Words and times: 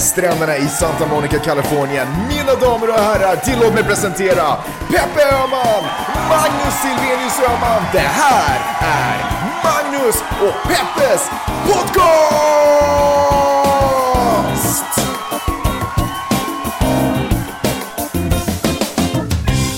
stränderna 0.00 0.56
i 0.56 0.68
Santa 0.68 1.06
Monica, 1.06 1.38
Kalifornien. 1.38 2.08
Mina 2.28 2.54
damer 2.54 2.88
och 2.88 3.00
herrar, 3.00 3.36
tillåt 3.36 3.74
mig 3.74 3.84
presentera 3.84 4.56
Peppe 4.88 5.22
Öhman, 5.34 5.84
Magnus 6.28 6.74
Silvenius 6.82 7.38
Öhman. 7.48 7.82
Det 7.92 7.98
här 7.98 8.60
är 8.80 9.16
Magnus 9.64 10.16
och 10.40 10.68
Peppes 10.68 11.30
podcast! 11.66 13.59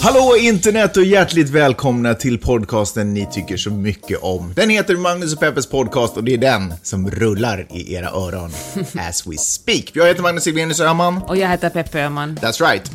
Hallå 0.02 0.36
internet 0.38 0.96
och 0.96 1.04
hjärtligt 1.04 1.50
välkomna 1.50 2.14
till 2.14 2.38
podcasten 2.38 3.14
ni 3.14 3.28
tycker 3.32 3.56
så 3.56 3.70
mycket 3.70 4.18
om. 4.22 4.52
Den 4.56 4.70
heter 4.70 4.96
Magnus 4.96 5.34
och 5.34 5.40
Peppes 5.40 5.66
podcast 5.66 6.16
och 6.16 6.24
det 6.24 6.34
är 6.34 6.38
den 6.38 6.74
som 6.82 7.10
rullar 7.10 7.66
i 7.70 7.94
era 7.94 8.08
öron 8.08 8.50
as 9.08 9.26
we 9.26 9.36
speak. 9.36 9.90
Jag 9.92 10.06
heter 10.06 10.22
Magnus 10.22 10.44
Silvenius 10.44 10.80
Öhman. 10.80 11.22
Och 11.22 11.36
jag 11.36 11.48
heter 11.48 11.70
Peppe 11.70 12.00
Öhman. 12.00 12.38
That's 12.42 12.70
right. 12.70 12.90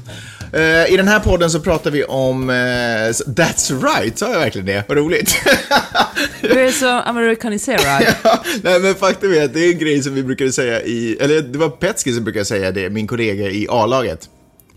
Uh, 0.54 0.94
I 0.94 0.98
den 0.98 1.08
här 1.08 1.20
podden 1.20 1.52
så 1.52 1.60
pratar 1.60 1.92
vi 1.92 2.04
om... 2.04 2.50
Uh, 2.50 2.56
that's 2.56 3.84
right, 3.84 4.18
sa 4.18 4.32
jag 4.32 4.40
verkligen 4.40 4.68
det? 4.68 4.84
Vad 4.88 4.98
roligt. 4.98 5.36
du 6.42 6.60
är 6.60 6.72
så 6.72 6.90
amerikaniserad. 6.90 8.04
ja, 8.24 8.44
nej 8.64 8.80
men 8.80 8.96
faktum 8.96 9.34
är 9.34 9.46
att 9.46 9.54
det 9.54 9.60
är 9.60 9.72
en 9.72 9.80
grej 9.80 10.04
som 10.04 10.14
vi 10.14 10.24
brukade 10.24 10.52
säga 10.52 10.82
i... 10.82 11.18
Eller 11.22 11.42
det 11.42 11.58
var 11.58 11.70
Petski 11.70 12.14
som 12.14 12.24
brukade 12.24 12.46
säga 12.46 12.72
det, 12.72 12.90
min 12.90 13.08
kollega 13.08 13.50
i 13.50 13.68
A-laget. 13.70 14.30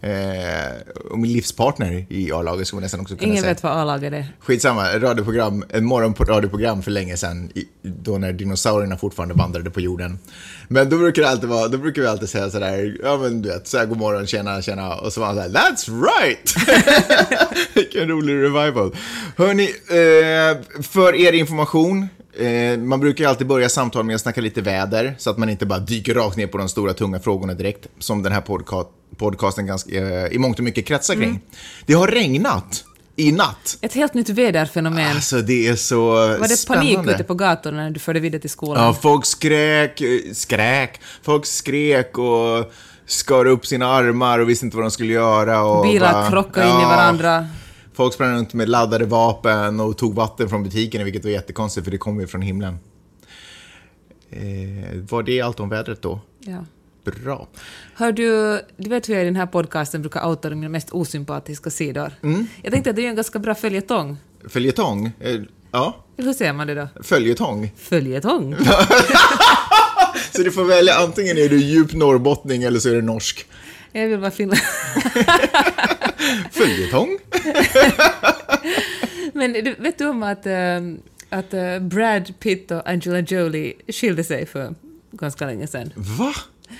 Eh, 0.02 0.72
och 1.10 1.18
min 1.18 1.32
livspartner 1.32 2.06
i 2.08 2.32
A-laget 2.32 2.66
skulle 2.66 2.76
man 2.76 2.82
nästan 2.82 3.00
också 3.00 3.16
kunna 3.16 3.28
Ingen 3.28 3.42
säga. 3.42 3.54
vet 3.54 3.62
vad 3.62 3.72
A-laget 3.72 4.12
är. 4.12 4.26
Skitsamma, 4.40 4.98
radioprogram, 4.98 5.64
en 5.68 5.84
morgonradioprogram 5.84 6.82
för 6.82 6.90
länge 6.90 7.16
sedan, 7.16 7.50
då 7.82 8.18
när 8.18 8.32
dinosaurierna 8.32 8.96
fortfarande 8.96 9.34
vandrade 9.34 9.70
på 9.70 9.80
jorden. 9.80 10.18
Men 10.68 10.88
då 10.88 10.98
brukar 10.98 11.22
det 11.22 11.28
alltid 11.28 11.48
vara, 11.48 11.68
då 11.68 11.78
brukar 11.78 12.02
vi 12.02 12.08
alltid 12.08 12.28
säga 12.28 12.50
sådär, 12.50 12.96
ja 13.02 13.16
men 13.18 13.42
du 13.42 13.48
vet, 13.48 13.68
såhär 13.68 13.86
god 13.86 13.98
morgon, 13.98 14.26
tjena, 14.26 14.62
tjena, 14.62 14.94
och 14.94 15.12
så 15.12 15.20
var 15.20 15.26
han 15.26 15.36
såhär, 15.36 15.48
that's 15.48 16.04
right! 16.20 16.54
Vilken 17.74 18.08
rolig 18.08 18.34
revival. 18.34 18.96
Hörni, 19.36 19.64
eh, 19.88 20.82
för 20.82 21.14
er 21.14 21.32
information, 21.32 22.08
Eh, 22.40 22.78
man 22.78 23.00
brukar 23.00 23.24
ju 23.24 23.30
alltid 23.30 23.46
börja 23.46 23.68
samtal 23.68 24.04
med 24.04 24.14
att 24.14 24.20
snacka 24.20 24.40
lite 24.40 24.60
väder, 24.60 25.14
så 25.18 25.30
att 25.30 25.38
man 25.38 25.48
inte 25.48 25.66
bara 25.66 25.78
dyker 25.78 26.14
rakt 26.14 26.36
ner 26.36 26.46
på 26.46 26.58
de 26.58 26.68
stora 26.68 26.92
tunga 26.92 27.20
frågorna 27.20 27.54
direkt, 27.54 27.86
som 27.98 28.22
den 28.22 28.32
här 28.32 28.40
podca 28.40 28.84
podcasten 29.16 29.66
ganska, 29.66 29.94
eh, 29.94 30.26
i 30.32 30.38
mångt 30.38 30.58
och 30.58 30.64
mycket 30.64 30.86
kretsar 30.86 31.14
kring. 31.14 31.24
Mm. 31.24 31.40
Det 31.86 31.92
har 31.94 32.06
regnat 32.06 32.84
i 33.16 33.32
natt. 33.32 33.78
Ett 33.80 33.92
helt 33.94 34.14
nytt 34.14 34.28
väderfenomen. 34.28 35.10
Alltså 35.14 35.40
det 35.40 35.68
är 35.68 35.76
så 35.76 36.10
Var 36.10 36.48
det 36.48 36.56
spännande. 36.56 36.94
panik 36.94 37.14
ute 37.14 37.24
på 37.24 37.34
gatorna 37.34 37.82
när 37.82 37.90
du 37.90 38.00
förde 38.00 38.20
vidare 38.20 38.40
till 38.40 38.50
skolan? 38.50 38.84
Ja, 38.84 38.94
folk 38.94 39.26
skrek, 39.26 40.02
skräk, 40.32 41.00
folk 41.22 41.46
skrek 41.46 42.18
och 42.18 42.72
skar 43.06 43.44
upp 43.46 43.66
sina 43.66 43.86
armar 43.86 44.38
och 44.38 44.48
visste 44.48 44.64
inte 44.64 44.76
vad 44.76 44.84
de 44.84 44.90
skulle 44.90 45.12
göra. 45.12 45.62
Och 45.62 45.82
Bilar 45.82 46.12
bara, 46.12 46.30
krockade 46.30 46.66
ja, 46.66 46.74
in 46.74 46.80
i 46.80 46.84
varandra. 46.84 47.46
Folk 48.00 48.14
sprang 48.14 48.34
runt 48.34 48.54
med 48.54 48.68
laddade 48.68 49.04
vapen 49.04 49.80
och 49.80 49.98
tog 49.98 50.14
vatten 50.14 50.48
från 50.48 50.62
butiken, 50.62 51.04
vilket 51.04 51.24
var 51.24 51.30
jättekonstigt 51.30 51.84
för 51.84 51.90
det 51.90 51.98
kom 51.98 52.20
ju 52.20 52.26
från 52.26 52.42
himlen. 52.42 52.78
Eh, 54.30 54.98
var 55.10 55.22
det 55.22 55.40
allt 55.40 55.60
om 55.60 55.68
vädret 55.68 56.02
då? 56.02 56.20
Ja. 56.38 56.64
Bra. 57.04 57.48
Hör 57.94 58.12
du, 58.12 58.60
du 58.76 58.90
vet 58.90 59.08
hur 59.08 59.14
jag 59.14 59.22
i 59.22 59.24
den 59.24 59.36
här 59.36 59.46
podcasten 59.46 60.00
brukar 60.02 60.28
outa 60.28 60.50
mina 60.50 60.68
mest 60.68 60.90
osympatiska 60.90 61.70
sidor? 61.70 62.12
Mm. 62.22 62.46
Jag 62.62 62.72
tänkte 62.72 62.90
att 62.90 62.96
det 62.96 63.04
är 63.04 63.08
en 63.08 63.16
ganska 63.16 63.38
bra 63.38 63.54
följetong. 63.54 64.16
Följetong? 64.48 65.12
Eh, 65.20 65.40
ja. 65.70 65.96
Hur 66.16 66.32
säger 66.32 66.52
man 66.52 66.66
det 66.66 66.74
då? 66.74 66.88
Följetong? 67.02 67.72
Följetong. 67.76 68.56
så 70.32 70.42
du 70.42 70.52
får 70.52 70.64
välja, 70.64 70.94
antingen 70.94 71.38
är 71.38 71.48
du 71.48 71.60
djup 71.60 71.92
norrbottning 71.92 72.62
eller 72.62 72.78
så 72.78 72.88
är 72.88 72.94
du 72.94 73.02
norsk. 73.02 73.46
Jag 73.92 74.08
vill 74.08 74.18
vara 74.18 74.30
finland. 74.30 74.60
Följetong? 76.50 77.18
Men 79.32 79.52
du, 79.52 79.74
vet 79.78 79.98
du 79.98 80.06
om 80.06 80.22
att, 80.22 80.46
äh, 80.46 80.80
att 81.28 81.54
äh, 81.54 81.78
Brad 81.78 82.38
Pitt 82.38 82.70
och 82.70 82.88
Angela 82.88 83.20
Jolie 83.20 83.74
skilde 83.88 84.24
sig 84.24 84.46
för 84.46 84.74
ganska 85.12 85.46
länge 85.46 85.66
sedan? 85.66 85.92
Va? 85.96 86.34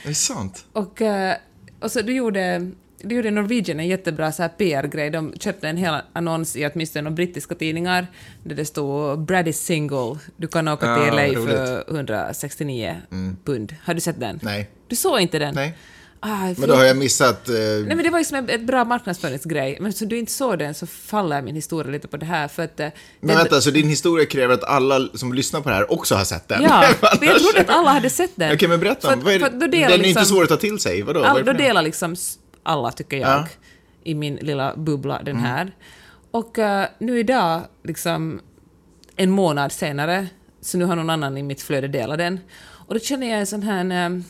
Är 0.05 0.09
det 0.09 0.15
sant? 0.15 0.65
Och, 0.73 1.03
äh, 1.03 1.37
och 1.81 1.93
så 1.93 2.03
du 2.03 2.15
gjorde, 2.15 2.71
du 3.03 3.15
gjorde 3.15 3.31
Norwegian 3.31 3.81
en 3.81 3.89
jättebra 3.89 4.33
så 4.33 4.43
här 4.43 4.49
PR-grej. 4.49 5.11
De 5.11 5.35
köpte 5.41 5.69
en 5.69 5.77
hel 5.77 5.95
annons 6.13 6.57
i 6.57 6.67
åtminstone 6.67 7.03
de 7.03 7.15
brittiska 7.15 7.55
tidningar 7.55 8.07
där 8.45 8.57
det 8.57 8.65
stod 8.65 9.19
“Brad 9.19 9.49
is 9.49 9.61
single, 9.61 10.19
du 10.37 10.49
kan 10.49 10.69
åka 10.69 10.87
ja, 10.87 11.05
till 11.05 11.15
LA 11.15 11.27
roligt. 11.27 11.57
för 11.57 11.91
169 11.91 12.97
mm. 13.11 13.37
pund”. 13.45 13.75
Har 13.85 13.95
du 13.95 14.01
sett 14.01 14.21
den? 14.21 14.41
Nej. 14.43 14.71
Du 14.89 14.97
såg 14.97 15.21
inte 15.21 15.39
den? 15.39 15.55
Nej. 15.55 15.77
Ah, 16.23 16.55
men 16.57 16.69
då 16.69 16.75
har 16.75 16.85
jag 16.85 16.97
missat... 16.97 17.49
Eh... 17.49 17.55
Nej 17.55 17.85
men 17.85 18.03
det 18.03 18.11
var 18.11 18.19
liksom 18.19 18.49
ett 18.49 18.67
bra 18.67 18.85
marknadsföringsgrej. 18.85 19.79
Men 19.81 19.93
så 19.93 20.05
du 20.05 20.19
inte 20.19 20.33
såg 20.33 20.59
den 20.59 20.75
så 20.75 20.87
faller 20.87 21.43
min 21.43 21.55
historia 21.55 21.93
lite 21.93 22.09
på 22.09 22.17
det 22.17 22.27
här 22.27 22.49
för 22.49 22.63
att... 22.63 22.81
Eh, 22.81 22.89
men 23.21 23.29
den... 23.29 23.37
vänta, 23.37 23.61
så 23.61 23.71
din 23.71 23.89
historia 23.89 24.27
kräver 24.27 24.55
att 24.55 24.65
alla 24.65 25.09
som 25.15 25.33
lyssnar 25.33 25.61
på 25.61 25.69
det 25.69 25.75
här 25.75 25.93
också 25.93 26.15
har 26.15 26.25
sett 26.25 26.49
den? 26.49 26.63
Ja, 26.63 26.83
för 27.01 27.25
jag 27.25 27.39
trodde 27.39 27.61
att 27.61 27.69
alla 27.69 27.91
hade 27.91 28.11
sett 28.11 28.31
den. 28.35 28.49
Okej, 28.49 28.57
okay, 28.57 28.69
men 28.69 28.81
berätta. 28.81 29.09
För, 29.09 29.17
för, 29.17 29.39
för 29.39 29.69
den 29.69 29.75
är 29.75 29.89
liksom, 29.89 30.05
inte 30.05 30.25
svår 30.25 30.43
att 30.43 30.49
ta 30.49 30.57
till 30.57 30.79
sig, 30.79 31.03
vadå? 31.03 31.25
All, 31.25 31.45
då 31.45 31.53
delar 31.53 31.83
liksom 31.83 32.17
alla, 32.63 32.93
tycker 32.93 33.17
jag, 33.17 33.31
ja. 33.31 33.47
i 34.05 34.15
min 34.15 34.37
lilla 34.37 34.77
bubbla 34.77 35.23
den 35.23 35.37
här. 35.37 35.63
Mm. 35.63 35.75
Och 36.31 36.59
uh, 36.59 36.85
nu 36.99 37.19
idag, 37.19 37.63
liksom 37.85 38.41
en 39.17 39.31
månad 39.31 39.73
senare, 39.73 40.27
så 40.61 40.79
nu 40.79 40.85
har 40.85 40.97
någon 40.97 41.11
annan 41.11 41.39
i 41.39 41.43
mitt 41.43 41.63
flöde 41.63 41.89
delat 41.89 42.19
den. 42.19 42.41
Och 42.87 42.95
då 42.95 43.01
känner 43.01 43.31
jag 43.31 43.41
en 43.41 43.47
sån 43.47 43.63
här... 43.63 44.07
Um, 44.07 44.25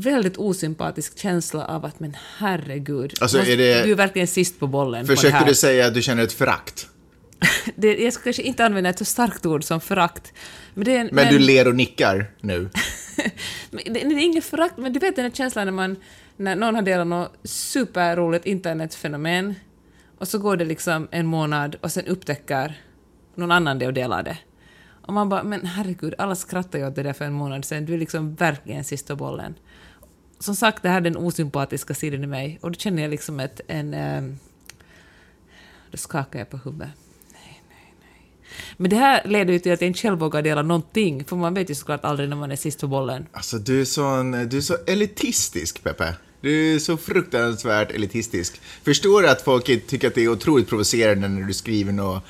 väldigt 0.00 0.36
osympatisk 0.36 1.18
känsla 1.18 1.64
av 1.64 1.84
att 1.84 2.00
men 2.00 2.16
herregud, 2.38 3.14
alltså, 3.20 3.38
är 3.38 3.56
det... 3.56 3.82
du 3.82 3.90
är 3.90 3.94
verkligen 3.94 4.28
sist 4.28 4.60
på 4.60 4.66
bollen. 4.66 5.06
Försöker 5.06 5.38
på 5.38 5.44
du 5.44 5.54
säga 5.54 5.86
att 5.86 5.94
du 5.94 6.02
känner 6.02 6.22
ett 6.22 6.32
förakt? 6.32 6.88
det, 7.76 7.96
jag 7.96 8.12
ska 8.12 8.22
kanske 8.22 8.42
inte 8.42 8.64
använda 8.64 8.90
ett 8.90 8.98
så 8.98 9.04
starkt 9.04 9.46
ord 9.46 9.64
som 9.64 9.80
förakt. 9.80 10.32
Men, 10.74 10.88
är, 10.88 11.04
men, 11.04 11.08
men 11.12 11.32
du 11.32 11.38
ler 11.38 11.68
och 11.68 11.74
nickar 11.74 12.30
nu? 12.40 12.70
det, 13.70 13.82
det, 13.84 14.00
är 14.00 14.18
inget 14.18 14.44
förakt, 14.44 14.76
men 14.76 14.92
du 14.92 14.98
vet 14.98 15.16
den 15.16 15.24
här 15.24 15.32
känslan 15.32 15.66
när, 15.66 15.72
man, 15.72 15.96
när 16.36 16.56
någon 16.56 16.74
har 16.74 16.82
delat 16.82 17.06
något 17.06 17.32
superroligt 17.44 18.46
internetfenomen 18.46 19.54
och 20.18 20.28
så 20.28 20.38
går 20.38 20.56
det 20.56 20.64
liksom 20.64 21.08
en 21.10 21.26
månad 21.26 21.76
och 21.80 21.92
sen 21.92 22.06
upptäcker 22.06 22.80
någon 23.34 23.52
annan 23.52 23.78
det 23.78 23.86
och 23.86 23.94
delar 23.94 24.22
det. 24.22 24.38
Och 25.06 25.12
man 25.12 25.28
bara, 25.28 25.42
men 25.42 25.66
herregud, 25.66 26.14
alla 26.18 26.34
skrattar 26.34 26.78
ju 26.78 26.86
åt 26.86 26.94
det 26.94 27.02
där 27.02 27.12
för 27.12 27.24
en 27.24 27.32
månad 27.32 27.64
sedan, 27.64 27.86
du 27.86 27.94
är 27.94 27.98
liksom 27.98 28.34
verkligen 28.34 28.84
sista 28.84 29.16
bollen 29.16 29.54
som 30.38 30.56
sagt, 30.56 30.82
det 30.82 30.88
här 30.88 30.96
är 30.96 31.00
den 31.00 31.16
osympatiska 31.16 31.94
sidan 31.94 32.24
i 32.24 32.26
mig 32.26 32.58
och 32.62 32.70
då 32.70 32.78
känner 32.78 33.02
jag 33.02 33.10
liksom 33.10 33.40
ett, 33.40 33.60
en... 33.68 33.94
Eh, 33.94 34.22
då 35.90 35.96
skakar 35.96 36.38
jag 36.38 36.50
på 36.50 36.56
huvudet. 36.56 36.88
Nej, 37.32 37.62
nej, 37.68 37.94
nej. 38.00 38.32
Men 38.76 38.90
det 38.90 38.96
här 38.96 39.24
leder 39.24 39.52
ju 39.52 39.58
till 39.58 39.72
att 39.72 39.80
jag 39.80 39.88
inte 39.88 40.00
själv 40.00 40.18
vågar 40.18 40.42
dela 40.42 40.62
någonting, 40.62 41.24
för 41.24 41.36
man 41.36 41.54
vet 41.54 41.70
ju 41.70 41.74
såklart 41.74 42.04
aldrig 42.04 42.28
när 42.28 42.36
man 42.36 42.50
är 42.50 42.56
sist 42.56 42.80
på 42.80 42.86
bollen. 42.86 43.26
Alltså, 43.32 43.58
du 43.58 43.80
är, 43.80 43.84
sån, 43.84 44.30
du 44.32 44.56
är 44.56 44.60
så 44.60 44.76
elitistisk, 44.86 45.84
Peppe. 45.84 46.14
Du 46.40 46.74
är 46.74 46.78
så 46.78 46.96
fruktansvärt 46.96 47.90
elitistisk. 47.90 48.60
Förstår 48.82 49.22
du 49.22 49.28
att 49.28 49.42
folk 49.42 49.64
tycker 49.64 50.08
att 50.08 50.14
det 50.14 50.24
är 50.24 50.28
otroligt 50.28 50.68
provocerande 50.68 51.28
när 51.28 51.42
du 51.42 51.54
skriver 51.54 51.92
något 51.92 52.22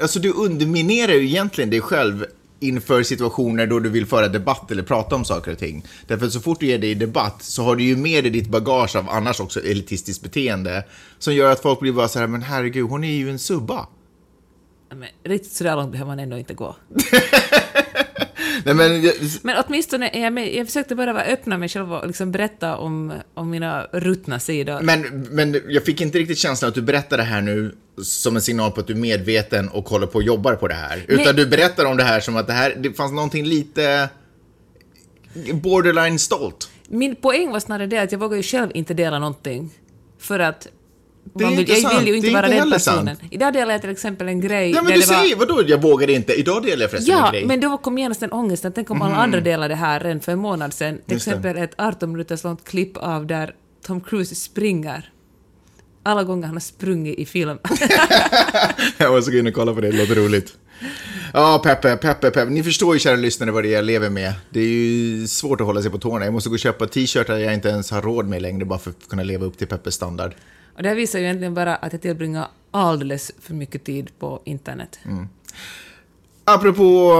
Alltså 0.00 0.18
du 0.18 0.32
underminerar 0.32 1.12
ju 1.12 1.24
egentligen 1.26 1.70
dig 1.70 1.80
själv 1.80 2.26
inför 2.64 3.02
situationer 3.02 3.66
då 3.66 3.78
du 3.80 3.88
vill 3.88 4.06
föra 4.06 4.28
debatt 4.28 4.70
eller 4.70 4.82
prata 4.82 5.14
om 5.14 5.24
saker 5.24 5.52
och 5.52 5.58
ting. 5.58 5.84
Därför 6.06 6.26
att 6.26 6.32
så 6.32 6.40
fort 6.40 6.60
du 6.60 6.66
ger 6.66 6.78
dig 6.78 6.90
i 6.90 6.94
debatt 6.94 7.42
så 7.42 7.62
har 7.62 7.76
du 7.76 7.84
ju 7.84 7.96
med 7.96 8.24
dig 8.24 8.30
ditt 8.30 8.48
bagage 8.48 8.96
av 8.96 9.10
annars 9.10 9.40
också 9.40 9.60
elitistiskt 9.60 10.22
beteende 10.22 10.84
som 11.18 11.34
gör 11.34 11.50
att 11.50 11.60
folk 11.60 11.80
blir 11.80 11.92
bara 11.92 12.08
så 12.08 12.18
här, 12.18 12.26
men 12.26 12.42
herregud, 12.42 12.88
hon 12.88 13.04
är 13.04 13.12
ju 13.12 13.30
en 13.30 13.38
subba. 13.38 13.86
Men 14.94 15.08
riktigt 15.24 15.52
sådär 15.52 15.76
långt 15.76 15.92
behöver 15.92 16.10
man 16.10 16.18
ändå 16.18 16.38
inte 16.38 16.54
gå. 16.54 16.76
Nej, 18.64 18.74
men, 18.74 19.02
jag... 19.02 19.14
men 19.42 19.64
åtminstone 19.66 20.08
är 20.12 20.22
jag 20.22 20.32
med. 20.32 20.54
Jag 20.54 20.66
försökte 20.66 20.94
bara 20.94 21.12
vara 21.12 21.24
öppna 21.24 21.58
mig 21.58 21.68
själv 21.68 21.92
och 21.92 22.06
liksom 22.06 22.32
berätta 22.32 22.76
om, 22.76 23.12
om 23.34 23.50
mina 23.50 23.86
ruttna 23.92 24.40
sidor. 24.40 24.80
Men, 24.82 25.26
men 25.30 25.60
jag 25.68 25.84
fick 25.84 26.00
inte 26.00 26.18
riktigt 26.18 26.38
känslan 26.38 26.68
att 26.68 26.74
du 26.74 26.82
berättade 26.82 27.22
det 27.22 27.26
här 27.26 27.40
nu 27.40 27.74
som 28.02 28.36
en 28.36 28.42
signal 28.42 28.70
på 28.70 28.80
att 28.80 28.86
du 28.86 28.92
är 28.92 28.98
medveten 28.98 29.68
och 29.68 29.88
håller 29.88 30.06
på 30.06 30.14
och 30.14 30.22
jobbar 30.22 30.54
på 30.54 30.68
det 30.68 30.74
här. 30.74 31.04
Utan 31.08 31.24
Nej. 31.24 31.34
du 31.34 31.46
berättar 31.46 31.84
om 31.84 31.96
det 31.96 32.04
här 32.04 32.20
som 32.20 32.36
att 32.36 32.46
det 32.46 32.52
här, 32.52 32.74
det 32.78 32.92
fanns 32.92 33.12
någonting 33.12 33.44
lite 33.44 34.08
borderline 35.52 36.18
stolt. 36.18 36.68
Min 36.88 37.16
poäng 37.16 37.50
var 37.50 37.60
snarare 37.60 37.86
det 37.86 37.98
att 37.98 38.12
jag 38.12 38.18
vågar 38.18 38.36
ju 38.36 38.42
själv 38.42 38.70
inte 38.74 38.94
dela 38.94 39.18
någonting. 39.18 39.70
För 40.18 40.38
att 40.38 40.68
det 41.34 41.44
är 41.44 41.48
vill, 41.48 41.58
inte 41.60 41.72
jag 41.72 41.98
vill 41.98 42.08
ju 42.08 42.16
inte 42.16 42.30
vara 42.30 42.48
den 42.48 42.70
personen. 42.70 43.16
Sant. 43.16 43.32
Idag 43.32 43.52
delade 43.52 43.72
jag 43.72 43.80
till 43.80 43.90
exempel 43.90 44.28
en 44.28 44.40
grej... 44.40 44.70
Ja, 44.70 44.82
men 44.82 44.92
du 44.92 45.02
säger, 45.02 45.36
var... 45.36 45.46
vadå, 45.46 45.62
jag 45.66 45.82
vågade 45.82 46.12
inte. 46.12 46.32
Idag 46.32 46.62
delade 46.62 46.82
jag 46.82 46.90
förresten 46.90 47.14
ja, 47.14 47.26
en 47.26 47.32
grej. 47.32 47.40
Ja, 47.40 47.46
men 47.48 47.60
då 47.60 47.78
kom 47.78 47.98
genast 47.98 48.20
den 48.20 48.32
ångesten. 48.32 48.72
Tänk 48.72 48.90
om 48.90 48.96
mm. 48.96 49.08
alla 49.08 49.16
andra 49.16 49.40
delade 49.40 49.68
det 49.68 49.78
här 49.78 50.00
redan 50.00 50.20
för 50.20 50.32
en 50.32 50.38
månad 50.38 50.74
sedan. 50.74 50.98
Till 51.06 51.14
Just 51.14 51.26
exempel 51.26 51.56
det. 51.56 51.62
ett 51.62 51.74
18 51.78 52.12
minuters 52.12 52.44
långt 52.44 52.64
klipp 52.64 52.96
av 52.96 53.26
där 53.26 53.54
Tom 53.86 54.00
Cruise 54.00 54.34
springer. 54.34 55.10
Alla 56.02 56.24
gånger 56.24 56.46
han 56.46 56.54
har 56.54 56.60
sprungit 56.60 57.18
i 57.18 57.26
film. 57.26 57.58
jag 58.98 59.12
måste 59.12 59.30
gå 59.30 59.38
in 59.38 59.46
och 59.46 59.54
kolla 59.54 59.74
på 59.74 59.80
det, 59.80 59.90
det 59.90 59.98
låter 59.98 60.14
roligt. 60.14 60.56
Ja, 61.32 61.60
Peppe, 61.64 61.96
Peppe, 61.96 62.30
Peppe. 62.30 62.50
Ni 62.50 62.62
förstår 62.62 62.94
ju, 62.94 63.00
kära 63.00 63.16
lyssnare, 63.16 63.50
vad 63.50 63.64
det 63.64 63.68
är 63.68 63.72
jag 63.72 63.84
lever 63.84 64.10
med. 64.10 64.32
Det 64.50 64.60
är 64.60 64.64
ju 64.64 65.26
svårt 65.26 65.60
att 65.60 65.66
hålla 65.66 65.82
sig 65.82 65.90
på 65.90 65.98
tårna. 65.98 66.24
Jag 66.24 66.34
måste 66.34 66.48
gå 66.48 66.52
och 66.52 66.58
köpa 66.58 66.86
t-shirtar 66.86 67.38
jag 67.38 67.54
inte 67.54 67.68
ens 67.68 67.90
har 67.90 68.02
råd 68.02 68.26
med 68.26 68.42
längre 68.42 68.64
bara 68.64 68.78
för 68.78 68.90
att 68.90 69.08
kunna 69.08 69.22
leva 69.22 69.46
upp 69.46 69.58
till 69.58 69.66
Peppes 69.66 69.94
standard. 69.94 70.34
Och 70.74 70.82
det 70.82 70.88
här 70.88 70.96
visar 70.96 71.18
ju 71.18 71.24
egentligen 71.24 71.54
bara 71.54 71.76
att 71.76 71.92
jag 71.92 72.02
tillbringar 72.02 72.48
alldeles 72.70 73.32
för 73.40 73.54
mycket 73.54 73.84
tid 73.84 74.10
på 74.18 74.42
internet. 74.44 74.98
Mm. 75.04 75.28
Apropå, 76.44 77.12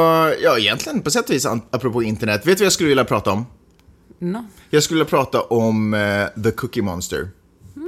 ja 0.43 0.59
egentligen 0.59 1.03
på 1.03 1.11
sätt 1.11 1.29
och 1.29 1.35
vis 1.35 1.47
apropå 1.47 2.03
internet. 2.03 2.47
Vet 2.47 2.59
du 2.59 2.63
vad 2.63 2.67
jag 2.67 2.73
skulle 2.73 2.89
vilja 2.89 3.05
prata 3.05 3.33
om? 3.33 3.47
No. 4.19 4.45
Jag 4.71 4.83
skulle 4.83 4.99
vilja 4.99 5.11
prata 5.11 5.41
om 5.43 5.95
uh, 5.95 6.43
The 6.43 6.51
Cookie 6.51 6.83
Monster. 6.83 7.29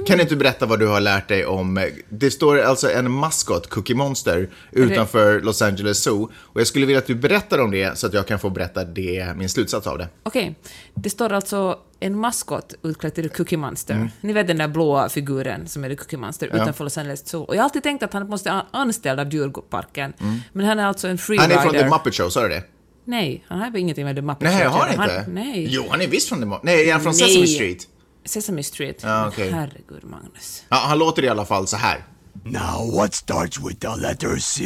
Kan 0.05 0.19
inte 0.19 0.33
du 0.33 0.39
berätta 0.39 0.65
vad 0.65 0.79
du 0.79 0.87
har 0.87 1.01
lärt 1.01 1.27
dig 1.27 1.45
om, 1.45 1.89
det 2.09 2.31
står 2.31 2.59
alltså 2.59 2.91
en 2.91 3.11
maskot, 3.11 3.67
Cookie 3.67 3.95
Monster, 3.95 4.49
utanför 4.71 5.41
Los 5.41 5.61
Angeles 5.61 6.03
Zoo. 6.03 6.31
Och 6.35 6.59
jag 6.59 6.67
skulle 6.67 6.85
vilja 6.85 6.99
att 6.99 7.07
du 7.07 7.15
berättar 7.15 7.59
om 7.59 7.71
det 7.71 7.97
så 7.97 8.07
att 8.07 8.13
jag 8.13 8.27
kan 8.27 8.39
få 8.39 8.49
berätta 8.49 8.83
det, 8.83 9.35
min 9.35 9.49
slutsats 9.49 9.87
av 9.87 9.97
det. 9.97 10.07
Okej, 10.23 10.41
okay. 10.41 10.55
det 10.93 11.09
står 11.09 11.33
alltså 11.33 11.79
en 11.99 12.19
maskot 12.19 12.73
utklädd 12.83 13.15
till 13.15 13.29
Cookie 13.29 13.57
Monster. 13.57 13.93
Mm. 13.95 14.07
Ni 14.21 14.33
vet 14.33 14.47
den 14.47 14.57
där 14.57 14.67
blåa 14.67 15.09
figuren 15.09 15.67
som 15.67 15.83
är 15.83 15.95
Cookie 15.95 16.19
Monster 16.19 16.49
ja. 16.53 16.63
utanför 16.63 16.83
Los 16.83 16.97
Angeles 16.97 17.27
Zoo. 17.27 17.43
Och 17.43 17.55
jag 17.55 17.59
har 17.59 17.63
alltid 17.63 17.83
tänkt 17.83 18.03
att 18.03 18.13
han 18.13 18.27
måste 18.27 18.49
vara 18.49 18.65
anställd 18.71 19.19
av 19.19 19.33
djurparken. 19.33 20.13
Mm. 20.19 20.39
Men 20.53 20.65
han 20.65 20.79
är 20.79 20.85
alltså 20.85 21.07
en 21.07 21.17
freerider. 21.17 21.55
Han 21.55 21.57
är 21.57 21.69
från 21.69 21.81
The 21.81 21.89
Muppet 21.89 22.15
Show, 22.15 22.29
sa 22.29 22.41
du 22.41 22.49
det? 22.49 22.63
Nej, 23.05 23.43
han 23.47 23.59
har 23.59 23.77
ingenting 23.77 24.05
med 24.05 24.15
The 24.15 24.21
Muppet 24.21 24.43
nej, 24.43 24.51
Show 24.51 24.59
Nej, 24.59 24.97
har 24.97 24.97
han 24.97 25.19
inte? 25.19 25.31
nej. 25.31 25.67
Jo, 25.69 25.85
han 25.89 26.01
är 26.01 26.07
visst 26.07 26.29
från 26.29 26.39
The 26.39 26.45
Muppet 26.45 26.63
Nej, 26.63 26.89
är 26.89 26.93
han 26.93 27.01
från 27.01 27.13
nej. 27.19 27.29
Sesame 27.29 27.47
Street? 27.47 27.87
Sesame 28.27 28.63
Street. 28.63 29.03
Ja, 29.03 29.27
okay. 29.27 29.49
Herregud, 29.49 30.03
Magnus. 30.03 30.63
Ja, 30.69 30.77
han 30.77 30.99
låter 30.99 31.23
i 31.23 31.29
alla 31.29 31.45
fall 31.45 31.67
så 31.67 31.77
här. 31.77 32.05
Now 32.43 32.91
what 32.95 33.13
starts 33.13 33.59
with 33.59 33.79
the 33.79 33.95
letter 33.95 34.37
C? 34.37 34.63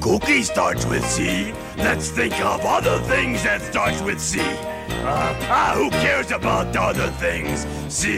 Cookie 0.00 0.42
starts 0.42 0.86
with 0.86 1.06
C. 1.08 1.52
Let's 1.76 2.10
think 2.10 2.32
of 2.32 2.60
other 2.64 2.98
things 2.98 3.42
that 3.42 3.62
starts 3.62 4.02
with 4.02 4.20
C. 4.20 4.40
Uh, 4.40 5.34
ah, 5.50 5.74
who 5.76 5.90
cares 5.90 6.32
about 6.32 6.76
other 6.76 7.08
things? 7.20 7.66
C 7.88 8.08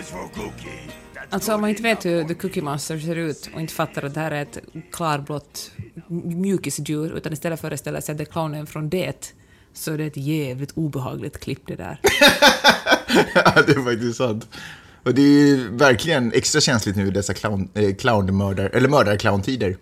is 0.00 0.10
for 0.10 0.28
cookie. 0.34 0.86
Alltså 1.30 1.54
om 1.54 1.60
man 1.60 1.70
inte 1.70 1.82
vet 1.82 2.04
hur 2.04 2.24
The 2.24 2.34
Cookie 2.34 2.62
Monster 2.62 2.98
ser 2.98 3.16
ut 3.16 3.50
och 3.54 3.60
inte 3.60 3.74
fattar 3.74 4.02
att 4.02 4.14
det 4.14 4.20
här 4.20 4.30
är 4.30 4.42
ett 4.42 4.58
klarblått 4.92 5.70
mjukisdjur 6.08 7.16
utan 7.16 7.32
istället 7.32 7.60
föreställer 7.60 8.00
sig 8.00 8.12
att 8.12 8.18
det 8.18 8.24
är 8.24 8.32
clownen 8.32 8.66
från 8.66 8.88
Det 8.88 9.34
så 9.72 9.92
är 9.92 9.98
det 9.98 10.04
ett 10.04 10.16
jävligt 10.16 10.72
obehagligt 10.72 11.40
klipp 11.40 11.62
det 11.66 11.76
där. 11.76 12.00
det 13.66 13.72
är 13.72 13.84
faktiskt 13.84 14.16
sant. 14.16 14.48
Och 15.06 15.14
det 15.14 15.22
är 15.22 15.46
ju 15.46 15.68
verkligen 15.76 16.32
extra 16.32 16.60
känsligt 16.60 16.96
nu 16.96 17.06
i 17.06 17.10
dessa 17.10 17.34
clown, 17.34 17.68
eh, 17.74 17.94
clownmördar, 17.94 18.70
eller 18.72 18.88
mördarclowntider. 18.88 19.76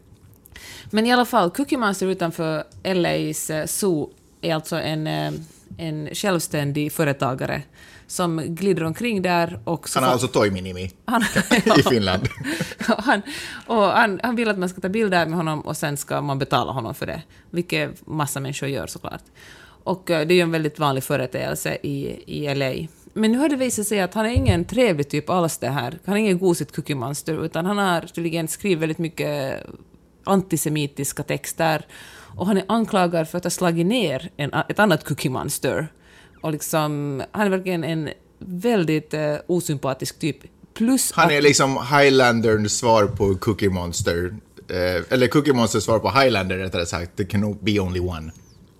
Men 0.90 1.06
i 1.06 1.12
alla 1.12 1.24
fall, 1.24 1.50
Cookie 1.50 1.78
Monster 1.78 2.06
utanför 2.06 2.64
LA's 2.82 3.60
eh, 3.60 3.66
Zoo 3.66 4.10
är 4.40 4.54
alltså 4.54 4.76
en, 4.76 5.06
eh, 5.06 5.32
en 5.78 6.08
självständig 6.14 6.92
företagare 6.92 7.62
som 8.06 8.54
glider 8.54 8.84
omkring 8.84 9.22
där. 9.22 9.60
Och 9.64 9.88
han 9.94 10.04
har 10.04 10.10
alltså 10.10 10.28
Toy 10.28 10.50
Minimi 10.50 10.82
i 11.78 11.82
Finland. 11.90 12.28
han, 12.78 13.22
och 13.66 13.84
han, 13.84 14.20
han 14.22 14.36
vill 14.36 14.48
att 14.48 14.58
man 14.58 14.68
ska 14.68 14.80
ta 14.80 14.88
bilder 14.88 15.26
med 15.26 15.36
honom 15.36 15.60
och 15.60 15.76
sen 15.76 15.96
ska 15.96 16.20
man 16.20 16.38
betala 16.38 16.72
honom 16.72 16.94
för 16.94 17.06
det, 17.06 17.22
vilket 17.50 18.06
massa 18.06 18.40
människor 18.40 18.68
gör 18.68 18.86
såklart. 18.86 19.22
Och 19.84 20.02
det 20.06 20.14
är 20.14 20.32
ju 20.32 20.40
en 20.40 20.50
väldigt 20.50 20.78
vanlig 20.78 21.04
företeelse 21.04 21.78
i, 21.82 22.22
i 22.26 22.54
LA. 22.54 22.88
Men 23.14 23.32
nu 23.32 23.38
har 23.38 23.48
det 23.48 23.56
visat 23.56 23.86
sig 23.86 24.00
att 24.00 24.14
han 24.14 24.26
är 24.26 24.30
ingen 24.30 24.64
trevlig 24.64 25.08
typ 25.08 25.30
alls 25.30 25.58
det 25.58 25.68
här. 25.68 25.98
Han 26.04 26.14
är 26.14 26.20
ingen 26.20 26.38
gosigt 26.38 26.74
cookie 26.74 26.96
monster, 26.96 27.44
utan 27.44 27.66
han 27.66 27.78
har 27.78 28.00
tydligen 28.00 28.48
skrivit 28.48 28.78
väldigt 28.78 28.98
mycket 28.98 29.66
antisemitiska 30.24 31.22
texter. 31.22 31.86
Och 32.36 32.46
han 32.46 32.56
är 32.56 32.64
anklagad 32.68 33.28
för 33.28 33.38
att 33.38 33.44
ha 33.44 33.50
slagit 33.50 33.86
ner 33.86 34.30
en, 34.36 34.52
ett 34.68 34.78
annat 34.78 35.04
cookie 35.04 35.30
monster. 35.30 35.88
Och 36.42 36.52
liksom, 36.52 37.22
han 37.32 37.46
är 37.46 37.50
verkligen 37.50 37.84
en 37.84 38.10
väldigt 38.38 39.14
uh, 39.14 39.36
osympatisk 39.46 40.18
typ. 40.18 40.38
Plus 40.74 41.12
han 41.12 41.30
är 41.30 41.38
att, 41.38 41.42
liksom 41.42 41.78
Highlanderns 41.90 42.78
svar 42.78 43.06
på 43.06 43.34
Cookie 43.34 43.70
Monster. 43.70 44.36
Eh, 44.68 45.12
eller 45.12 45.26
Cookie 45.26 45.52
Monsters 45.52 45.82
svar 45.82 45.98
på 45.98 46.10
Highlander 46.10 46.56
rättare 46.56 46.86
sagt. 46.86 47.16
There 47.16 47.28
can 47.28 47.58
be 47.60 47.80
only 47.80 48.00
one. 48.00 48.32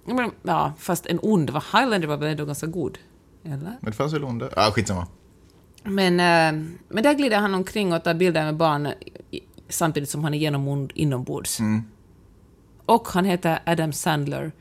Men, 0.07 0.31
ja, 0.43 0.73
fast 0.79 1.07
en 1.07 1.19
ond, 1.23 1.51
var 1.51 1.65
Highlander 1.73 2.09
var 2.09 2.17
väl 2.17 2.29
ändå 2.29 2.45
ganska 2.45 2.67
god? 2.67 2.99
Eller? 3.45 3.57
Men 3.81 3.91
det 3.91 3.93
fanns 3.93 4.13
väl 4.13 4.25
onda? 4.25 4.49
Ja, 4.57 4.71
skitsamma. 4.75 5.07
Men, 5.83 6.13
äh, 6.21 6.67
men 6.89 7.03
där 7.03 7.15
glider 7.15 7.39
han 7.39 7.55
omkring 7.55 7.93
och 7.93 8.05
tar 8.05 8.15
bilder 8.15 8.45
med 8.45 8.57
barn 8.57 8.89
samtidigt 9.69 10.11
som 10.11 10.25
han 10.25 10.35
är 10.35 10.39
genomond 10.39 10.93
inombords. 10.95 11.61
Mm. 11.61 11.83
Och 12.87 13.09
han 13.09 13.25
heter 13.25 13.59
Adam 13.67 13.93
Sandler, 13.93 14.53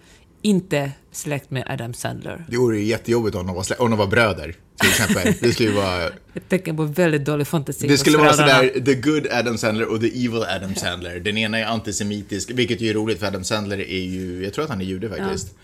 inte 0.42 0.92
släkt 1.12 1.52
med 1.52 1.64
Adam 1.68 1.94
Sandler. 1.94 2.46
Det 2.50 2.58
vore 2.58 2.80
jättejobbigt 2.80 3.36
om 3.36 3.48
de 3.48 3.56
var, 3.56 3.82
om 3.82 3.90
de 3.90 4.00
var 4.00 4.08
bröder, 4.08 4.56
till 4.80 4.90
exempel. 4.90 5.34
Det 5.42 5.52
skulle 5.52 5.72
vara... 5.72 6.08
Ett 6.34 6.50
tecken 6.50 6.78
på 6.78 6.84
väldigt 6.84 7.26
dålig 7.26 7.48
fantasi. 7.48 7.88
Det 7.88 7.98
skulle 7.98 8.18
vara 8.18 8.34
sådär, 8.34 8.80
the 8.86 8.96
good 8.96 9.28
Adam 9.32 9.58
Sandler 9.58 9.92
och 9.92 10.02
the 10.02 10.26
evil 10.26 10.44
Adam 10.44 10.76
Sandler. 10.76 11.20
Den 11.20 11.38
ena 11.38 11.60
är 11.60 11.66
antisemitisk, 11.66 12.52
vilket 12.52 12.82
är 12.82 12.94
roligt 12.94 13.20
för 13.20 13.28
Adam 13.28 13.44
Sandler 13.44 13.78
är 13.78 14.04
ju, 14.04 14.44
jag 14.44 14.54
tror 14.54 14.64
att 14.64 14.70
han 14.70 14.82
är 14.82 14.86
jude 14.86 15.10
faktiskt. 15.10 15.56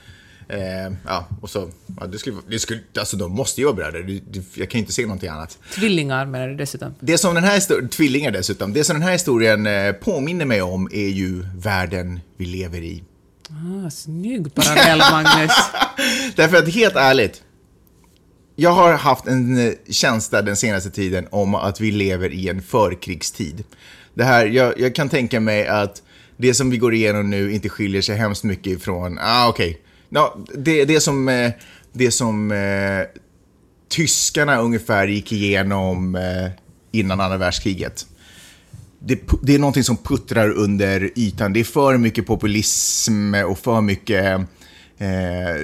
Eh, 0.49 0.93
ja, 1.05 1.27
och 1.41 1.49
så, 1.49 1.69
ja, 1.99 2.07
det 2.07 2.17
skulle, 2.17 2.35
det 2.49 2.59
skulle, 2.59 2.79
alltså 2.99 3.17
de 3.17 3.31
måste 3.31 3.61
ju 3.61 3.65
vara 3.65 3.75
bröder. 3.75 4.21
jag 4.55 4.69
kan 4.69 4.79
inte 4.79 4.93
se 4.93 5.01
någonting 5.01 5.29
annat. 5.29 5.57
Tvillingar 5.73 6.25
menar 6.25 6.47
du 6.47 6.55
dessutom? 6.55 6.93
Det 6.99 7.17
som 7.17 7.35
den 7.35 7.43
här 7.43 7.87
tvillingar 7.87 8.31
dessutom. 8.31 8.73
Det 8.73 8.83
som 8.83 8.93
den 8.93 9.03
här 9.03 9.11
historien 9.11 9.67
eh, 9.67 9.91
påminner 9.91 10.45
mig 10.45 10.61
om 10.61 10.89
är 10.91 11.07
ju 11.07 11.43
världen 11.55 12.19
vi 12.37 12.45
lever 12.45 12.81
i. 12.81 13.03
Ah, 13.49 13.89
snygg 13.89 14.55
parallell, 14.55 14.99
Magnus. 15.11 15.51
Därför 16.35 16.57
att 16.57 16.73
helt 16.73 16.95
ärligt, 16.95 17.43
jag 18.55 18.71
har 18.71 18.93
haft 18.93 19.27
en 19.27 19.67
eh, 19.67 19.73
känsla 19.89 20.41
den 20.41 20.55
senaste 20.55 20.89
tiden 20.89 21.27
om 21.31 21.55
att 21.55 21.81
vi 21.81 21.91
lever 21.91 22.33
i 22.33 22.49
en 22.49 22.61
förkrigstid. 22.61 23.63
Det 24.13 24.23
här, 24.23 24.45
jag, 24.45 24.79
jag 24.79 24.95
kan 24.95 25.09
tänka 25.09 25.39
mig 25.39 25.67
att 25.67 26.03
det 26.37 26.53
som 26.53 26.69
vi 26.69 26.77
går 26.77 26.93
igenom 26.93 27.29
nu 27.29 27.53
inte 27.53 27.69
skiljer 27.69 28.01
sig 28.01 28.17
hemskt 28.17 28.43
mycket 28.43 28.67
ifrån, 28.67 29.19
ah 29.21 29.47
okej, 29.49 29.69
okay 29.69 29.81
Ja, 30.09 30.37
det, 30.55 30.85
det 30.85 31.01
som, 31.01 31.29
eh, 31.29 31.51
det 31.93 32.11
som 32.11 32.51
eh, 32.51 33.21
tyskarna 33.89 34.57
ungefär 34.57 35.07
gick 35.07 35.31
igenom 35.31 36.15
eh, 36.15 36.51
innan 36.91 37.19
andra 37.19 37.37
världskriget. 37.37 38.05
Det, 38.99 39.19
det, 39.41 39.55
är 39.55 39.59
någonting 39.59 39.83
som 39.83 39.97
puttrar 39.97 40.49
under 40.49 41.11
ytan. 41.15 41.53
Det 41.53 41.59
är 41.59 41.63
för 41.63 41.97
mycket 41.97 42.27
populism 42.27 43.33
och 43.47 43.59
för 43.59 43.81
mycket 43.81 44.39
eh, 44.97 45.55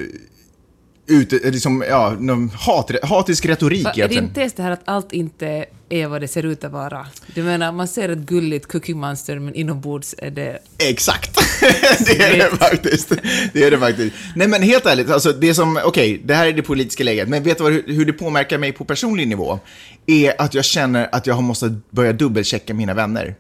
ut, 1.08 1.31
liksom, 1.31 1.84
ja, 1.89 2.17
hat, 2.53 2.91
hatisk 3.03 3.46
retorik. 3.46 3.98
Är 3.98 4.08
det 4.08 4.15
inte 4.15 4.50
det 4.55 4.63
här 4.63 4.72
att 4.72 4.81
allt 4.86 5.13
inte 5.13 5.65
är 5.89 6.08
vad 6.08 6.22
det 6.22 6.27
ser 6.27 6.46
ut 6.46 6.63
att 6.63 6.72
vara? 6.72 7.08
Du 7.34 7.44
menar, 7.44 7.72
man 7.72 7.88
ser 7.88 8.10
ett 8.10 8.18
gulligt 8.18 8.65
cookie 8.65 8.96
monster, 8.96 9.39
men 9.39 9.56
inombords 9.56 10.15
är 10.18 10.32
det... 10.32 10.60
Exakt! 10.77 11.36
det 12.06 12.24
är 12.24 12.38
det 12.38 12.58
faktiskt. 12.58 13.12
Det 13.54 13.63
är 13.63 13.72
det 13.72 13.80
faktiskt. 13.80 14.15
Nej, 14.36 14.48
men 14.48 14.62
helt 14.62 14.86
ärligt, 14.86 15.10
alltså 15.10 15.32
det 15.32 15.54
som, 15.54 15.77
okej, 15.77 16.13
okay, 16.13 16.25
det 16.25 16.34
här 16.34 16.48
är 16.48 16.54
det 16.54 16.62
politiska 16.62 17.04
läget, 17.04 17.30
men 17.30 17.44
vet 17.44 17.58
du 17.58 17.63
vad, 17.63 17.74
hur 17.74 18.06
det 18.06 18.13
påverkar 18.13 18.58
mig 18.58 18.72
på 18.72 18.86
personlig 18.86 19.27
nivå? 19.27 19.60
Är 20.06 20.42
att 20.42 20.54
jag 20.54 20.65
känner 20.65 21.10
att 21.12 21.27
jag 21.27 21.44
måste 21.44 21.75
börja 21.89 22.13
dubbelchecka 22.13 22.74
mina 22.74 22.94
vänner. 22.94 23.36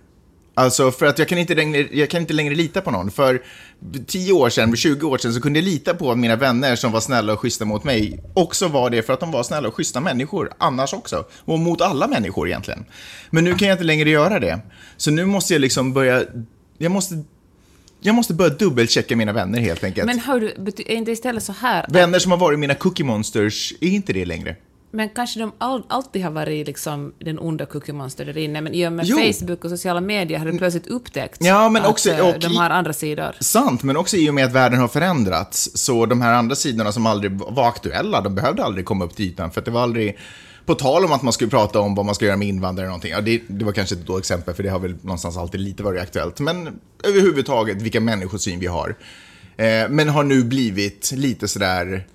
Alltså 0.57 0.91
för 0.91 1.05
att 1.05 1.19
jag 1.19 1.27
kan, 1.27 1.37
inte 1.37 1.55
längre, 1.55 1.87
jag 1.91 2.09
kan 2.09 2.21
inte 2.21 2.33
längre 2.33 2.55
lita 2.55 2.81
på 2.81 2.91
någon. 2.91 3.11
För 3.11 3.41
10 4.07 4.33
år 4.33 4.49
sedan, 4.49 4.75
20 4.75 5.07
år 5.07 5.17
sedan 5.17 5.33
så 5.33 5.41
kunde 5.41 5.59
jag 5.59 5.63
lita 5.63 5.93
på 5.93 6.11
att 6.11 6.17
mina 6.17 6.35
vänner 6.35 6.75
som 6.75 6.91
var 6.91 6.99
snälla 6.99 7.33
och 7.33 7.39
schyssta 7.39 7.65
mot 7.65 7.83
mig 7.83 8.23
också 8.33 8.67
var 8.67 8.89
det 8.89 9.03
för 9.03 9.13
att 9.13 9.19
de 9.19 9.31
var 9.31 9.43
snälla 9.43 9.67
och 9.67 9.75
schyssta 9.75 9.99
människor 9.99 10.51
annars 10.57 10.93
också. 10.93 11.25
Och 11.45 11.59
mot 11.59 11.81
alla 11.81 12.07
människor 12.07 12.47
egentligen. 12.47 12.85
Men 13.29 13.43
nu 13.43 13.55
kan 13.55 13.67
jag 13.67 13.75
inte 13.75 13.83
längre 13.83 14.09
göra 14.09 14.39
det. 14.39 14.59
Så 14.97 15.11
nu 15.11 15.25
måste 15.25 15.53
jag 15.53 15.59
liksom 15.59 15.93
börja, 15.93 16.23
jag 16.77 16.91
måste 16.91 17.23
jag 17.99 18.15
måste 18.15 18.33
börja 18.33 18.49
dubbelchecka 18.49 19.15
mina 19.15 19.33
vänner 19.33 19.59
helt 19.59 19.83
enkelt. 19.83 20.05
Men 20.05 20.19
hör 20.19 20.39
du, 20.39 20.47
är 20.85 20.95
inte 20.95 21.11
istället 21.11 21.43
så 21.43 21.51
här? 21.51 21.85
Vänner 21.89 22.19
som 22.19 22.31
har 22.31 22.37
varit 22.37 22.59
mina 22.59 22.75
cookie 22.75 23.05
monsters 23.05 23.73
är 23.81 23.87
inte 23.87 24.13
det 24.13 24.25
längre. 24.25 24.55
Men 24.95 25.09
kanske 25.09 25.39
de 25.39 25.51
all, 25.57 25.83
alltid 25.87 26.23
har 26.23 26.31
varit 26.31 26.67
liksom 26.67 27.13
den 27.19 27.39
onda 27.39 27.65
Cookie 27.65 27.93
Monster 27.93 28.25
där 28.25 28.37
inne, 28.37 28.61
men 28.61 28.73
i 28.73 28.87
och 28.87 28.91
med 28.91 29.05
jo. 29.05 29.17
Facebook 29.17 29.63
och 29.63 29.69
sociala 29.69 30.01
medier 30.01 30.39
har 30.39 30.45
det 30.45 30.57
plötsligt 30.57 30.87
upptäckts 30.87 31.45
ja, 31.45 31.69
men 31.69 31.85
också, 31.85 32.11
att 32.11 32.19
eh, 32.19 32.27
och 32.27 32.39
de 32.39 32.57
har 32.57 32.69
andra 32.69 32.93
sidor. 32.93 33.35
Sant, 33.39 33.83
men 33.83 33.97
också 33.97 34.17
i 34.17 34.29
och 34.29 34.33
med 34.33 34.45
att 34.45 34.53
världen 34.53 34.79
har 34.79 34.87
förändrats, 34.87 35.69
så 35.73 36.05
de 36.05 36.21
här 36.21 36.33
andra 36.33 36.55
sidorna 36.55 36.91
som 36.91 37.05
aldrig 37.05 37.31
var 37.31 37.67
aktuella, 37.67 38.21
de 38.21 38.35
behövde 38.35 38.63
aldrig 38.63 38.85
komma 38.85 39.05
upp 39.05 39.15
till 39.15 39.25
ytan, 39.25 39.51
för 39.51 39.61
det 39.61 39.71
var 39.71 39.81
aldrig 39.81 40.17
på 40.65 40.75
tal 40.75 41.05
om 41.05 41.11
att 41.11 41.21
man 41.21 41.33
skulle 41.33 41.49
prata 41.49 41.79
om 41.79 41.95
vad 41.95 42.05
man 42.05 42.15
ska 42.15 42.25
göra 42.25 42.37
med 42.37 42.47
invandrare 42.47 42.85
och 42.85 42.89
någonting. 42.89 43.11
Ja, 43.11 43.21
det, 43.21 43.41
det 43.47 43.65
var 43.65 43.71
kanske 43.71 43.95
ett 43.95 44.07
dåligt 44.07 44.23
exempel, 44.23 44.53
för 44.53 44.63
det 44.63 44.69
har 44.69 44.79
väl 44.79 44.95
någonstans 45.01 45.37
alltid 45.37 45.61
lite 45.61 45.83
varit 45.83 46.01
aktuellt. 46.01 46.39
Men 46.39 46.79
överhuvudtaget 47.03 47.81
vilka 47.81 47.99
människosyn 47.99 48.59
vi 48.59 48.67
har. 48.67 48.95
Eh, 49.57 49.89
men 49.89 50.09
har 50.09 50.23
nu 50.23 50.43
blivit 50.43 51.11
lite 51.15 51.47
sådär 51.47 52.05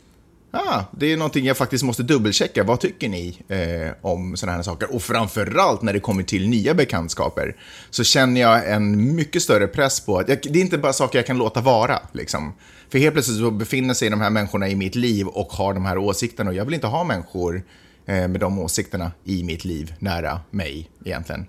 Ah, 0.53 0.83
det 0.93 1.13
är 1.13 1.17
någonting 1.17 1.45
jag 1.45 1.57
faktiskt 1.57 1.85
måste 1.85 2.03
dubbelchecka. 2.03 2.65
Vad 2.65 2.81
tycker 2.81 3.09
ni 3.09 3.39
eh, 3.49 3.95
om 4.03 4.37
sådana 4.37 4.57
här 4.57 4.63
saker? 4.63 4.95
Och 4.95 5.03
framförallt 5.03 5.83
när 5.83 5.93
det 5.93 6.01
kommer 6.01 6.23
till 6.23 6.49
nya 6.49 6.75
bekantskaper 6.75 7.57
så 7.91 8.05
känner 8.05 8.41
jag 8.41 8.71
en 8.71 9.15
mycket 9.15 9.43
större 9.43 9.67
press 9.67 10.01
på 10.01 10.19
att 10.19 10.29
jag, 10.29 10.39
det 10.43 10.59
är 10.59 10.63
inte 10.63 10.79
bara 10.79 10.93
saker 10.93 11.19
jag 11.19 11.27
kan 11.27 11.39
låta 11.39 11.61
vara. 11.61 11.99
Liksom. 12.13 12.53
För 12.89 12.99
helt 12.99 13.13
plötsligt 13.13 13.39
så 13.39 13.51
befinner 13.51 13.95
sig 13.95 14.11
de 14.11 14.21
här 14.21 14.31
människorna 14.31 14.69
i 14.69 14.77
mitt 14.77 14.95
liv 14.95 15.27
och 15.27 15.53
har 15.53 15.75
de 15.75 15.85
här 15.85 15.99
åsikterna 15.99 16.51
och 16.51 16.57
jag 16.57 16.65
vill 16.65 16.75
inte 16.75 16.87
ha 16.87 17.05
människor 17.05 17.63
eh, 18.07 18.29
med 18.29 18.41
de 18.41 18.59
åsikterna 18.59 19.13
i 19.25 19.45
mitt 19.45 19.65
liv 19.65 19.95
nära 19.99 20.41
mig 20.51 20.91
egentligen. 21.05 21.47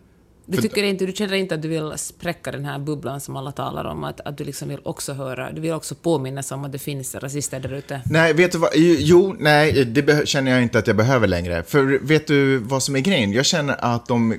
Du, 0.52 0.62
tycker 0.62 0.84
inte, 0.84 1.06
du 1.06 1.14
känner 1.14 1.34
inte 1.34 1.56
att 1.56 1.62
du 1.62 1.68
vill 1.68 1.94
spräcka 1.96 2.52
den 2.52 2.66
här 2.66 2.80
bubblan 2.80 3.22
som 3.22 3.36
alla 3.36 3.52
talar 3.52 3.86
om, 3.86 4.04
att, 4.04 4.20
att 4.20 4.38
du 4.38 4.44
liksom 4.44 4.70
vill 4.70 4.80
också 4.84 5.14
höra, 5.14 5.52
du 5.52 5.62
vill 5.62 5.74
också 5.74 5.96
påminnas 5.96 6.52
om 6.52 6.66
att 6.66 6.72
det 6.72 6.80
finns 6.80 7.16
rasister 7.16 7.60
där 7.60 7.74
ute? 7.74 8.02
Nej, 8.06 8.34
vet 8.34 8.52
du 8.52 8.58
vad? 8.58 8.70
Jo, 8.76 9.36
nej, 9.40 9.86
det 9.86 10.28
känner 10.28 10.52
jag 10.52 10.64
inte 10.64 10.80
att 10.80 10.88
jag 10.88 10.96
behöver 10.96 11.28
längre. 11.28 11.64
För 11.64 12.00
vet 12.02 12.28
du 12.28 12.58
vad 12.58 12.84
som 12.84 12.96
är 12.96 13.00
grejen? 13.00 13.32
Jag 13.32 13.46
känner 13.46 13.76
att 13.80 14.08
de 14.08 14.38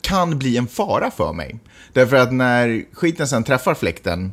kan 0.00 0.38
bli 0.38 0.56
en 0.56 0.66
fara 0.66 1.10
för 1.10 1.32
mig. 1.32 1.58
Därför 1.92 2.16
att 2.16 2.32
när 2.32 2.84
skiten 2.92 3.28
sen 3.28 3.44
träffar 3.44 3.74
fläkten, 3.74 4.32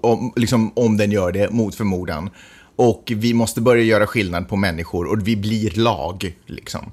om, 0.00 0.32
liksom, 0.36 0.72
om 0.76 0.96
den 0.96 1.10
gör 1.12 1.32
det 1.32 1.50
mot 1.50 1.74
förmodan, 1.74 2.30
och 2.76 3.12
vi 3.16 3.34
måste 3.34 3.60
börja 3.60 3.82
göra 3.82 4.06
skillnad 4.06 4.48
på 4.48 4.56
människor 4.56 5.06
och 5.06 5.28
vi 5.28 5.36
blir 5.36 5.70
lag, 5.70 6.36
liksom. 6.46 6.92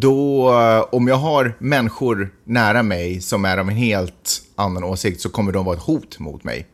Då, 0.00 0.48
eh, 0.52 0.94
om 0.94 1.08
jag 1.08 1.16
har 1.16 1.54
människor 1.58 2.34
nära 2.44 2.82
mig 2.82 3.20
som 3.20 3.44
är 3.44 3.58
av 3.58 3.68
en 3.68 3.76
helt 3.76 4.42
annan 4.56 4.84
åsikt 4.84 5.20
så 5.20 5.28
kommer 5.28 5.52
de 5.52 5.64
vara 5.64 5.76
ett 5.76 5.82
hot 5.82 6.18
mot 6.18 6.44
mig. 6.44 6.66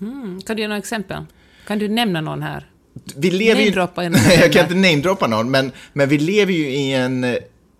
Mm, 0.00 0.40
Kan 0.46 0.56
du 0.56 0.62
ge 0.62 0.68
några 0.68 0.78
exempel? 0.78 1.24
Kan 1.66 1.78
du 1.78 1.88
nämna 1.88 2.20
någon 2.20 2.42
här? 2.42 2.70
vi 3.16 3.30
lever 3.30 3.60
ju... 3.60 3.70
Jag 4.40 4.52
kan 4.52 4.62
inte 4.62 4.74
namedroppa 4.74 5.26
någon, 5.26 5.50
men, 5.50 5.72
men 5.92 6.08
vi 6.08 6.18
lever 6.18 6.52
ju 6.52 6.68
i 6.68 6.92
en, 6.94 7.24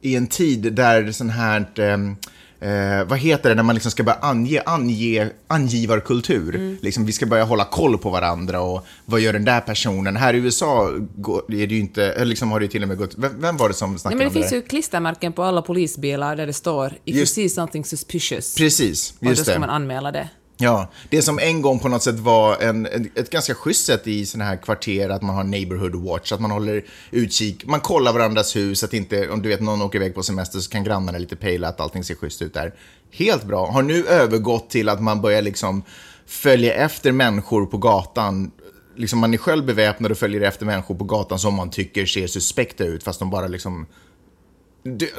i 0.00 0.16
en 0.16 0.26
tid 0.26 0.72
där 0.72 1.12
sån 1.12 1.30
här... 1.30 1.80
ehm, 1.80 2.16
Eh, 2.60 3.04
vad 3.06 3.18
heter 3.18 3.48
det 3.48 3.54
när 3.54 3.62
man 3.62 3.74
liksom 3.74 3.90
ska 3.90 4.02
börja 4.02 4.18
ange, 4.18 4.62
ange 4.66 5.30
angivarkultur? 5.48 6.76
Liksom, 6.82 7.06
vi 7.06 7.12
ska 7.12 7.26
börja 7.26 7.44
hålla 7.44 7.64
koll 7.64 7.98
på 7.98 8.10
varandra 8.10 8.60
och 8.60 8.86
vad 9.04 9.20
gör 9.20 9.32
den 9.32 9.44
där 9.44 9.60
personen? 9.60 10.16
Här 10.16 10.34
i 10.34 10.36
USA 10.38 10.90
går, 11.16 11.42
är 11.54 11.66
det 11.66 11.74
ju 11.74 11.80
inte, 11.80 12.04
eller 12.12 12.24
liksom 12.26 12.50
har 12.50 12.60
det 12.60 12.64
ju 12.64 12.70
till 12.70 12.82
och 12.82 12.88
med 12.88 12.98
gått... 12.98 13.14
Vem, 13.18 13.40
vem 13.40 13.56
var 13.56 13.68
det 13.68 13.74
som 13.74 13.90
Nej, 13.90 13.98
snackade 13.98 14.18
men 14.18 14.24
det 14.24 14.28
om 14.28 14.34
finns 14.34 14.50
det? 14.50 14.56
ju 14.56 14.62
klistermärken 14.62 15.32
på 15.32 15.42
alla 15.42 15.62
polisbilar 15.62 16.36
där 16.36 16.46
det 16.46 16.52
står 16.52 16.86
“If 17.04 17.14
you 17.14 17.18
Just- 17.20 17.34
see 17.34 17.48
something 17.48 17.84
suspicious” 17.84 18.54
Precis, 18.54 19.10
och 19.10 19.16
då 19.24 19.30
just 19.30 19.42
ska 19.42 19.52
det. 19.52 19.58
man 19.58 19.70
anmäla 19.70 20.12
det. 20.12 20.28
Ja, 20.58 20.90
det 21.10 21.22
som 21.22 21.38
en 21.38 21.62
gång 21.62 21.78
på 21.78 21.88
något 21.88 22.02
sätt 22.02 22.18
var 22.18 22.56
en, 22.56 22.86
ett 23.14 23.30
ganska 23.30 23.54
schysst 23.54 23.86
sätt 23.86 24.06
i 24.06 24.26
sådana 24.26 24.50
här 24.50 24.56
kvarter, 24.56 25.08
att 25.08 25.22
man 25.22 25.34
har 25.34 25.44
neighborhood 25.44 25.94
watch, 25.94 26.32
att 26.32 26.40
man 26.40 26.50
håller 26.50 26.84
utkik, 27.10 27.66
man 27.66 27.80
kollar 27.80 28.12
varandras 28.12 28.56
hus, 28.56 28.84
att 28.84 28.94
inte, 28.94 29.28
om 29.28 29.42
du 29.42 29.48
vet 29.48 29.60
någon 29.60 29.82
åker 29.82 29.98
iväg 29.98 30.14
på 30.14 30.22
semester 30.22 30.58
så 30.58 30.70
kan 30.70 30.84
grannarna 30.84 31.18
lite 31.18 31.36
pejla 31.36 31.68
att 31.68 31.80
allting 31.80 32.04
ser 32.04 32.14
schysst 32.14 32.42
ut 32.42 32.54
där. 32.54 32.74
Helt 33.10 33.44
bra. 33.44 33.70
Har 33.70 33.82
nu 33.82 34.06
övergått 34.06 34.70
till 34.70 34.88
att 34.88 35.02
man 35.02 35.20
börjar 35.20 35.42
liksom 35.42 35.82
följa 36.26 36.74
efter 36.74 37.12
människor 37.12 37.66
på 37.66 37.78
gatan. 37.78 38.50
Liksom 38.96 39.18
man 39.18 39.34
är 39.34 39.38
själv 39.38 39.66
beväpnad 39.66 40.10
och 40.10 40.18
följer 40.18 40.40
efter 40.40 40.66
människor 40.66 40.94
på 40.94 41.04
gatan 41.04 41.38
som 41.38 41.54
man 41.54 41.70
tycker 41.70 42.06
ser 42.06 42.26
suspekta 42.26 42.84
ut, 42.84 43.02
fast 43.02 43.18
de 43.18 43.30
bara 43.30 43.46
liksom... 43.46 43.86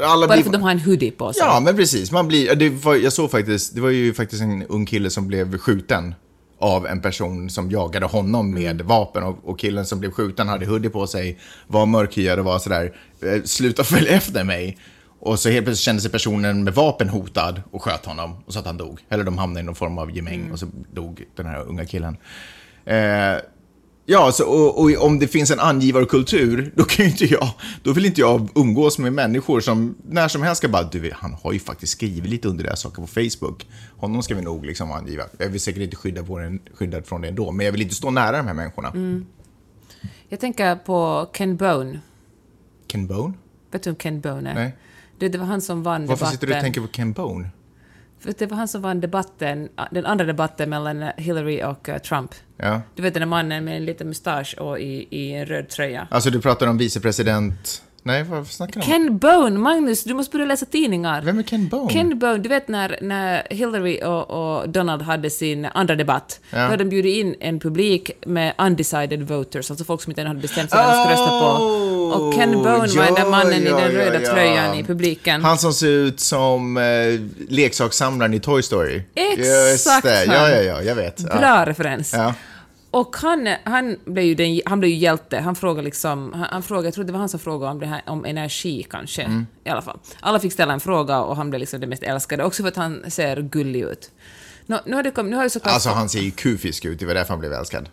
Alla 0.03 0.27
Bara 0.27 0.37
för 0.37 0.45
att 0.45 0.53
de 0.53 0.61
har 0.61 0.71
en 0.71 0.79
hoodie 0.79 1.11
på 1.11 1.33
sig. 1.33 1.43
Ja, 1.45 1.59
men 1.59 1.75
precis. 1.75 2.11
Man 2.11 2.27
blir, 2.27 2.55
det 2.55 2.69
var, 2.69 2.95
jag 2.95 3.13
såg 3.13 3.31
faktiskt, 3.31 3.75
det 3.75 3.81
var 3.81 3.89
ju 3.89 4.13
faktiskt 4.13 4.41
en 4.41 4.63
ung 4.63 4.85
kille 4.85 5.09
som 5.09 5.27
blev 5.27 5.57
skjuten 5.57 6.15
av 6.59 6.87
en 6.87 7.01
person 7.01 7.49
som 7.49 7.71
jagade 7.71 8.05
honom 8.05 8.53
med 8.53 8.81
vapen 8.81 9.23
och, 9.23 9.49
och 9.49 9.59
killen 9.59 9.85
som 9.85 9.99
blev 9.99 10.11
skjuten 10.11 10.47
hade 10.47 10.65
hoodie 10.65 10.89
på 10.89 11.07
sig, 11.07 11.39
var 11.67 11.85
mörkhyad 11.85 12.39
och 12.39 12.45
var 12.45 12.59
sådär, 12.59 12.95
eh, 13.21 13.43
sluta 13.43 13.83
följa 13.83 14.11
efter 14.11 14.43
mig. 14.43 14.77
Och 15.19 15.39
så 15.39 15.49
helt 15.49 15.65
plötsligt 15.65 15.85
kände 15.85 16.01
sig 16.01 16.11
personen 16.11 16.63
med 16.63 16.73
vapen 16.73 17.09
hotad 17.09 17.61
och 17.71 17.83
sköt 17.83 18.05
honom 18.05 18.35
och 18.45 18.53
så 18.53 18.59
att 18.59 18.65
han 18.65 18.77
dog. 18.77 18.99
Eller 19.09 19.23
de 19.23 19.37
hamnade 19.37 19.59
i 19.59 19.63
någon 19.63 19.75
form 19.75 19.97
av 19.97 20.15
gemäng 20.15 20.51
och 20.51 20.59
så 20.59 20.67
dog 20.93 21.23
den 21.35 21.45
här 21.45 21.63
unga 21.67 21.85
killen. 21.85 22.17
Eh, 22.85 23.37
Ja, 24.09 24.31
så, 24.31 24.45
och, 24.45 24.81
och 24.81 25.05
om 25.05 25.19
det 25.19 25.27
finns 25.27 25.51
en 25.51 25.59
angivarkultur, 25.59 26.71
då 26.75 26.83
kan 26.83 27.05
ju 27.05 27.11
inte 27.11 27.25
jag, 27.25 27.49
då 27.83 27.93
vill 27.93 28.05
inte 28.05 28.21
jag 28.21 28.49
umgås 28.55 28.99
med 28.99 29.13
människor 29.13 29.59
som 29.59 29.95
när 30.07 30.27
som 30.27 30.41
helst 30.41 30.57
ska 30.57 30.67
bara, 30.67 30.83
du 30.83 31.11
han 31.13 31.33
har 31.33 31.53
ju 31.53 31.59
faktiskt 31.59 31.91
skrivit 31.91 32.29
lite 32.29 32.47
under 32.47 32.63
det 32.63 32.69
här 32.69 32.75
saker 32.75 33.01
på 33.01 33.07
Facebook. 33.07 33.67
Honom 33.97 34.23
ska 34.23 34.35
vi 34.35 34.41
nog 34.41 34.65
liksom 34.65 34.91
angiva. 34.91 35.23
Jag 35.37 35.49
vill 35.49 35.61
säkert 35.61 35.81
inte 35.81 35.95
skydda 35.95 36.23
på 36.23 36.39
den, 36.39 36.59
skyddad 36.73 37.05
från 37.05 37.21
det 37.21 37.27
ändå, 37.27 37.51
men 37.51 37.65
jag 37.65 37.71
vill 37.71 37.81
inte 37.81 37.95
stå 37.95 38.09
nära 38.11 38.37
de 38.37 38.47
här 38.47 38.53
människorna. 38.53 38.93
Jag 40.29 40.39
tänker 40.39 40.75
på 40.75 41.29
Ken 41.33 41.57
Bone. 41.57 41.99
Ken 42.87 43.07
Bone? 43.07 43.33
Vet 43.71 43.83
du 43.83 43.89
vem 43.89 43.95
Ken 43.95 44.21
Bone 44.21 44.49
är? 44.49 44.53
Nej. 44.55 44.75
Det, 45.19 45.29
det 45.29 45.37
var 45.37 45.45
han 45.45 45.61
som 45.61 45.83
vann 45.83 46.05
Varför 46.05 46.25
debatten. 46.25 46.31
sitter 46.31 46.47
du 46.47 46.53
och 46.53 46.61
tänker 46.61 46.81
på 46.81 46.87
Ken 46.87 47.13
Bone? 47.13 47.49
Det 48.37 48.45
var 48.45 48.57
han 48.57 48.67
som 48.67 48.81
vann 48.81 49.01
debatten, 49.01 49.69
den 49.91 50.05
andra 50.05 50.25
debatten 50.25 50.69
mellan 50.69 51.11
Hillary 51.17 51.63
och 51.63 51.89
eh, 51.89 51.97
Trump. 51.97 52.35
Ja. 52.57 52.81
Du 52.95 53.01
vet 53.01 53.13
den 53.13 53.21
där 53.21 53.27
mannen 53.27 53.65
med 53.65 53.77
en 53.77 53.85
liten 53.85 54.07
mustasch 54.07 54.55
och 54.59 54.79
i, 54.79 55.07
i 55.09 55.33
en 55.33 55.45
röd 55.45 55.69
tröja. 55.69 56.07
Alltså 56.11 56.29
du 56.29 56.41
pratar 56.41 56.67
om 56.67 56.77
vicepresident... 56.77 57.83
Nej, 58.07 58.23
vad 58.23 58.47
snackar 58.47 58.73
du 58.73 58.79
om? 58.79 58.91
Ken 58.91 59.17
Bone, 59.17 59.59
Magnus, 59.59 60.03
du 60.03 60.13
måste 60.13 60.31
börja 60.31 60.45
läsa 60.45 60.65
tidningar. 60.65 61.21
Vem 61.21 61.39
är 61.39 61.43
Ken 61.43 61.67
Bone? 61.67 61.93
Ken 61.93 62.19
Bone, 62.19 62.37
du 62.37 62.49
vet 62.49 62.67
när, 62.67 62.97
när 63.01 63.47
Hillary 63.49 64.01
och, 64.03 64.29
och 64.29 64.69
Donald 64.69 65.01
hade 65.01 65.29
sin 65.29 65.65
andra 65.65 65.95
debatt, 65.95 66.39
Ja. 66.49 66.57
då 66.57 66.63
hade 66.63 66.77
de 66.83 66.89
bjudit 66.89 67.15
in 67.17 67.35
en 67.39 67.59
publik 67.59 68.11
med 68.25 68.53
undecided 68.57 69.27
voters, 69.27 69.71
alltså 69.71 69.85
folk 69.85 70.01
som 70.01 70.11
inte 70.11 70.21
ännu 70.21 70.27
hade 70.29 70.41
bestämt 70.41 70.69
sig 70.69 70.79
vad 70.79 70.87
de 70.87 70.99
skulle 70.99 71.13
rösta 71.13 71.39
på. 71.39 71.63
Och 72.13 72.33
Ken 72.33 72.51
Bone 72.51 72.77
var 72.77 73.05
den 73.05 73.13
där 73.13 73.29
mannen 73.29 73.61
i 73.61 73.65
ja, 73.65 73.77
den 73.77 73.93
ja, 73.93 73.99
röda 73.99 74.21
ja. 74.21 74.31
tröjan 74.31 74.75
i 74.75 74.83
publiken. 74.83 75.43
Han 75.43 75.57
som 75.57 75.73
ser 75.73 75.87
ut 75.87 76.19
som 76.19 76.77
eh, 76.77 76.83
leksakssamlaren 77.49 78.33
i 78.33 78.39
Toy 78.39 78.63
Story. 78.63 79.01
Exakt 79.15 79.39
Just 79.71 80.03
det. 80.03 80.25
Ja, 80.25 80.49
ja, 80.49 80.61
ja, 80.61 80.81
jag 80.81 80.95
vet. 80.95 81.21
Ja. 81.29 81.37
Bra 81.37 81.65
referens. 81.65 82.13
Ja. 82.91 82.99
Och 82.99 83.15
han, 83.15 83.47
han, 83.63 83.97
blev 84.05 84.25
ju 84.25 84.35
den, 84.35 84.61
han 84.65 84.79
blev 84.79 84.91
ju 84.91 84.97
hjälte. 84.97 85.39
Han 85.39 85.55
frågade 85.55 85.85
liksom, 85.85 86.33
han, 86.33 86.47
han 86.51 86.63
frågade, 86.63 86.87
jag 86.87 86.93
tror 86.93 87.03
det 87.03 87.11
var 87.11 87.19
han 87.19 87.29
som 87.29 87.39
frågade 87.39 87.71
om, 87.71 87.79
det 87.79 87.85
här, 87.85 88.01
om 88.05 88.25
energi 88.25 88.87
kanske. 88.89 89.21
Mm. 89.21 89.47
I 89.63 89.69
alla 89.69 89.81
fall. 89.81 89.99
Alla 90.19 90.39
fick 90.39 90.53
ställa 90.53 90.73
en 90.73 90.79
fråga 90.79 91.21
och 91.21 91.35
han 91.35 91.49
blev 91.49 91.59
liksom 91.59 91.79
den 91.79 91.89
mest 91.89 92.03
älskade, 92.03 92.43
också 92.43 92.63
för 92.63 92.67
att 92.67 92.75
han 92.75 93.11
ser 93.11 93.41
gullig 93.41 93.81
ut. 93.81 94.11
Nå, 94.65 94.79
nu 94.85 94.95
har 94.95 95.03
det 95.03 95.11
kommit, 95.11 95.31
nu 95.31 95.35
har 95.35 95.43
det 95.43 95.49
såklart... 95.49 95.73
Alltså 95.73 95.89
han 95.89 96.09
ser 96.09 96.19
ju 96.19 96.31
kufisk 96.31 96.85
ut, 96.85 96.99
det 96.99 97.05
var 97.05 97.13
därför 97.13 97.29
han 97.29 97.39
blev 97.39 97.53
älskad. 97.53 97.89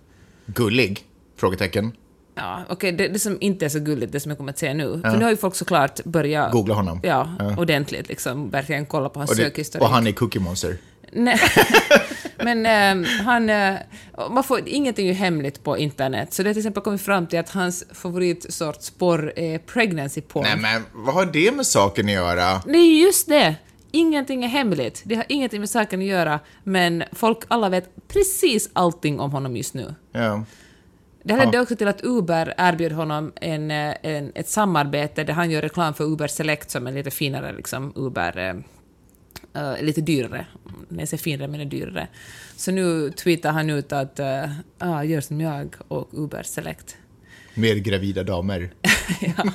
Gullig? 0.46 1.04
Frågetecken. 1.36 1.92
Ja, 2.34 2.64
okej, 2.68 2.92
det, 2.92 3.08
det 3.08 3.18
som 3.18 3.38
inte 3.40 3.64
är 3.64 3.68
så 3.68 3.78
gulligt, 3.78 4.12
det 4.12 4.20
som 4.20 4.30
jag 4.30 4.38
kommer 4.38 4.52
att 4.52 4.58
säga 4.58 4.74
nu. 4.74 5.00
För 5.00 5.16
nu 5.16 5.24
har 5.24 5.30
ju 5.30 5.36
folk 5.36 5.54
såklart 5.54 6.04
börjat... 6.04 6.52
Googla 6.52 6.74
honom. 6.74 7.00
Ja, 7.02 7.28
ordentligt 7.58 8.08
liksom. 8.08 8.50
Verkligen 8.50 8.86
kolla 8.86 9.08
på 9.08 9.20
hans 9.20 9.36
sökhistorik. 9.36 9.82
och 9.82 9.90
han 9.90 10.06
är 10.06 10.12
Cookie 10.12 10.40
Monster. 10.40 10.76
Nej. 11.12 11.40
Men 12.36 12.66
ehm, 12.66 13.04
han... 13.04 13.50
eh, 13.50 13.74
man 14.30 14.44
får, 14.44 14.60
ingenting 14.66 15.06
är 15.06 15.12
ju 15.12 15.14
hemligt 15.14 15.64
på 15.64 15.78
internet, 15.78 16.32
så 16.32 16.42
det 16.42 16.48
har 16.48 16.54
till 16.54 16.60
exempel 16.60 16.82
kommit 16.82 17.02
fram 17.02 17.26
till 17.26 17.38
att 17.38 17.50
hans 17.50 17.84
favoritsorts 17.92 18.90
porr 18.90 19.32
är 19.36 19.58
pregnancy 19.58 20.20
porn. 20.20 20.42
Nej 20.42 20.56
men 20.56 20.82
vad 20.92 21.14
har 21.14 21.26
det 21.26 21.56
med 21.56 21.66
saken 21.66 22.06
att 22.06 22.12
göra? 22.12 22.62
Det 22.66 22.78
är 22.78 23.04
just 23.04 23.28
det! 23.28 23.56
Ingenting 23.90 24.44
är 24.44 24.48
hemligt. 24.48 25.02
Det 25.04 25.14
har 25.14 25.24
ingenting 25.28 25.60
med 25.60 25.70
saken 25.70 26.00
att 26.00 26.06
göra, 26.06 26.40
men 26.64 27.04
folk 27.12 27.38
alla 27.48 27.68
vet 27.68 28.08
precis 28.08 28.70
allting 28.72 29.20
om 29.20 29.30
honom 29.30 29.56
just 29.56 29.74
nu. 29.74 29.94
Ja. 30.12 30.44
Det 31.22 31.36
ledde 31.36 31.60
också 31.60 31.76
till 31.76 31.88
att 31.88 32.04
Uber 32.04 32.54
erbjöd 32.58 32.92
honom 32.92 33.32
en, 33.40 33.70
eh, 33.70 33.94
en, 34.02 34.32
ett 34.34 34.48
samarbete 34.48 35.24
där 35.24 35.32
han 35.32 35.50
gör 35.50 35.62
reklam 35.62 35.94
för 35.94 36.04
Uber 36.04 36.26
Select 36.26 36.70
som 36.70 36.86
är 36.86 36.92
lite 36.92 37.10
finare 37.10 37.52
liksom 37.52 37.92
Uber... 37.96 38.62
eh, 39.54 39.72
eh, 39.72 39.82
lite 39.82 40.00
dyrare. 40.00 40.46
Jag 40.88 41.08
säger 41.08 41.22
finare 41.22 41.48
menar 41.48 41.64
jag 41.64 41.70
dyrare. 41.70 42.08
Så 42.56 42.72
nu 42.72 43.10
tweetar 43.10 43.52
han 43.52 43.70
ut 43.70 43.92
att 43.92 44.20
uh, 44.20 44.52
ah, 44.78 45.02
gör 45.02 45.20
som 45.20 45.40
jag 45.40 45.74
och 45.88 46.08
Uber 46.12 46.42
Select. 46.42 46.96
Med 47.54 47.84
gravida 47.84 48.22
damer. 48.22 48.70
ja. 49.20 49.52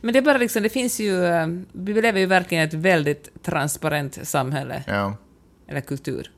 Men 0.00 0.12
det 0.12 0.18
är 0.18 0.22
bara 0.22 0.38
liksom, 0.38 0.62
det 0.62 0.68
finns 0.68 1.00
ju... 1.00 1.24
eh, 1.24 1.46
vi 1.72 2.02
lever 2.02 2.20
ju 2.20 2.26
verkligen 2.26 2.64
i 2.64 2.66
ett 2.66 2.74
väldigt 2.74 3.42
transparent 3.42 4.18
samhälle, 4.28 4.82
Ja. 4.86 5.16
eller 5.68 5.80
kultur. 5.80 6.30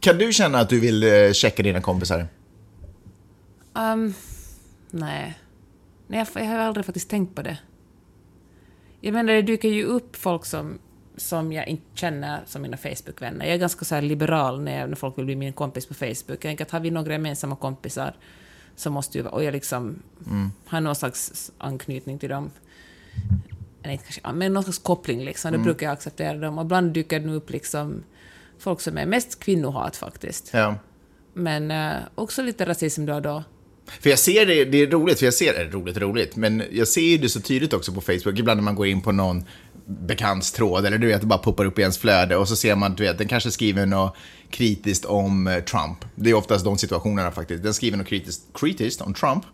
Kan 0.00 0.18
du 0.18 0.32
känna 0.32 0.58
att 0.58 0.68
du 0.68 0.80
vill 0.80 1.02
eh, 1.02 1.32
checka 1.32 1.62
dina 1.62 1.80
kompisar? 1.80 2.26
Um, 3.72 4.14
nej. 4.90 5.38
nej 6.06 6.26
jag, 6.34 6.42
jag 6.44 6.50
har 6.50 6.58
aldrig 6.58 6.86
faktiskt 6.86 7.10
tänkt 7.10 7.34
på 7.34 7.42
det. 7.42 7.58
Jag 9.00 9.12
menar, 9.12 9.32
det 9.32 9.42
dyker 9.42 9.68
ju 9.68 9.84
upp 9.84 10.16
folk 10.16 10.44
som, 10.46 10.78
som 11.20 11.52
jag 11.52 11.68
inte 11.68 11.84
känner 11.94 12.40
som 12.46 12.62
mina 12.62 12.76
Facebook-vänner. 12.76 13.44
Jag 13.44 13.54
är 13.54 13.58
ganska 13.58 13.84
så 13.84 14.00
liberal 14.00 14.62
när, 14.62 14.80
jag, 14.80 14.88
när 14.88 14.96
folk 14.96 15.18
vill 15.18 15.24
bli 15.24 15.36
min 15.36 15.52
kompis 15.52 15.86
på 15.86 15.94
Facebook. 15.94 16.24
Jag 16.26 16.40
tänker 16.40 16.64
att 16.64 16.70
har 16.70 16.80
vi 16.80 16.90
några 16.90 17.12
gemensamma 17.12 17.56
kompisar 17.56 18.14
så 18.76 18.90
måste 18.90 19.18
ju... 19.18 19.26
Och 19.26 19.44
jag 19.44 19.52
liksom 19.52 20.02
har 20.66 20.80
någon 20.80 20.94
slags 20.94 21.52
anknytning 21.58 22.18
till 22.18 22.28
dem. 22.28 22.50
Eller 23.82 23.92
inte 23.92 24.04
kanske, 24.04 24.32
men 24.32 24.52
någon 24.52 24.62
slags 24.62 24.78
koppling 24.78 25.24
liksom. 25.24 25.52
Då 25.52 25.58
brukar 25.58 25.86
jag 25.86 25.92
acceptera 25.92 26.38
dem. 26.38 26.58
Och 26.58 26.64
ibland 26.64 26.92
dyker 26.92 27.20
det 27.20 27.32
upp 27.32 27.50
liksom 27.50 28.02
folk 28.58 28.80
som 28.80 28.98
är 28.98 29.06
mest 29.06 29.40
kvinnohat 29.40 29.96
faktiskt. 29.96 30.50
Ja. 30.52 30.74
Men 31.32 31.70
eh, 31.70 31.96
också 32.14 32.42
lite 32.42 32.66
rasism 32.66 33.06
då 33.06 33.14
och 33.14 33.22
då. 33.22 33.44
För 34.00 34.10
jag 34.10 34.18
ser 34.18 34.46
det, 34.46 34.64
det 34.64 34.82
är 34.82 34.86
roligt, 34.86 35.18
för 35.18 35.26
jag 35.26 35.34
ser 35.34 35.52
det, 35.54 35.64
roligt, 35.64 35.96
roligt, 35.96 36.36
men 36.36 36.62
jag 36.72 36.88
ser 36.88 37.00
ju 37.00 37.18
det 37.18 37.28
så 37.28 37.40
tydligt 37.40 37.72
också 37.72 37.92
på 37.92 38.00
Facebook, 38.00 38.38
ibland 38.38 38.58
när 38.58 38.64
man 38.64 38.74
går 38.74 38.86
in 38.86 39.00
på 39.00 39.12
någon 39.12 39.44
bekants 39.86 40.52
tråd, 40.52 40.86
eller 40.86 40.98
du 40.98 41.06
vet, 41.06 41.20
det 41.20 41.26
bara 41.26 41.38
poppar 41.38 41.64
upp 41.64 41.78
i 41.78 41.82
ens 41.82 41.98
flöde 41.98 42.36
och 42.36 42.48
så 42.48 42.56
ser 42.56 42.74
man, 42.74 42.94
du 42.94 43.02
vet, 43.02 43.18
den 43.18 43.28
kanske 43.28 43.50
skriver 43.50 43.86
något 43.86 44.16
kritiskt 44.50 45.04
om 45.04 45.46
eh, 45.46 45.60
Trump. 45.64 46.04
Det 46.14 46.30
är 46.30 46.34
oftast 46.34 46.64
de 46.64 46.78
situationerna 46.78 47.30
faktiskt. 47.30 47.62
Den 47.62 47.74
skriver 47.74 47.98
något 47.98 48.06
kritiskt, 48.06 48.42
kritiskt 48.54 49.00
om 49.00 49.14
Trump. 49.14 49.44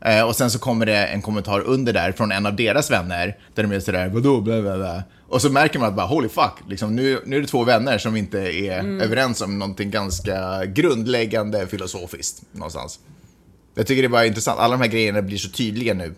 Eh, 0.00 0.22
och 0.22 0.36
sen 0.36 0.50
så 0.50 0.58
kommer 0.58 0.86
det 0.86 1.06
en 1.06 1.22
kommentar 1.22 1.60
under 1.60 1.92
där 1.92 2.12
från 2.12 2.32
en 2.32 2.46
av 2.46 2.56
deras 2.56 2.90
vänner, 2.90 3.38
där 3.54 3.62
de 3.62 3.72
är 3.72 3.80
sådär, 3.80 4.08
vadå, 4.08 4.40
bla 4.40 4.62
bla 4.62 4.76
bla. 4.76 5.02
Och 5.28 5.42
så 5.42 5.50
märker 5.50 5.78
man 5.78 5.88
att 5.88 5.94
bara, 5.94 6.06
holy 6.06 6.28
fuck, 6.28 6.52
liksom, 6.68 6.96
nu, 6.96 7.22
nu 7.26 7.36
är 7.36 7.40
det 7.40 7.46
två 7.46 7.64
vänner 7.64 7.98
som 7.98 8.16
inte 8.16 8.38
är 8.38 9.02
överens 9.02 9.40
om 9.40 9.58
någonting 9.58 9.90
ganska 9.90 10.64
grundläggande 10.64 11.66
filosofiskt 11.66 12.42
någonstans. 12.52 12.98
Jag 13.74 13.86
tycker 13.86 14.02
det 14.02 14.06
är 14.06 14.10
bara 14.10 14.26
intressant, 14.26 14.60
alla 14.60 14.76
de 14.76 14.82
här 14.82 14.90
grejerna 14.90 15.22
blir 15.22 15.38
så 15.38 15.48
tydliga 15.50 15.94
nu. 15.94 16.14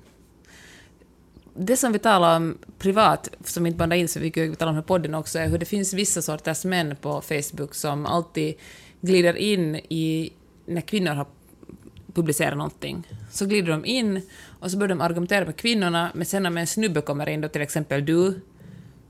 det 1.56 1.76
som 1.76 1.92
vi 1.92 1.98
talar 1.98 2.36
om 2.36 2.58
privat, 2.78 3.28
som 3.44 3.66
inte 3.66 3.78
bandar 3.78 3.96
in 3.96 4.08
så 4.08 4.20
mycket, 4.20 4.50
vi 4.50 4.56
talar 4.56 4.70
om 4.70 4.76
här 4.76 4.82
podden 4.82 5.14
också, 5.14 5.38
är 5.38 5.48
hur 5.48 5.58
det 5.58 5.66
finns 5.66 5.92
vissa 5.92 6.22
sorters 6.22 6.64
män 6.64 6.96
på 7.00 7.20
Facebook 7.20 7.74
som 7.74 8.06
alltid 8.06 8.54
glider 9.00 9.36
in 9.36 9.76
i, 9.76 10.32
när 10.66 10.80
kvinnor 10.80 11.12
har 11.12 11.26
publicerat 12.14 12.56
någonting, 12.56 13.08
så 13.30 13.46
glider 13.46 13.70
de 13.70 13.84
in 13.84 14.22
och 14.60 14.70
så 14.70 14.76
börjar 14.76 14.88
de 14.88 15.00
argumentera 15.00 15.44
med 15.44 15.56
kvinnorna, 15.56 16.10
men 16.14 16.26
sen 16.26 16.46
om 16.46 16.58
en 16.58 16.66
snubbe 16.66 17.00
kommer 17.00 17.28
in, 17.28 17.40
då 17.40 17.48
till 17.48 17.62
exempel 17.62 18.04
du, 18.04 18.40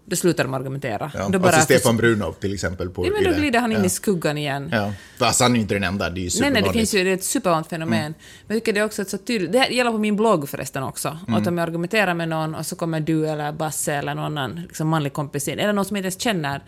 då 0.07 0.17
slutar 0.17 0.45
de 0.45 0.55
argumentera. 0.55 1.11
Ja. 1.15 1.29
Då 1.29 1.47
alltså 1.47 1.61
Stefan 1.61 1.97
Brunov 1.97 2.33
till 2.33 2.55
exempel. 2.55 2.91
På 2.91 3.07
Ja, 3.07 3.13
men 3.13 3.33
då 3.33 3.39
glider 3.39 3.61
han 3.61 3.73
in 3.73 3.79
ja. 3.79 3.85
i 3.85 3.89
skuggan 3.89 4.39
igen. 4.39 4.69
Ja. 4.73 4.93
Fast 5.19 5.41
han 5.41 5.53
är 5.53 5.57
ju 5.57 5.63
inte 5.63 5.75
den 5.75 5.85
enda, 5.85 6.11
det 6.11 6.21
är 6.21 6.23
ju 6.23 6.41
Nej, 6.41 6.51
nej, 6.51 6.63
det 6.63 6.73
finns 6.73 6.95
ju 6.95 7.05
det 7.05 7.11
är 7.11 7.15
ett 7.15 7.25
supervanligt 7.25 7.71
fenomen. 7.71 7.99
Mm. 7.99 8.15
Men 8.47 8.57
jag 8.57 8.65
tycker 8.65 8.73
det 8.73 8.81
är 8.81 8.85
också 8.85 9.03
ett 9.03 9.11
så 9.11 9.19
tydligt... 9.19 9.53
Det 9.53 9.59
här 9.59 9.69
gäller 9.69 9.91
på 9.91 9.99
min 9.99 10.17
blogg 10.17 10.49
förresten 10.49 10.83
också. 10.83 11.19
Mm. 11.29 11.41
Att 11.41 11.47
om 11.47 11.59
jag 11.59 11.67
argumenterar 11.69 12.15
med 12.15 12.29
någon 12.29 12.55
och 12.55 12.67
så 12.67 12.77
kommer 12.77 13.01
du 13.01 13.29
eller 13.29 13.53
Basse 13.53 13.95
eller 13.95 14.15
någon 14.15 14.25
annan 14.25 14.61
liksom 14.69 14.89
manlig 14.89 15.13
kompis 15.13 15.49
in, 15.49 15.59
eller 15.59 15.73
någon 15.73 15.85
som 15.85 15.97
jag 15.97 16.01
inte 16.01 16.07
ens 16.07 16.21
känner 16.21 16.63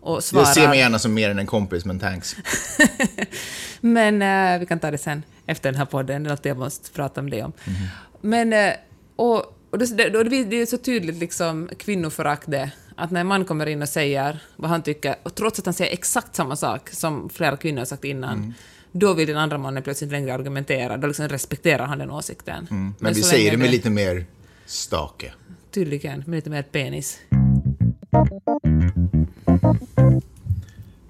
och 0.00 0.24
svarar. 0.24 0.46
Jag 0.46 0.54
ser 0.54 0.68
mig 0.68 0.78
gärna 0.78 0.98
som 0.98 1.14
mer 1.14 1.30
än 1.30 1.38
en 1.38 1.46
kompis, 1.46 1.84
men 1.84 1.98
thanks. 1.98 2.36
Men 3.80 4.22
eh, 4.22 4.60
vi 4.60 4.66
kan 4.66 4.78
ta 4.78 4.90
det 4.90 4.98
sen 4.98 5.22
efter 5.46 5.72
den 5.72 5.78
här 5.78 5.84
podden, 5.86 6.22
det 6.22 6.28
är 6.28 6.30
något 6.30 6.44
jag 6.44 6.58
måste 6.58 6.90
prata 6.90 7.22
med 7.22 7.30
dig 7.30 7.42
om. 7.42 7.52
Mhm. 7.64 7.74
Men, 8.20 8.52
eh, 8.52 8.72
och, 9.16 9.59
och 9.70 9.78
det, 9.78 10.16
och 10.16 10.24
det 10.24 10.56
är 10.56 10.66
så 10.66 10.78
tydligt 10.78 11.16
liksom 11.16 11.68
kvinnoförakt 11.78 12.50
det, 12.50 12.70
att 12.96 13.10
när 13.10 13.20
en 13.20 13.26
man 13.26 13.44
kommer 13.44 13.66
in 13.66 13.82
och 13.82 13.88
säger 13.88 14.42
vad 14.56 14.70
han 14.70 14.82
tycker, 14.82 15.14
och 15.22 15.34
trots 15.34 15.58
att 15.58 15.64
han 15.64 15.74
säger 15.74 15.92
exakt 15.92 16.34
samma 16.36 16.56
sak 16.56 16.88
som 16.90 17.28
flera 17.28 17.56
kvinnor 17.56 17.78
har 17.78 17.84
sagt 17.86 18.04
innan, 18.04 18.38
Mm. 18.38 18.52
då 18.92 19.14
vill 19.14 19.28
den 19.28 19.36
andra 19.36 19.58
mannen 19.58 19.82
plötsligt 19.82 20.06
inte 20.06 20.16
längre 20.16 20.34
argumentera, 20.34 20.96
då 20.96 21.06
liksom 21.06 21.28
respekterar 21.28 21.86
han 21.86 21.98
den 21.98 22.10
åsikten. 22.10 22.66
Mm. 22.70 22.94
Men, 22.98 23.14
vi 23.14 23.22
så 23.22 23.28
säger 23.28 23.50
det 23.50 23.56
med 23.56 23.70
lite 23.70 23.90
mer 23.90 24.24
stake. 24.66 25.32
Tydligen, 25.70 26.24
med 26.26 26.36
lite 26.36 26.50
mer 26.50 26.62
penis. 26.62 27.18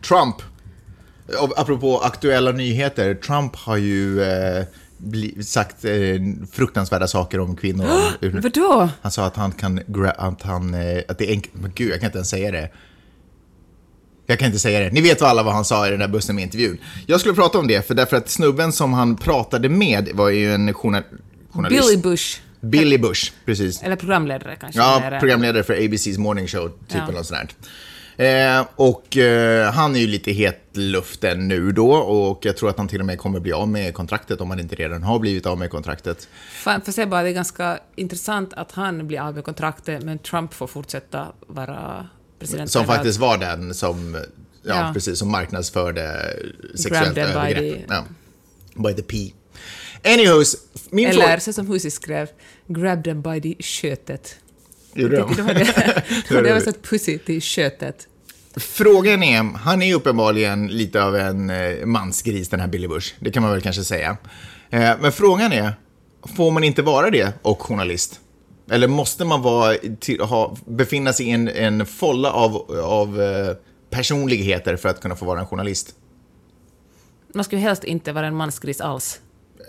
Trump. 0.09 0.37
Apropå 1.57 1.99
aktuella 1.99 2.53
nyheter, 2.53 3.15
Trump 3.15 3.57
har 3.57 3.77
ju 3.77 4.23
eh, 4.23 4.65
bli, 5.01 5.43
sagt 5.45 5.85
eh, 5.85 5.91
fruktansvärda 6.53 7.07
saker 7.07 7.41
om 7.41 7.57
kvinnor. 7.57 7.87
Vadå? 8.43 8.89
Han 9.03 9.13
sa 9.13 9.27
att 9.27 9.37
han 9.37 9.53
kan, 9.53 9.81
att 10.17 10.43
han, 10.43 10.75
eh, 10.75 11.03
att 11.09 11.19
det 11.19 11.29
är 11.29 11.31
enkelt, 11.31 11.55
men 11.55 11.73
gud 11.75 11.93
jag 11.93 12.01
kan 12.01 12.07
inte 12.07 12.19
ens 12.19 12.31
säga 12.31 12.51
det. 12.51 12.71
Jag 14.27 14.39
kan 14.39 14.47
inte 14.47 14.59
säga 14.59 14.81
det. 14.81 14.91
Ni 14.91 15.01
vet 15.01 15.23
alla 15.23 15.43
vad 15.43 15.55
han 15.55 15.65
sa 15.65 15.87
i 15.87 15.91
den 15.91 15.99
där 16.01 16.09
bussen 16.09 16.37
med 16.37 16.43
intervjun. 16.45 16.79
Jag 17.07 17.21
skulle 17.21 17.35
prata 17.35 17.59
om 17.59 17.67
det, 17.67 17.87
för 17.87 17.95
därför 17.95 18.17
att 18.17 18.29
snubben 18.29 18.73
som 18.73 18.93
han 18.93 19.17
pratade 19.17 19.69
med 19.69 20.09
var 20.15 20.29
ju 20.29 20.55
en 20.55 20.75
journal, 20.75 21.03
journalist. 21.51 21.89
Billy 21.89 22.03
Bush. 22.03 22.41
Billy 22.61 22.99
Bush, 22.99 23.33
precis. 23.45 23.83
Eller 23.83 23.97
programledare 23.97 24.57
kanske. 24.61 24.81
Ja, 24.81 25.03
programledare 25.21 25.63
för 25.63 25.75
ABC's 25.75 26.19
Morning 26.19 26.47
Show, 26.47 26.69
typ 26.69 26.79
Ja. 26.89 27.09
eller 27.09 27.23
sånt 27.23 27.41
där. 27.41 27.51
Eh, 28.25 28.67
och 28.77 29.17
eh, 29.17 29.73
han 29.73 29.97
är 29.97 30.01
ju 30.01 30.07
lite 30.07 30.33
het 30.33 30.61
luften 30.73 31.49
nu 31.49 31.73
då 31.73 31.93
och 31.93 32.45
jag 32.45 32.57
tror 32.57 32.71
att 32.71 32.79
han 32.79 32.89
till 32.89 33.01
och 33.01 33.07
med 33.07 33.19
kommer 33.19 33.41
bli 33.41 33.53
av 33.53 33.69
med 33.69 33.95
kontraktet 33.95 34.41
om 34.41 34.51
han 34.51 34.61
inte 34.61 34.75
redan 34.75 35.03
har 35.03 35.19
blivit 35.19 35.47
av 35.47 35.59
med 35.59 35.71
kontraktet. 35.71 36.29
Fan, 36.53 36.81
får 36.81 36.93
säga 36.93 37.07
bara, 37.07 37.23
det 37.23 37.29
är 37.29 37.33
ganska 37.33 37.79
intressant 37.97 38.53
att 38.55 38.73
han 38.73 39.07
blir 39.07 39.21
av 39.21 39.35
med 39.35 39.45
kontraktet, 39.45 40.03
men 40.03 40.19
Trump 40.19 40.55
får 40.55 40.67
fortsätta 40.67 41.33
vara 41.47 42.09
president. 42.39 42.71
Som 42.71 42.85
för 42.87 42.93
faktiskt 42.95 43.19
var 43.19 43.39
den 43.39 43.75
som, 43.75 44.15
ja, 44.63 44.75
Ja. 44.87 44.91
precis, 44.95 45.19
som 45.19 45.31
marknadsförde 45.31 46.33
sexuellt 46.75 47.15
Grabbed 47.15 47.15
by 47.35 47.39
övergrepp. 47.39 47.89
the- 47.89 47.95
Ja. 47.95 48.05
By 48.89 48.95
the 48.95 49.03
P. 49.03 49.17
Anyhows, 50.05 50.57
min 50.91 51.09
Eller 51.09 51.23
fråga... 51.23 51.41
så 51.41 51.53
som 51.53 51.67
Husi 51.67 51.91
skrev, 51.91 52.29
grab 52.67 53.05
them 53.05 53.23
by 53.23 53.41
the 53.41 53.63
köttet. 53.63 54.37
Gjorde 54.95 55.17
de? 55.17 55.35
det 55.37 56.35
var 56.35 56.43
det. 56.43 56.61
så 56.61 56.71
ett 56.71 56.83
pussy 56.83 57.19
till 57.19 57.43
köttet. 57.43 58.07
Frågan 58.57 59.23
är, 59.23 59.43
han 59.43 59.83
är 59.83 59.95
uppenbarligen 59.95 60.67
lite 60.67 61.03
av 61.05 61.17
en 61.17 61.51
eh, 61.51 61.87
mansgris 61.87 62.49
den 62.49 62.61
här 62.61 62.69
Billy 62.69 62.89
Bush. 62.89 63.15
Det 63.21 63.31
kan 63.31 63.43
man 63.43 63.53
väl 63.53 63.61
kanske 63.61 63.85
säga. 63.85 64.17
Eh, 64.71 64.93
men 65.01 65.13
frågan 65.13 65.53
är, 65.53 65.73
får 66.37 66.51
man 66.51 66.65
inte 66.65 66.83
vara 66.83 67.11
det 67.11 67.33
och 67.43 67.63
journalist? 67.63 68.21
Eller 68.71 68.89
måste 68.89 69.25
man 69.25 69.43
vara, 69.43 69.77
till, 70.01 70.21
ha, 70.21 70.57
befinna 70.67 71.13
sig 71.13 71.27
i 71.27 71.31
en, 71.31 71.49
en 71.49 71.87
folla 71.87 72.33
av, 72.33 72.57
av 72.85 73.23
eh, 73.23 73.55
personligheter 73.91 74.77
för 74.77 74.89
att 74.89 75.01
kunna 75.01 75.17
få 75.17 75.25
vara 75.25 75.41
en 75.41 75.47
journalist? 75.47 75.95
Man 77.35 77.45
skulle 77.45 77.61
helst 77.61 77.85
inte 77.85 78.13
vara 78.13 78.27
en 78.27 78.37
mansgris 78.37 78.81
alls. 78.81 79.21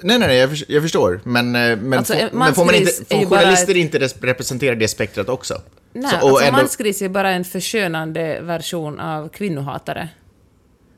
Nej, 0.04 0.20
nej, 0.20 0.28
nej 0.28 0.38
jag, 0.38 0.50
för, 0.58 0.72
jag 0.72 0.84
förstår. 0.84 1.22
Men, 1.24 1.56
eh, 1.56 1.78
men, 1.78 1.94
Alltså, 2.00 2.14
får, 2.14 2.20
en 2.22 2.30
men 2.38 2.56
får 2.56 2.66
man 2.66 2.76
inte, 2.76 2.92
får 2.92 3.26
journalister 3.26 3.72
ett- 3.72 3.78
inte 3.78 4.00
res- 4.00 4.16
representera 4.22 4.76
det 4.76 4.88
spektrat 4.88 5.30
också? 5.30 5.62
Nej, 5.94 6.12
Så- 6.12 6.28
alltså 6.28 6.46
ändå- 6.46 6.58
mansgris 6.60 7.02
är 7.02 7.10
bara 7.10 7.32
en 7.32 7.44
förskönande 7.46 8.40
version 8.42 9.00
av 9.00 9.30
kvinnohatare. 9.30 10.10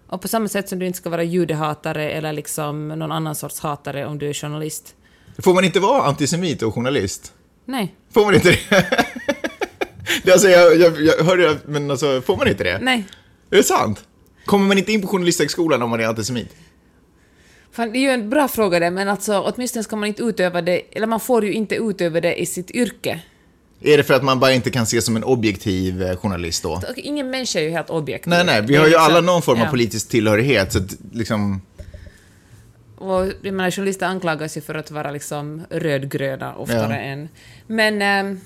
Och 0.09 0.21
på 0.21 0.27
samma 0.27 0.47
sätt 0.47 0.69
som 0.69 0.79
du 0.79 0.85
inte 0.85 0.97
ska 0.97 1.09
vara 1.09 1.23
judehatare 1.23 2.09
eller 2.11 2.33
liksom 2.33 2.87
någon 2.87 3.11
annan 3.11 3.35
sorts 3.35 3.59
hatare 3.59 4.05
om 4.05 4.17
du 4.19 4.29
är 4.29 4.33
journalist. 4.33 4.95
Får 5.39 5.53
man 5.53 5.63
inte 5.63 5.79
vara 5.79 6.03
antisemit 6.03 6.61
och 6.61 6.73
journalist? 6.75 7.33
Nej, 7.65 7.95
Får 8.13 8.25
man 8.25 8.33
inte 8.35 8.49
det? 8.51 8.57
det 10.23 10.31
alltså, 10.31 10.49
jag, 10.49 10.77
jag, 10.79 11.01
jag 11.01 11.23
hörde, 11.23 11.57
men 11.65 11.91
alltså, 11.91 12.21
får 12.21 12.37
man 12.37 12.47
inte 12.47 12.63
det? 12.63 12.79
nej. 12.81 13.03
Är 13.51 13.57
det 13.57 13.63
sant? 13.63 14.03
Kommer 14.45 14.67
man 14.67 14.77
inte 14.77 14.91
in 14.91 15.01
på 15.01 15.07
journalisthögskolan 15.07 15.81
om 15.81 15.89
man 15.89 15.99
är 15.99 16.07
antisemit? 16.07 16.55
Fan, 17.73 17.91
det 17.91 17.97
är 17.97 18.01
ju 18.01 18.09
en 18.09 18.29
bra 18.29 18.47
fråga 18.47 18.79
det, 18.79 18.91
men 18.91 19.09
alltså 19.09 19.39
åtminstone 19.39 19.83
ska 19.83 19.95
man 19.95 20.07
inte 20.07 20.23
utöva 20.23 20.61
det, 20.61 20.81
eller 20.91 21.07
man 21.07 21.19
får 21.19 21.45
ju 21.45 21.53
inte 21.53 21.75
utöva 21.75 22.21
det 22.21 22.41
i 22.41 22.45
sitt 22.45 22.71
yrke. 22.71 23.21
Är 23.81 23.97
det 23.97 24.03
för 24.03 24.13
att 24.13 24.23
man 24.23 24.39
bara 24.39 24.53
inte 24.53 24.69
kan 24.71 24.83
ses 24.83 25.05
som 25.05 25.15
en 25.15 25.23
objektiv 25.23 26.03
eh, 26.03 26.15
journalist 26.17 26.63
då? 26.63 26.71
Och 26.71 26.97
Ingen 26.97 27.29
människa 27.29 27.59
är 27.59 27.63
ju 27.63 27.69
helt 27.69 27.89
objektiv. 27.89 28.29
Nej, 28.29 28.45
nej, 28.45 28.61
vi 28.61 28.75
har 28.75 28.83
ju 28.83 28.89
liksom- 28.89 29.05
alla 29.05 29.21
någon 29.21 29.41
form 29.41 29.59
av 29.59 29.65
ja. 29.65 29.71
politisk 29.71 30.09
tillhörighet, 30.09 30.73
så 30.73 30.79
att, 30.79 30.95
liksom... 31.11 31.61
Och 32.97 33.25
jag 33.41 33.53
menar, 33.53 33.71
journalister 33.71 34.05
anklagas 34.05 34.57
ju 34.57 34.61
för 34.61 34.75
att 34.75 34.91
vara 34.91 35.11
liksom 35.11 35.61
rödgröna 35.69 36.55
oftare 36.55 36.93
Ja. 36.93 36.99
än... 36.99 37.29
Men... 37.67 38.01
ehm, 38.01 38.39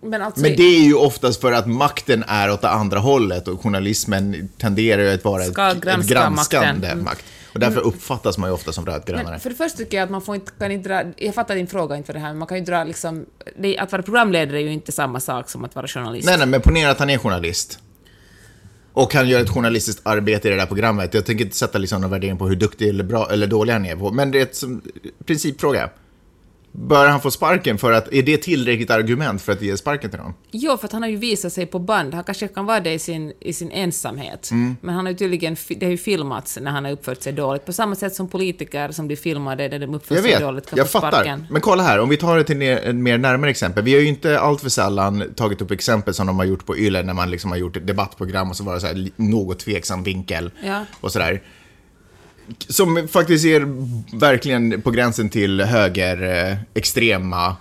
men 0.00 0.22
alltså... 0.22 0.40
Men 0.40 0.56
det 0.56 0.62
är 0.62 0.84
ju 0.84 0.94
oftast 0.94 1.40
för 1.40 1.52
att 1.52 1.66
makten 1.66 2.24
är 2.28 2.50
åt 2.50 2.60
det 2.60 2.68
andra 2.68 2.98
hållet 2.98 3.48
och 3.48 3.62
journalismen 3.62 4.48
tenderar 4.58 5.02
ju 5.02 5.10
att 5.10 5.24
vara 5.24 5.42
ett, 5.42 5.48
ett 5.48 5.82
granska 5.82 6.14
granskande 6.14 6.88
makten. 6.88 7.04
Makt. 7.04 7.24
Och 7.54 7.60
därför 7.60 7.80
uppfattas 7.80 8.38
man 8.38 8.50
ju 8.50 8.54
ofta 8.54 8.72
som 8.72 8.86
rödgrönare. 8.86 9.30
Men 9.30 9.40
för 9.40 9.50
det 9.50 9.56
första 9.56 9.78
tycker 9.78 9.96
jag 9.96 10.04
att 10.04 10.10
man 10.10 10.22
får 10.22 10.34
inte, 10.34 10.52
kan 10.58 10.70
inte 10.72 10.88
dra... 10.88 11.02
Jag 11.16 11.34
fattar 11.34 11.54
din 11.54 11.66
fråga 11.66 11.96
inte 11.96 12.06
för 12.06 12.12
det 12.12 12.18
här, 12.18 12.28
men 12.28 12.38
man 12.38 12.48
kan 12.48 12.58
ju 12.58 12.64
dra 12.64 12.84
liksom... 12.84 13.26
Det, 13.58 13.78
att 13.78 13.92
vara 13.92 14.02
programledare 14.02 14.58
är 14.58 14.62
ju 14.62 14.72
inte 14.72 14.92
samma 14.92 15.20
sak 15.20 15.50
som 15.50 15.64
att 15.64 15.74
vara 15.74 15.86
journalist. 15.88 16.26
Nej, 16.26 16.38
nej, 16.38 16.46
men 16.46 16.60
ponera 16.60 16.90
att 16.90 16.98
han 16.98 17.10
är 17.10 17.18
journalist. 17.18 17.78
Och 18.92 19.10
kan 19.10 19.28
göra 19.28 19.42
ett 19.42 19.50
journalistiskt 19.50 20.06
arbete 20.06 20.48
i 20.48 20.50
det 20.50 20.56
där 20.56 20.66
programmet. 20.66 21.14
Jag 21.14 21.26
tänker 21.26 21.44
inte 21.44 21.56
sätta 21.56 21.78
liksom 21.78 22.00
någon 22.00 22.10
värdering 22.10 22.38
på 22.38 22.48
hur 22.48 22.56
duktig 22.56 22.88
eller, 22.88 23.04
bra, 23.04 23.30
eller 23.30 23.46
dålig 23.46 23.72
han 23.72 23.86
är 23.86 23.96
på. 23.96 24.10
Men 24.10 24.30
det 24.30 24.38
är 24.38 24.42
ett 24.42 24.56
som- 24.56 24.82
principfråga. 25.24 25.90
Bör 26.74 27.08
han 27.08 27.20
få 27.20 27.30
sparken 27.30 27.78
för 27.78 27.92
att, 27.92 28.12
är 28.12 28.22
det 28.22 28.36
tillräckligt 28.36 28.90
argument 28.90 29.42
för 29.42 29.52
att 29.52 29.62
ge 29.62 29.76
sparken 29.76 30.10
till 30.10 30.18
någon? 30.18 30.34
Jo, 30.50 30.76
för 30.76 30.86
att 30.86 30.92
han 30.92 31.02
har 31.02 31.08
ju 31.08 31.16
visat 31.16 31.52
sig 31.52 31.66
på 31.66 31.78
band. 31.78 32.14
Han 32.14 32.24
kanske 32.24 32.48
kan 32.48 32.66
vara 32.66 32.80
det 32.80 32.92
i 32.92 32.98
sin, 32.98 33.32
i 33.40 33.52
sin 33.52 33.70
ensamhet. 33.70 34.50
Mm. 34.50 34.76
Men 34.80 34.94
han 34.94 35.04
har 35.06 35.12
ju 35.12 35.18
tydligen, 35.18 35.56
det 35.76 35.86
har 35.86 35.90
ju 35.90 35.96
filmats 35.98 36.58
när 36.62 36.70
han 36.70 36.84
har 36.84 36.92
uppfört 36.92 37.22
sig 37.22 37.32
dåligt. 37.32 37.66
På 37.66 37.72
samma 37.72 37.94
sätt 37.94 38.14
som 38.14 38.28
politiker 38.28 38.90
som 38.92 39.06
blir 39.06 39.16
filmade 39.16 39.68
när 39.68 39.78
de 39.78 39.94
uppför 39.94 40.14
Jag 40.14 40.24
sig 40.24 40.32
vet, 40.32 40.40
dåligt 40.40 40.66
kan 40.70 40.76
jag 40.76 40.90
få 40.90 41.00
fattar. 41.00 41.10
sparken. 41.10 41.46
Men 41.50 41.60
kolla 41.60 41.82
här, 41.82 41.98
om 42.00 42.08
vi 42.08 42.16
tar 42.16 42.36
det 42.36 42.44
till 42.44 42.62
ett 42.62 42.94
mer 42.94 43.18
närmare 43.18 43.50
exempel. 43.50 43.84
Vi 43.84 43.94
har 43.94 44.00
ju 44.00 44.08
inte 44.08 44.40
allt 44.40 44.60
för 44.60 44.68
sällan 44.68 45.24
tagit 45.36 45.62
upp 45.62 45.70
exempel 45.70 46.14
som 46.14 46.26
de 46.26 46.38
har 46.38 46.44
gjort 46.44 46.66
på 46.66 46.76
Yle 46.76 47.02
när 47.02 47.14
man 47.14 47.30
liksom 47.30 47.50
har 47.50 47.58
gjort 47.58 47.76
ett 47.76 47.86
debattprogram 47.86 48.50
och 48.50 48.56
så 48.56 48.64
var 48.64 48.74
det 48.74 48.80
så 48.80 48.86
här 48.86 49.08
något 49.16 49.58
tveksam 49.58 50.02
vinkel 50.02 50.50
Ja. 50.64 50.84
och 51.00 51.12
sådär. 51.12 51.42
Som 52.68 53.08
faktiskt 53.08 53.44
är 53.44 53.60
verkligen 54.18 54.82
på 54.82 54.90
gränsen 54.90 55.28
till 55.28 55.60
höger, 55.60 56.48
eh, 56.50 56.56
extrema 56.74 57.56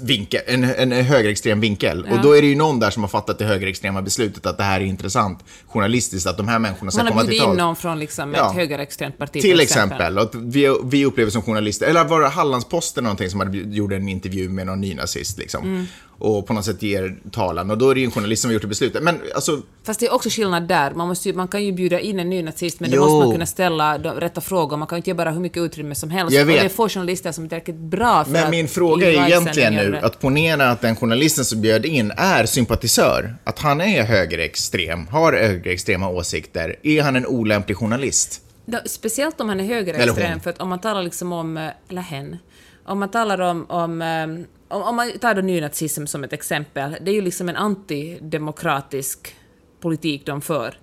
vinkel, 0.00 0.40
en, 0.46 0.64
en 0.64 0.92
högerextrem 0.92 1.60
vinkel. 1.60 2.06
Och 2.10 2.22
då 2.22 2.36
är 2.36 2.42
det 2.42 2.48
ju 2.48 2.56
någon 2.56 2.80
där 2.80 2.90
som 2.90 3.02
har 3.02 3.08
fattat 3.08 3.38
det 3.38 3.44
högerextrema 3.44 4.02
beslutet 4.02 4.46
att 4.46 4.58
det 4.58 4.64
här 4.64 4.80
är 4.80 4.84
intressant 4.84 5.44
journalistiskt, 5.66 6.26
att 6.26 6.36
de 6.36 6.48
här 6.48 6.58
människorna 6.58 6.90
ska 6.90 6.98
Man 6.98 7.06
har 7.06 7.12
komma 7.12 7.22
till 7.22 7.28
bjudit 7.30 7.42
in 7.42 7.48
tals. 7.48 7.58
någon 7.58 7.76
från 7.76 7.98
liksom 7.98 8.34
Ja. 8.34 8.50
ett 8.50 8.56
högerextremt 8.56 9.18
parti 9.18 9.42
Till 9.42 9.60
exempel. 9.60 10.18
Att 10.18 10.34
vi, 10.34 10.76
vi 10.84 11.04
upplever 11.04 11.30
som 11.30 11.42
journalister, 11.42 11.86
eller 11.86 12.04
var 12.04 12.20
det 12.20 12.28
Hallandsposten 12.28 13.04
någonting 13.04 13.30
som 13.30 13.40
hade 13.40 13.58
gjorde 13.58 13.96
en 13.96 14.08
intervju 14.08 14.48
med 14.48 14.66
någon 14.66 14.80
nynazist 14.80 15.38
liksom. 15.38 15.64
Mm. 15.64 15.86
Och 16.18 16.46
på 16.46 16.52
något 16.52 16.64
sätt 16.64 16.82
ger 16.82 17.16
talan. 17.30 17.70
Och 17.70 17.78
då 17.78 17.90
är 17.90 17.94
det 17.94 18.00
ju 18.00 18.06
en 18.06 18.12
journalist 18.12 18.42
som 18.42 18.48
har 18.48 18.52
gjort 18.52 18.62
det 18.62 18.68
beslutet. 18.68 19.02
Men 19.02 19.20
alltså, 19.34 19.62
Fast 19.84 20.00
det 20.00 20.06
är 20.06 20.14
också 20.14 20.30
skillnad 20.30 20.68
där. 20.68 20.90
Man, 20.90 21.08
måste 21.08 21.28
ju, 21.28 21.34
man 21.34 21.48
kan 21.48 21.64
ju 21.64 21.72
bjuda 21.72 22.00
in 22.00 22.20
en 22.20 22.30
ny 22.30 22.42
nazist, 22.42 22.80
men 22.80 22.90
då 22.90 23.00
måste 23.00 23.24
man 23.26 23.32
kunna 23.32 23.46
ställa 23.46 23.98
de 23.98 24.20
rätta 24.20 24.40
frågor. 24.40 24.76
Man 24.76 24.88
kan 24.88 24.96
ju 24.96 24.98
inte 24.98 25.10
ge 25.10 25.14
bara 25.14 25.30
hur 25.30 25.40
mycket 25.40 25.62
utrymme 25.62 25.94
som 25.94 26.10
helst. 26.10 26.34
Jag 26.34 26.42
Och 26.42 26.48
vet. 26.48 26.60
det 26.60 26.64
är 26.64 26.68
få 26.68 26.88
journalister 26.88 27.32
som 27.32 27.44
är 27.44 27.48
tillräckligt 27.48 27.76
bra 27.76 28.24
för 28.24 28.32
Men 28.32 28.44
att 28.44 28.50
min 28.50 28.68
fråga 28.68 29.12
är 29.12 29.26
egentligen 29.26 29.74
nu 29.74 29.98
att 30.02 30.20
ponera 30.20 30.70
att 30.70 30.80
den 30.80 30.96
journalisten 30.96 31.44
som 31.44 31.60
bjöd 31.60 31.86
in 31.86 32.12
är 32.16 32.46
sympatisör. 32.46 33.36
Att 33.44 33.58
han 33.58 33.80
är 33.80 34.02
högerextrem, 34.02 35.06
har 35.06 35.32
högerextrema 35.32 36.08
åsikter. 36.08 36.76
Är 36.82 37.02
han 37.02 37.16
en 37.16 37.26
olämplig 37.26 37.76
journalist? 37.76 38.40
Då, 38.66 38.78
speciellt 38.86 39.40
om 39.40 39.48
han 39.48 39.60
är 39.60 39.64
högerextrem, 39.64 40.40
för 40.40 40.50
att 40.50 40.60
om 40.60 40.68
man 40.68 40.78
talar 40.78 41.02
liksom 41.02 41.32
om, 41.32 41.56
eh, 41.56 41.68
eller 41.88 42.02
hen, 42.02 42.36
om 42.84 42.98
man 42.98 43.10
talar 43.10 43.40
om, 43.40 43.66
om, 43.68 44.02
eh, 44.02 44.26
om, 44.74 44.82
om 44.82 44.96
man 44.96 45.18
tar 45.18 45.34
då 45.34 45.40
nynazism 45.40 46.06
som 46.06 46.24
ett 46.24 46.32
exempel, 46.32 46.96
det 47.00 47.10
är 47.10 47.14
ju 47.14 47.20
liksom 47.20 47.48
en 47.48 47.56
antidemokratisk 47.56 49.36
politik 49.80 50.26
de 50.26 50.40
för. 50.42 50.78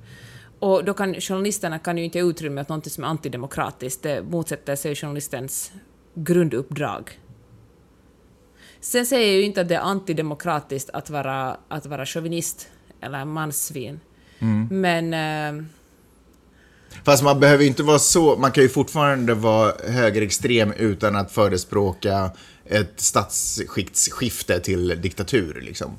Och 0.60 0.86
då 0.86 0.93
kan 0.93 1.13
journalisterna 1.13 1.80
kan 1.80 1.97
ju 1.97 2.04
inte 2.04 2.17
ge 2.17 2.25
utrymme 2.25 2.62
åt 2.62 2.69
något 2.69 2.91
som 2.91 3.04
är 3.04 3.08
antidemokratiskt, 3.08 4.04
det 4.04 4.23
motsätter 4.23 4.75
sig 4.75 4.95
journalistens 4.95 5.71
grunduppdrag. 6.13 7.19
Sen 8.80 9.06
säger 9.06 9.27
jag 9.27 9.38
ju 9.38 9.43
inte 9.43 9.62
att 9.62 9.69
det 9.69 9.75
är 9.75 9.80
antidemokratiskt 9.80 10.89
att 10.89 11.10
vara, 11.10 11.58
att 11.67 11.86
vara 11.86 12.06
chauvinist 12.06 12.67
eller 13.01 13.25
manssvin. 13.25 13.99
Men... 14.69 15.13
eh, 15.13 15.63
Fast 17.04 17.23
man 17.23 17.39
behöver 17.39 17.63
ju 17.63 17.69
inte 17.69 17.84
vara 17.84 17.99
så, 17.99 18.36
man 18.36 18.51
kan 18.51 18.63
ju 18.63 18.69
fortfarande 18.69 19.34
vara 19.34 19.73
högerextrem 19.88 20.73
utan 20.73 21.15
att 21.15 21.32
förespråka 21.32 22.32
ett 22.72 23.00
statsskiktsskifte 23.00 24.60
till 24.60 25.02
diktatur 25.02 25.62
liksom. 25.62 25.98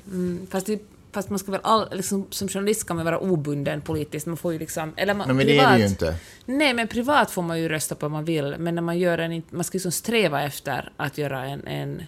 Fast, 0.49 0.65
det, 0.65 0.81
fast 1.11 1.29
man 1.29 1.39
ska 1.39 1.51
väl 1.51 1.61
all, 1.63 1.87
liksom, 1.91 2.27
som 2.29 2.47
journalist 2.47 2.81
ska 2.81 2.93
man 2.93 3.05
vara 3.05 3.19
obunden 3.19 3.81
politiskt. 3.81 4.25
Man 4.25 4.37
får 4.37 4.53
ju 4.53 4.59
liksom... 4.59 4.93
Eller 4.95 5.13
man, 5.13 5.27
men 5.27 5.47
det 5.47 5.57
är 5.57 5.75
vi 5.75 5.81
ju 5.81 5.87
inte. 5.87 6.15
Nej, 6.45 6.73
men 6.73 6.87
privat 6.87 7.31
får 7.31 7.41
man 7.41 7.59
ju 7.59 7.69
rösta 7.69 7.95
på 7.95 8.05
vad 8.05 8.11
man 8.11 8.25
vill. 8.25 8.55
Men 8.59 8.75
när 8.75 8.81
man 8.81 8.99
gör 8.99 9.17
en... 9.17 9.43
Man 9.49 9.63
ska 9.63 9.75
ju 9.75 9.79
liksom 9.79 9.91
sträva 9.91 10.43
efter 10.43 10.91
att 10.97 11.17
göra 11.17 11.45
en, 11.45 11.67
en, 11.67 12.03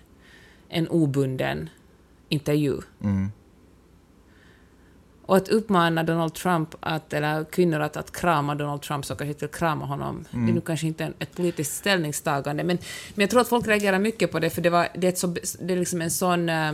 en 0.69 0.88
obunden 0.88 1.69
intervju. 2.30 2.78
Mm. 3.04 3.32
Och 5.27 5.38
att 5.38 5.47
uppmana 5.49 6.03
Donald 6.03 6.33
Trump, 6.33 6.75
att, 6.79 7.13
eller 7.13 7.43
kvinnor 7.43 7.79
att, 7.79 7.97
att 7.97 8.11
krama 8.11 8.55
Donald 8.55 8.81
Trump 8.81 9.05
så 9.05 9.15
kanske 9.15 9.27
inte 9.31 9.45
vill 9.45 9.53
krama 9.55 9.85
honom, 9.85 10.25
det 10.31 10.38
är 10.38 10.41
Mm. 10.41 10.55
nu 10.55 10.61
kanske 10.61 10.88
inte 10.88 11.03
en, 11.03 11.13
ett 11.19 11.35
politiskt 11.35 11.75
ställningstagande, 11.75 12.63
men, 12.63 12.77
men 13.15 13.21
jag 13.23 13.29
tror 13.29 13.41
att 13.41 13.47
folk 13.49 13.67
reagerar 13.67 13.99
mycket 13.99 14.31
på 14.31 14.39
det, 14.39 14.49
för 14.49 14.61
det, 14.61 14.69
var, 14.69 14.88
det, 14.95 15.07
är, 15.07 15.09
ett 15.11 15.17
så, 15.17 15.27
det 15.59 15.73
är 15.73 15.77
liksom 15.77 16.01
en 16.01 16.11
sån... 16.11 16.49
eh, 16.49 16.71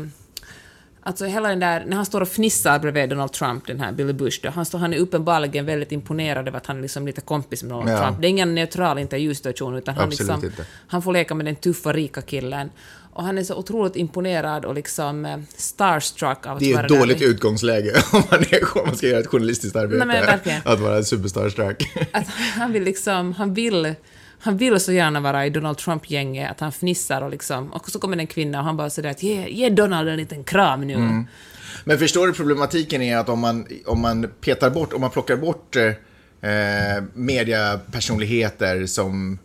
Alltså 1.04 1.26
hela 1.26 1.50
den 1.50 1.60
där, 1.60 1.86
när 1.88 1.96
han 1.96 2.06
står 2.06 2.22
och 2.22 2.28
fnissar 2.28 2.80
bredvid 2.80 3.10
Donald 3.10 3.32
Trump, 3.32 3.68
den 3.68 3.80
här 3.80 3.92
Billy 3.92 4.14
Bush, 4.14 4.40
då, 4.44 4.50
han, 4.50 4.66
står, 4.66 4.80
han 4.80 4.94
är 4.94 4.98
uppenbarligen 4.98 5.66
väldigt 5.66 5.92
imponerad 5.92 6.48
över 6.48 6.58
att 6.58 6.66
han 6.66 6.78
är 6.78 6.82
liksom 6.82 7.06
lite 7.06 7.22
kompis 7.22 7.64
med 7.64 7.72
Donald 7.72 7.90
Ja. 7.90 8.04
Trump. 8.06 8.22
Det 8.22 8.28
är 8.28 8.30
ingen 8.30 8.56
neutral 8.56 9.00
intervjusituation, 9.00 9.76
utan 9.76 9.96
han, 9.96 10.04
Absolut 10.08 10.20
liksom, 10.30 10.46
inte. 10.50 10.66
han 10.88 11.02
får 11.02 11.14
leka 11.14 11.36
med 11.36 11.46
den 11.46 11.56
tuffa, 11.56 11.94
rika 11.94 12.22
killen. 12.22 12.70
Och 13.13 13.24
han 13.24 13.38
är 13.38 13.43
så 13.43 13.56
otroligt 13.56 13.95
imponerad 13.95 14.65
och 14.65 14.76
liksom 14.76 15.26
eh, 15.26 15.38
starstruck 15.58 16.45
av 16.45 16.54
att 16.54 16.60
Det 16.60 16.71
är 16.71 16.76
vara 16.76 16.86
ett 16.86 16.89
där. 16.89 17.00
dåligt 17.00 17.21
utgångsläge 17.21 17.91
om 18.13 18.24
man, 18.32 18.39
är, 18.39 18.78
om 18.78 18.86
man 18.86 18.95
ska 18.97 19.08
göra 19.08 19.19
ett 19.19 19.28
journalistiskt 19.28 19.76
arbete. 19.76 20.06
Nej. 20.06 20.62
Att 20.65 20.80
vara 20.80 21.04
superstarstruck. 21.04 21.84
att 22.12 22.28
han 22.28 22.71
vill 22.71 22.84
liksom, 22.84 23.34
han 23.34 23.54
vill, 23.54 23.95
han 24.39 24.58
vill 24.58 24.80
så 24.80 24.91
gärna 24.91 25.19
vara 25.19 25.45
i 25.45 25.50
Donald 25.50 25.78
Trump-gänget, 25.78 26.52
att 26.52 26.60
han 26.60 26.71
fnissar 26.71 27.21
och 27.21 27.32
liksom, 27.32 27.74
och 27.74 27.89
så 27.89 28.00
kommer 28.00 28.17
en 28.17 28.28
kvinna 28.28 28.60
och 28.60 28.65
han 28.65 28.78
bara 28.78 28.89
sådär 28.89 29.10
att 29.10 29.24
ge, 29.24 29.47
ge 29.50 29.69
Donald 29.69 30.10
en 30.10 30.17
liten 30.17 30.43
kram 30.43 30.82
nu. 30.88 30.93
Mm. 30.93 31.28
Men 31.84 31.97
förstår 31.97 32.28
du 32.28 32.34
problematiken 32.34 33.02
är 33.02 33.17
att 33.17 33.30
om 33.30 33.39
man, 33.39 33.67
om 33.86 34.02
man 34.02 34.28
petar 34.41 34.69
bort, 34.69 34.93
om 34.93 35.02
man 35.02 35.10
plockar 35.10 35.36
bort 35.36 35.76
eh, 35.76 37.04
mediapersonligheter 37.13 38.86
som 38.86 39.39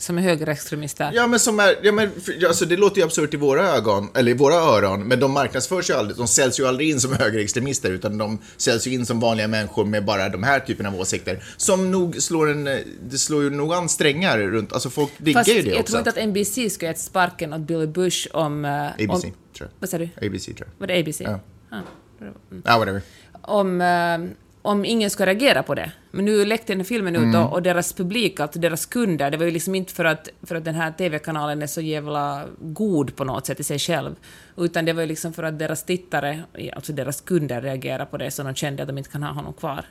Som 0.00 0.18
är 0.18 0.22
högerextremister. 0.22 1.10
Ja, 1.14 1.26
men 1.26 1.40
som 1.40 1.60
är, 1.60 1.76
ja, 1.82 1.92
men, 1.92 2.10
för, 2.20 2.46
alltså, 2.46 2.64
det 2.64 2.76
låter 2.76 2.98
ju 2.98 3.04
absurt 3.04 3.34
i 3.34 3.36
våra 3.36 3.68
ögon, 3.68 4.08
eller 4.14 4.30
i 4.30 4.34
våra 4.34 4.54
öron, 4.54 5.08
men 5.08 5.20
de 5.20 5.32
marknadsförs 5.32 5.90
ju 5.90 5.94
aldrig, 5.94 6.16
de 6.16 6.28
säljs 6.28 6.60
ju 6.60 6.66
aldrig 6.66 6.90
in 6.90 7.00
som 7.00 7.12
högerextremister, 7.18 7.90
utan 7.90 8.18
de 8.18 8.38
säljs 8.56 8.86
ju 8.86 8.92
in 8.92 9.06
som 9.06 9.20
vanliga 9.20 9.48
människor 9.48 9.84
med 9.84 10.04
bara 10.04 10.28
de 10.28 10.42
här 10.42 10.60
typen 10.60 10.86
av 10.86 11.00
åsikter, 11.00 11.44
som 11.56 11.90
nog 11.90 12.22
slår 12.22 12.50
en, 12.50 12.64
det 13.10 13.18
slår 13.18 13.42
ju 13.42 13.50
nog 13.50 13.74
an 13.74 13.88
strängar 13.88 14.38
runt, 14.38 14.72
alltså 14.72 14.90
folk 14.90 15.12
diggar 15.18 15.44
ju 15.44 15.62
det 15.62 15.70
jag 15.70 15.80
också. 15.80 15.92
tror 15.92 15.98
inte 15.98 16.10
att 16.10 16.28
NBC 16.28 16.74
ska 16.74 16.86
ge 16.86 16.92
ett 16.92 16.98
sparken 16.98 17.52
åt 17.52 17.60
Billy 17.60 17.86
Bush 17.86 18.28
om... 18.32 18.64
eh, 18.64 18.86
ABC, 18.86 18.98
om 18.98 19.20
tror 19.20 19.32
jag. 19.58 19.68
vad 19.78 19.90
sa 19.90 19.98
du? 19.98 20.08
ABC, 20.22 20.44
tror 20.44 20.58
jag. 20.58 20.66
Var 20.78 20.86
det 20.86 21.00
ABC? 21.00 21.20
Ja. 21.20 21.40
Ah, 21.70 21.76
mm. 22.20 22.62
Ja, 22.64 22.78
whatever. 22.78 23.02
om, 23.42 23.80
eh, 23.80 24.18
om 24.62 24.84
ingen 24.84 25.10
ska 25.10 25.26
reagera 25.26 25.62
på 25.62 25.74
det. 25.74 25.92
Men 26.10 26.24
nu 26.24 26.44
läckte 26.44 26.72
den 26.72 26.80
här 26.80 26.84
filmen 26.84 27.16
ut 27.16 27.22
Mm. 27.22 27.42
och, 27.42 27.52
och 27.52 27.62
deras 27.62 27.92
publik, 27.92 28.40
alltså 28.40 28.58
deras 28.58 28.86
kunder, 28.86 29.30
det 29.30 29.36
var 29.36 29.44
ju 29.44 29.50
liksom 29.50 29.74
inte 29.74 29.94
för 29.94 30.04
att, 30.04 30.28
för 30.42 30.54
att 30.54 30.64
den 30.64 30.74
här 30.74 30.92
TV-kanalen 30.92 31.62
är 31.62 31.66
så 31.66 31.80
jävla 31.80 32.46
god 32.60 33.16
på 33.16 33.24
något 33.24 33.46
sätt 33.46 33.60
i 33.60 33.64
sig 33.64 33.78
själv, 33.78 34.14
utan 34.56 34.84
det 34.84 34.92
var 34.92 35.00
ju 35.00 35.08
liksom 35.08 35.32
för 35.32 35.42
att 35.42 35.58
deras 35.58 35.84
tittare, 35.84 36.42
alltså 36.76 36.92
deras 36.92 37.20
kunder, 37.20 37.62
reagerade 37.62 38.06
på 38.06 38.16
det 38.16 38.30
så 38.30 38.42
de 38.42 38.54
kände 38.54 38.82
att 38.82 38.88
de 38.88 38.98
inte 38.98 39.10
kan 39.10 39.22
ha 39.22 39.32
honom 39.32 39.52
kvar. 39.52 39.84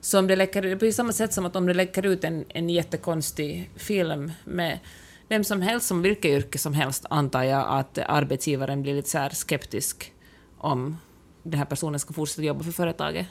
Så 0.00 0.18
om 0.18 0.26
det 0.26 0.36
läcker 0.36 0.62
ut, 0.62 0.80
på 0.80 0.92
samma 0.92 1.12
sätt 1.12 1.32
som 1.32 1.46
att 1.46 1.56
om 1.56 1.66
det 1.66 1.74
läcker 1.74 2.06
ut 2.06 2.24
en, 2.24 2.44
en 2.48 2.70
jättekonstig 2.70 3.70
film 3.76 4.32
med 4.44 4.78
vem 5.28 5.44
som 5.44 5.62
helst, 5.62 5.86
som 5.86 6.02
vilket 6.02 6.24
yrke 6.30 6.58
som 6.58 6.74
helst, 6.74 7.06
antar 7.10 7.42
jag 7.42 7.66
att 7.68 7.98
arbetsgivaren 7.98 8.82
blir 8.82 8.94
lite 8.94 9.08
så 9.08 9.28
skeptisk 9.32 10.12
om 10.58 10.96
den 11.42 11.58
här 11.58 11.66
personen 11.66 12.00
ska 12.00 12.14
fortsätta 12.14 12.42
jobba 12.42 12.64
för 12.64 12.72
företaget. 12.72 13.26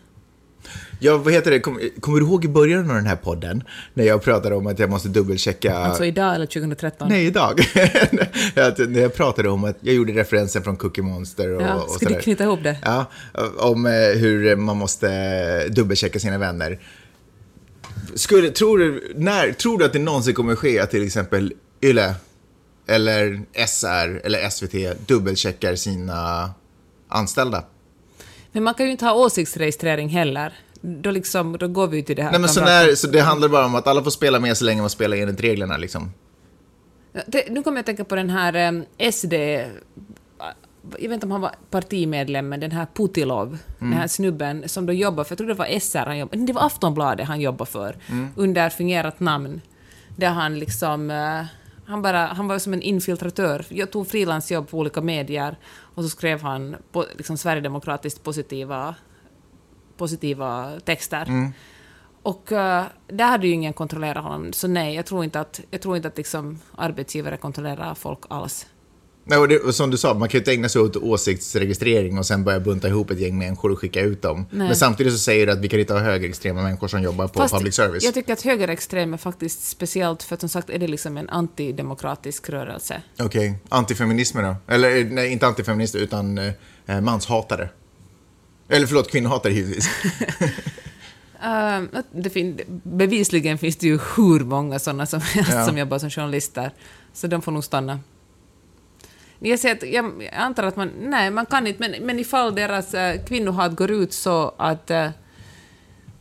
Ja, 1.00 1.18
vad 1.18 1.34
heter 1.34 1.52
det, 1.52 1.60
Kom, 1.60 1.80
kommer 2.00 2.20
du 2.20 2.26
ihåg 2.26 2.46
i 2.46 2.48
början 2.48 2.90
av 2.90 2.96
den 2.96 3.06
här 3.06 3.16
podden, 3.16 3.64
när 3.94 4.04
jag 4.04 4.24
pratade 4.24 4.56
om 4.56 4.68
att 4.68 4.80
jag 4.80 4.90
måste 4.90 5.10
dubbelchecka 5.10 5.78
Alltså 5.78 6.06
idag 6.06 6.36
eller 6.36 6.46
2013? 6.46 7.08
Nej, 7.10 7.26
idag. 7.26 7.60
Att 8.56 8.78
när 8.78 9.00
jag 9.02 9.16
pratade 9.16 9.50
om 9.50 9.64
att 9.64 9.78
jag 9.82 9.96
gjorde 9.96 10.14
referensen 10.14 10.64
från 10.64 10.78
Cookie 10.78 11.04
Monster 11.04 11.50
och, 11.50 11.62
Ja, 11.62 11.74
och 11.74 11.90
ska 11.92 12.10
du 12.10 12.20
knyta 12.20 12.44
ihop 12.44 12.64
det? 12.64 12.78
Ja, 12.84 13.06
om 13.58 13.86
eh, 13.86 13.92
hur 13.92 14.56
man 14.56 14.78
måste 14.78 15.68
dubbelchecka 15.68 16.20
sina 16.20 16.38
vänner. 16.38 16.80
Skulle, 18.16 18.50
tror, 18.50 18.78
du, 18.78 19.14
när, 19.16 19.52
tror 19.52 19.78
du 19.78 19.86
att 19.86 19.94
det 19.94 20.00
någonsin 20.00 20.34
kommer 20.34 20.56
ske 20.56 20.80
att 20.80 20.92
till 20.92 21.06
exempel 21.06 21.54
YLE 21.82 22.16
eller 22.88 23.42
SR 23.68 24.22
eller 24.24 24.50
SVT 24.50 25.08
dubbelcheckar 25.08 25.76
sina 25.76 26.52
anställda? 27.08 27.64
Men 28.54 28.64
man 28.64 28.74
kan 28.74 28.86
ju 28.86 28.92
inte 28.92 29.06
ha 29.06 29.14
åsiktsregistrering 29.14 30.10
heller. 30.10 30.54
Då, 30.82 31.12
liksom, 31.12 31.58
då 31.58 31.68
går 31.68 31.88
vi 31.88 31.98
ju 31.98 32.04
till 32.04 32.16
det 32.16 32.24
här. 32.24 32.32
Nej, 32.32 32.40
men 32.40 32.50
så, 32.50 32.62
när, 32.62 32.96
så 32.96 33.08
det 33.08 33.20
handlar 33.20 33.50
bara 33.50 33.66
om 33.66 33.76
att 33.76 33.88
alla 33.88 34.04
får 34.04 34.12
spela 34.12 34.40
med 34.40 34.58
så 34.58 34.66
länge 34.66 34.82
man 34.82 34.90
spelar 34.90 35.18
enligt 35.18 35.42
reglerna 35.42 35.78
liksom. 35.78 36.12
Det, 37.26 37.50
nu 37.50 37.64
kommer 37.64 37.78
jag 37.78 37.80
att 37.80 37.86
tänka 37.86 38.04
på 38.04 38.16
den 38.16 38.30
här 38.30 38.84
eh, 38.98 39.12
SD... 39.12 39.34
Jag 40.98 41.10
vet 41.10 41.12
inte 41.12 41.26
om 41.26 41.32
han 41.32 41.42
var 41.42 41.52
partimedlem, 41.70 42.50
men 42.50 42.60
den 42.60 42.72
här 42.72 42.88
Putilov, 42.94 43.58
den 43.80 43.94
här 43.94 44.08
snubben 44.08 44.70
som 44.70 44.86
då 44.86 44.94
jobbar 44.94 45.24
för, 45.24 45.32
jag 45.32 45.38
tror 45.38 45.48
det 45.48 45.54
var 45.54 45.80
SR 45.80 46.06
han 46.06 46.18
jobbade, 46.18 46.46
det 46.46 46.54
var 46.54 46.66
Aftonbladet 46.66 47.28
han 47.28 47.42
jobbade 47.42 47.72
för, 47.72 47.98
under 48.36 48.70
fingerat 48.70 49.20
namn. 49.20 49.62
Där 50.16 50.30
han 50.30 50.60
liksom, 50.60 51.12
eh, 51.12 51.46
han, 51.86 52.02
bara, 52.02 52.26
han 52.26 52.48
var 52.48 52.60
som 52.60 52.74
en 52.74 52.82
infiltratör. 52.82 53.66
Jag 53.70 53.92
tog 53.92 54.08
frilansjobb 54.08 54.70
på 54.70 54.78
olika 54.78 55.02
medier 55.02 55.58
och 55.96 56.04
så 56.04 56.10
skrev 56.10 56.42
han 56.42 56.76
på, 56.92 57.06
liksom 57.18 57.38
sverigedemokratiskt 57.38 58.24
positiva, 58.24 58.96
positiva 59.98 60.80
texter. 60.86 61.52
Och 62.24 62.52
uh, 62.52 62.84
där 63.08 63.28
hade 63.28 63.48
ju 63.48 63.54
ingen 63.54 63.74
kontrollerat 63.74 64.24
honom, 64.24 64.54
så 64.54 64.68
nej, 64.68 64.96
jag 64.96 65.06
tror 65.06 65.24
inte 65.24 65.40
att, 65.40 65.62
jag 65.72 65.82
tror 65.82 65.96
inte 65.96 66.08
att 66.08 66.18
liksom, 66.18 66.60
arbetsgivare 66.76 67.38
kontrollerar 67.38 67.96
folk 67.96 68.20
alls. 68.30 68.68
Nej, 69.26 69.38
och 69.40 69.48
det, 69.48 69.60
och 69.60 69.76
som 69.76 69.90
du 69.90 69.98
sa, 69.98 70.14
man 70.14 70.30
kan 70.30 70.38
ju 70.38 70.40
inte 70.40 70.52
ägna 70.52 70.70
sig 70.70 70.82
åt 70.82 70.96
åsiktsregistrering 70.96 72.18
och 72.18 72.26
sen 72.26 72.44
börja 72.44 72.60
bunta 72.60 72.88
ihop 72.88 73.12
ett 73.12 73.20
gäng 73.20 73.38
människor 73.38 73.72
och 73.72 73.80
skicka 73.80 74.02
ut 74.02 74.22
dem. 74.22 74.46
Nej. 74.52 74.68
Men 74.68 74.76
samtidigt 74.76 75.14
så 75.14 75.20
säger 75.20 75.46
du 75.46 75.52
att 75.52 75.60
vi 75.60 75.70
kan 75.70 75.80
inte 75.80 75.94
ha 75.94 76.00
högerextrema 76.00 76.62
människor 76.62 76.88
som 76.88 77.02
jobbar 77.04 77.28
på 77.28 77.40
Fast 77.40 77.54
public 77.54 77.76
service. 77.76 78.04
jag 78.04 78.14
tycker 78.14 78.34
att 78.34 78.42
högerextrem 78.42 79.14
är 79.14 79.18
faktiskt 79.18 79.68
speciellt, 79.70 80.24
för 80.24 80.34
att 80.34 80.40
som 80.40 80.50
sagt 80.50 80.70
är 80.70 80.80
det 80.80 80.88
liksom 80.88 81.18
en 81.18 81.30
antidemokratisk 81.30 82.50
rörelse. 82.50 83.02
Okej, 83.20 83.54
antifeminismer 83.70 84.44
då? 84.44 84.56
Eller 84.74 84.98
eh, 84.98 85.06
nej, 85.06 85.32
inte 85.32 85.48
antifeminister 85.48 86.00
utan 86.00 86.38
eh, 86.86 87.02
manshatare. 87.02 87.70
Eller 88.70 88.88
förlåt, 88.88 89.12
kvinnohatare 89.12 89.54
givetvis. 89.54 89.90
Uh, 91.46 92.02
det 92.12 92.30
fin- 92.30 92.60
bevisligen 92.84 93.58
finns 93.58 93.76
det 93.76 93.88
ju 93.88 94.00
hur 94.16 94.40
många 94.40 94.80
sådana 94.80 95.06
som 95.06 95.22
helst 95.22 95.52
Ja. 95.54 95.66
som 95.66 95.78
jobbar 95.78 96.00
som 96.00 96.10
journalister, 96.10 96.72
så 97.14 97.28
de 97.28 97.42
får 97.42 97.52
nog 97.52 97.64
stanna. 97.64 98.00
Jag, 99.50 99.60
säger 99.60 99.76
att, 99.76 99.84
jag, 99.84 100.30
antar 100.34 100.64
att 100.64 100.76
man, 100.76 100.92
nej 101.00 101.32
man 101.32 101.46
kan 101.46 101.68
inte, 101.68 101.80
men, 101.80 102.06
men 102.06 102.20
ifall 102.20 102.56
deras 102.56 102.94
äh, 102.94 103.24
kvinnohat 103.26 103.76
går 103.76 103.92
ut 103.92 104.14
så 104.14 104.54
att 104.58 104.92
äh, 104.92 105.10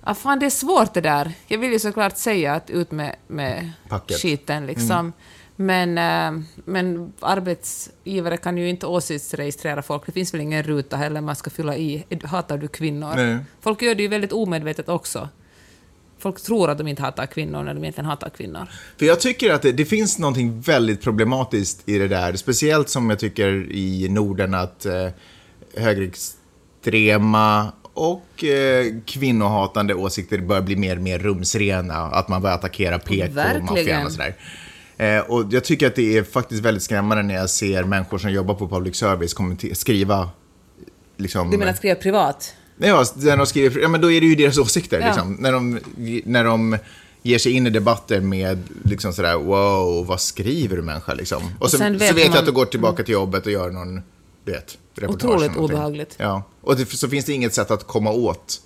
Ah, 0.04 0.14
fan, 0.14 0.38
det 0.38 0.46
är 0.46 0.50
svårt 0.50 0.94
det 0.94 1.00
där. 1.00 1.32
Jag 1.46 1.58
vill 1.58 1.72
ju 1.72 1.78
såklart 1.78 2.16
säga 2.16 2.54
att 2.54 2.70
ut 2.70 2.90
med, 2.90 3.16
med 3.26 3.70
Packet. 3.88 4.22
skiten 4.22 4.66
liksom. 4.66 5.12
Men, 5.56 5.98
äh, 5.98 6.42
men 6.64 7.12
arbetsgivare 7.20 8.36
kan 8.36 8.58
ju 8.58 8.68
inte 8.68 8.86
åsiktsregistrera 8.86 9.82
folk. 9.82 10.06
Det 10.06 10.12
finns 10.12 10.34
väl 10.34 10.40
ingen 10.40 10.62
ruta 10.62 10.96
heller 10.96 11.20
man 11.20 11.36
ska 11.36 11.50
fylla 11.50 11.76
i. 11.76 12.04
Hatar 12.24 12.58
du 12.58 12.68
kvinnor? 12.68 13.12
Nej. 13.16 13.38
Folk 13.60 13.82
gör 13.82 13.94
det 13.94 14.02
ju 14.02 14.08
väldigt 14.08 14.32
omedvetet 14.32 14.88
också. 14.88 15.28
Folk 16.22 16.42
tror 16.42 16.70
att 16.70 16.78
de 16.78 16.88
inte 16.88 17.02
hatar 17.02 17.26
kvinnor 17.26 17.62
när 17.62 17.74
de 17.74 17.80
egentligen 17.80 18.06
hatar 18.06 18.30
kvinnor. 18.30 18.66
För 18.98 19.06
jag 19.06 19.20
tycker 19.20 19.52
att 19.52 19.62
det, 19.62 19.72
det 19.72 19.84
finns 19.84 20.18
någonting 20.18 20.60
väldigt 20.60 21.02
problematiskt 21.02 21.88
i 21.88 21.98
det 21.98 22.08
där. 22.08 22.36
Speciellt 22.36 22.88
som 22.88 23.10
jag 23.10 23.18
tycker 23.18 23.72
i 23.72 24.08
Norden 24.08 24.54
att 24.54 24.86
eh, 24.86 25.08
högerextrema 25.76 27.72
och 27.82 28.44
eh, 28.44 28.86
kvinnohatande 29.06 29.94
åsikter 29.94 30.38
börjar 30.38 30.62
bli 30.62 30.76
mer 30.76 30.96
och 30.96 31.02
mer 31.02 31.18
rumsrena. 31.18 31.94
Att 31.94 32.28
man 32.28 32.42
börjar 32.42 32.56
attackera. 32.56 32.98
PK-maffian 32.98 34.06
och 34.06 34.12
sådär. 34.12 34.34
Eh, 34.96 35.18
och 35.18 35.44
jag 35.50 35.64
tycker 35.64 35.86
att 35.86 35.94
det 35.94 36.18
är 36.18 36.22
faktiskt 36.22 36.62
väldigt 36.62 36.82
skrämmande 36.82 37.22
när 37.22 37.34
jag 37.34 37.50
ser 37.50 37.84
människor 37.84 38.18
som 38.18 38.30
jobbar 38.30 38.54
på 38.54 38.68
public 38.68 38.96
service 38.96 39.34
skriva 39.72 40.30
liksom... 41.16 41.50
Du 41.50 41.58
menar 41.58 41.72
skriva 41.72 41.94
privat? 41.94 42.54
Ja, 42.82 43.04
när 43.16 43.36
de 43.36 43.46
skriver, 43.46 43.80
ja, 43.80 43.88
men 43.88 44.00
då 44.00 44.12
är 44.12 44.20
det 44.20 44.26
ju 44.26 44.34
deras 44.34 44.58
åsikter. 44.58 45.00
Ja. 45.00 45.06
Liksom. 45.06 45.36
När, 45.40 45.52
de, 45.52 45.80
när 46.24 46.44
de 46.44 46.78
ger 47.22 47.38
sig 47.38 47.52
in 47.52 47.66
i 47.66 47.70
debatter 47.70 48.20
med 48.20 48.58
liksom 48.84 49.12
sådär, 49.12 49.36
wow, 49.36 50.06
vad 50.06 50.20
skriver 50.20 50.76
du 50.76 50.82
människa 50.82 51.14
liksom? 51.14 51.42
Och, 51.58 51.70
så, 51.70 51.78
sen 51.78 51.92
så 51.92 51.98
vet 51.98 52.14
vet 52.16 52.22
jag 52.24 52.30
man- 52.30 52.38
att 52.38 52.46
du 52.46 52.52
går 52.52 52.64
tillbaka 52.66 53.02
till 53.02 53.12
jobbet 53.14 53.46
och 53.46 53.52
gör 53.52 53.70
någon, 53.70 54.02
du 54.44 54.52
vet, 54.52 54.78
reportage. 54.94 55.34
Otroligt 55.34 55.56
obehagligt. 55.56 56.14
Ja, 56.18 56.42
och 56.60 56.76
det, 56.76 56.86
så 56.90 57.08
finns 57.08 57.24
det 57.24 57.32
inget 57.32 57.54
sätt 57.54 57.70
att 57.70 57.86
komma 57.86 58.10
åt 58.10 58.60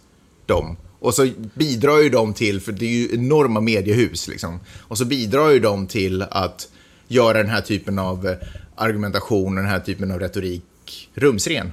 dem. 0.46 0.76
Och 0.98 1.14
så 1.14 1.28
bidrar 1.54 1.98
ju 1.98 2.08
de 2.08 2.34
till, 2.34 2.60
för 2.60 2.72
det 2.72 2.86
är 2.86 2.90
ju 2.90 3.14
enorma 3.14 3.60
mediehus 3.60 4.28
liksom, 4.28 4.60
och 4.78 4.98
så 4.98 5.04
bidrar 5.04 5.50
ju 5.50 5.60
de 5.60 5.86
till 5.86 6.22
att 6.22 6.68
göra 7.08 7.38
den 7.38 7.48
här 7.50 7.60
typen 7.60 7.98
av 7.98 8.34
argumentation, 8.76 9.54
den 9.54 9.66
här 9.66 9.80
typen 9.80 10.10
av 10.10 10.18
retorik 10.20 11.08
rumsren. 11.14 11.72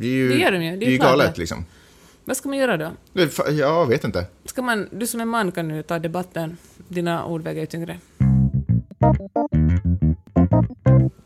Det, 0.00 0.06
är 0.06 0.10
ju, 0.10 0.28
Det 0.28 0.34
gör 0.34 0.52
de 0.52 0.64
ju, 0.64 0.76
det 0.76 0.86
är 0.86 0.88
det 0.88 0.94
är 0.94 0.98
galet 0.98 1.38
liksom. 1.38 1.64
Vad 2.24 2.36
ska 2.36 2.48
man 2.48 2.58
göra 2.58 2.76
då? 2.76 2.90
Jag 3.50 3.86
vet 3.86 4.04
inte. 4.04 4.26
Ska 4.44 4.62
man, 4.62 4.88
du 4.92 5.06
som 5.06 5.20
är 5.20 5.24
man 5.24 5.52
kan 5.52 5.68
nu 5.68 5.82
ta 5.82 5.98
debatten. 5.98 6.56
Dina 6.88 7.26
ord 7.26 7.42
väger 7.42 7.60
ju 7.60 7.66
tyngre. 7.66 7.98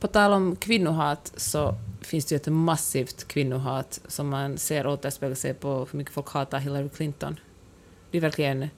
På 0.00 0.06
tal 0.06 0.32
om 0.32 0.56
kvinnohat 0.56 1.32
så 1.36 1.74
finns 2.00 2.24
det 2.24 2.34
ju 2.34 2.36
ett 2.36 2.46
massivt 2.46 3.28
kvinnohat 3.28 4.00
som 4.06 4.28
man 4.28 4.58
ser 4.58 4.86
återspegla 4.86 5.36
sig 5.36 5.54
på 5.54 5.68
hur 5.90 5.98
mycket 5.98 6.14
folk 6.14 6.28
hatar 6.28 6.58
Hillary 6.58 6.88
Clinton. 6.88 7.40
Det 8.10 8.18
är 8.18 8.22
verkligen... 8.22 8.68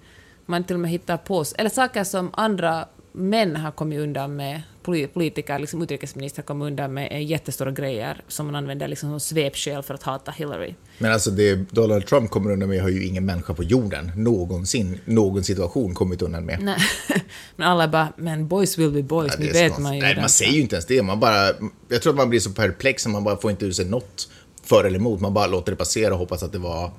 Man 0.47 0.65
till 0.65 0.77
och 0.77 0.81
med 0.81 0.91
hittar 0.91 1.17
på... 1.17 1.45
Eller 1.59 1.71
saker 1.71 2.05
som 2.05 2.31
andra 2.33 2.89
män 3.17 3.57
har 3.57 3.71
kommit 3.73 3.99
undan 4.01 4.37
med, 4.37 4.63
poli- 4.85 5.07
politiker, 5.07 5.59
liksom 5.59 5.83
utrikesministrar 5.83 6.45
kommit 6.45 6.67
undan 6.67 6.95
med, 6.95 7.25
jättestora 7.25 7.71
grejer 7.71 8.21
som 8.29 8.47
man 8.47 8.55
använder 8.55 8.89
liksom 8.89 9.11
som 9.11 9.21
svepskäl 9.21 9.83
för 9.83 9.95
att 9.95 10.03
hata 10.03 10.31
Hillary. 10.31 10.75
Men 10.99 11.13
alltså 11.13 11.31
det 11.31 11.55
Donald 11.71 12.07
Trump 12.07 12.31
kommer 12.31 12.53
undan 12.53 12.69
med 12.69 12.83
har 12.83 12.89
ju 12.89 13.07
ingen 13.07 13.27
människa 13.27 13.55
på 13.55 13.63
jorden 13.63 14.13
någonsin, 14.17 15.01
någon 15.05 15.45
situation 15.45 15.95
kommit 15.95 16.23
undan 16.23 16.45
med. 16.45 16.63
Nej. 16.63 16.77
Men 17.57 17.69
alla 17.69 17.89
bara, 17.89 18.09
men 18.17 18.49
boys 18.49 18.79
will 18.79 18.91
be 18.91 19.03
boys, 19.03 19.33
Ja, 19.39 19.45
det 19.47 19.53
vet 19.53 19.79
man 19.79 19.95
ju. 19.97 20.03
Nej, 20.03 20.17
man 20.17 20.29
säger 20.29 20.53
ju 20.53 20.61
inte 20.61 20.75
ens 20.77 20.87
det. 20.87 21.03
Man 21.03 21.21
bara, 21.21 21.47
jag 21.89 22.03
tror 22.03 22.13
att 22.13 22.17
man 22.17 22.31
blir 22.31 22.41
så 22.41 22.51
perplex 22.51 23.03
som 23.03 23.13
man 23.13 23.25
bara 23.25 23.37
får 23.37 23.51
inte 23.51 23.67
ur 23.67 23.73
sig 23.73 23.85
något 23.85 24.29
för 24.63 24.85
eller 24.85 24.99
emot. 24.99 25.21
Man 25.21 25.35
bara 25.35 25.47
låter 25.47 25.73
det 25.73 25.77
passera 25.77 26.13
och 26.13 26.19
hoppas 26.19 26.43
att 26.43 26.53
det 26.53 26.59
var... 26.59 26.91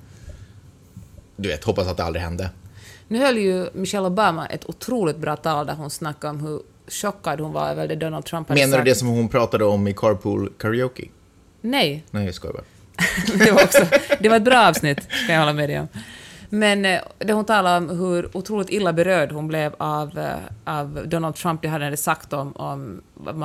Du 1.36 1.50
vet, 1.50 1.64
hoppas 1.64 1.88
att 1.88 1.98
det 1.98 2.04
aldrig 2.04 2.24
hände. 2.24 2.50
Nu 3.08 3.20
höll 3.20 3.38
ju 3.38 3.70
Michelle 3.74 4.08
Obama 4.08 4.46
ett 4.46 4.66
otroligt 4.70 5.18
bra 5.18 5.36
tal 5.36 5.66
där 5.66 5.74
hon 5.74 5.90
snackade 5.90 6.32
om 6.32 6.40
hur 6.40 6.62
chockad 6.88 7.40
hon 7.40 7.54
var 7.54 7.70
över 7.70 7.88
det 7.88 7.96
Donald 7.96 8.26
Trump 8.26 8.50
hade 8.50 8.62
Menar 8.62 8.72
du 8.72 8.78
sagt. 8.78 8.86
det 8.86 8.96
som 8.96 9.08
hon 9.08 9.30
pratade 9.30 9.66
om 9.66 9.88
i 9.88 9.94
Carpool 9.94 10.52
Karaoke? 10.58 11.06
Nej, 11.62 12.04
Nej, 12.12 12.26
jag 12.26 12.34
skojar 12.34 12.54
bara. 12.54 12.64
det 13.46 13.52
var, 13.52 13.64
också, 13.64 13.86
det 14.20 14.30
var 14.30 14.38
ett 14.38 14.44
bra 14.44 14.68
avsnitt, 14.68 15.08
kan 15.28 15.36
jag 15.36 15.42
hålla 15.42 15.54
med 15.54 15.70
dig 15.70 15.80
om. 15.80 15.88
Men 16.50 16.86
eh, 16.86 17.00
det 17.18 17.34
hon 17.34 17.46
talade 17.46 17.78
om 17.78 18.00
hur 18.00 18.38
otroligt 18.38 18.70
illa 18.70 18.94
berörd 18.94 19.32
hon 19.32 19.48
blev 19.48 19.76
av, 19.78 20.18
eh, 20.20 20.36
av 20.64 21.02
Donald 21.06 21.36
Trump, 21.36 21.62
det 21.62 21.68
han 21.68 21.82
hade 21.82 21.98
sagt 21.98 22.34
om, 22.34 22.52
om 22.56 23.02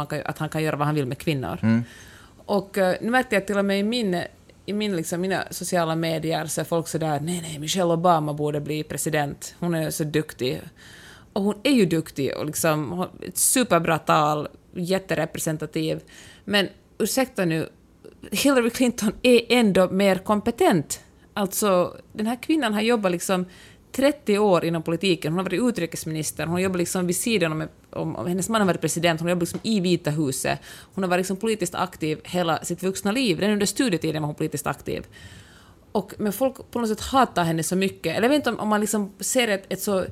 kan, 0.07 0.21
att 0.25 0.39
han 0.39 0.49
kan 0.49 0.63
göra 0.63 0.77
vad 0.77 0.87
han 0.87 0.95
vill 0.95 1.07
med 1.07 1.19
kvinnor. 1.19 1.85
Och 2.37 2.79
eh, 2.79 2.97
nu 3.01 3.11
märkte 3.11 3.35
jag 3.35 3.47
till 3.47 3.59
och 3.59 3.65
med 3.65 3.79
i 3.79 3.83
min, 3.83 4.23
i 4.67 4.73
min, 4.73 4.97
liksom, 4.97 5.21
mina 5.21 5.45
sociala 5.51 5.97
medier 5.97 6.47
så 6.47 6.61
är 6.61 6.65
folk 6.65 6.89
sådär 6.89 7.21
nej, 7.21 7.41
nej, 7.43 7.59
Michelle 7.59 7.93
Obama 7.93 8.33
borde 8.33 8.61
bli 8.61 8.83
president, 8.83 9.55
hon 9.59 9.75
är 9.75 9.91
så 9.91 10.05
duktig. 10.05 10.61
Och 11.33 11.43
hon 11.43 11.55
är 11.63 11.73
ju 11.73 11.87
duktig 11.87 12.37
och 12.37 12.47
liksom, 12.47 13.07
ett 13.23 13.39
superbra 13.39 13.99
tal, 13.99 14.49
jätterepresentativ. 14.75 16.01
Men 16.45 16.69
ursäkta 16.99 17.45
nu, 17.45 17.69
Hillary 18.31 18.71
Clinton 18.71 19.13
är 19.23 19.41
ändå 19.49 19.89
mer 19.91 20.17
kompetent. 20.17 21.01
Alltså, 21.35 21.97
den 22.13 22.27
här 22.27 22.43
kvinnan 22.43 22.75
har 22.75 22.81
jobbat 22.81 23.13
liksom 23.13 23.47
30 23.93 24.39
år 24.39 24.65
inom 24.65 24.83
politiken, 24.83 25.33
hon 25.33 25.39
har 25.39 25.45
varit 25.45 25.63
utrikesminister, 25.63 26.47
hon 26.47 26.63
jobbar 26.63 26.79
liksom 26.79 27.07
vid 27.07 27.17
sidan 27.17 27.53
om, 27.53 27.69
om, 27.93 28.17
om 28.17 28.27
hennes 28.27 28.49
man 28.49 28.61
har 28.61 28.67
varit 28.67 28.81
president, 28.81 29.21
hon 29.21 29.27
har 29.27 29.31
jobbat 29.31 29.43
liksom 29.43 29.61
i 29.63 29.81
Vita 29.81 30.11
huset, 30.11 30.59
hon 30.95 31.05
har 31.05 31.09
varit 31.09 31.21
liksom 31.21 31.37
politiskt 31.37 31.75
aktiv 31.75 32.21
hela 32.25 32.65
sitt 32.65 32.83
vuxna 32.83 33.13
liv, 33.13 33.41
redan 33.41 33.53
under 33.53 33.67
studietiden 33.67 34.23
var 34.23 34.27
hon 34.27 34.35
politiskt 34.35 34.67
aktiv. 34.67 35.07
Och, 35.93 36.15
men 36.19 36.33
folk 36.33 36.71
på 36.71 36.81
något 36.81 36.89
sätt 36.89 37.01
hatar 37.01 37.45
henne 37.45 37.63
så 37.63 37.77
mycket, 37.77 38.17
eller 38.17 38.23
jag 38.23 38.29
vet 38.29 38.37
inte 38.37 38.51
om, 38.51 38.61
om 38.61 38.69
man 38.69 38.81
liksom 38.81 39.13
ser 39.21 39.49
ett, 39.49 39.65
ett 39.69 39.83
så 39.83 40.05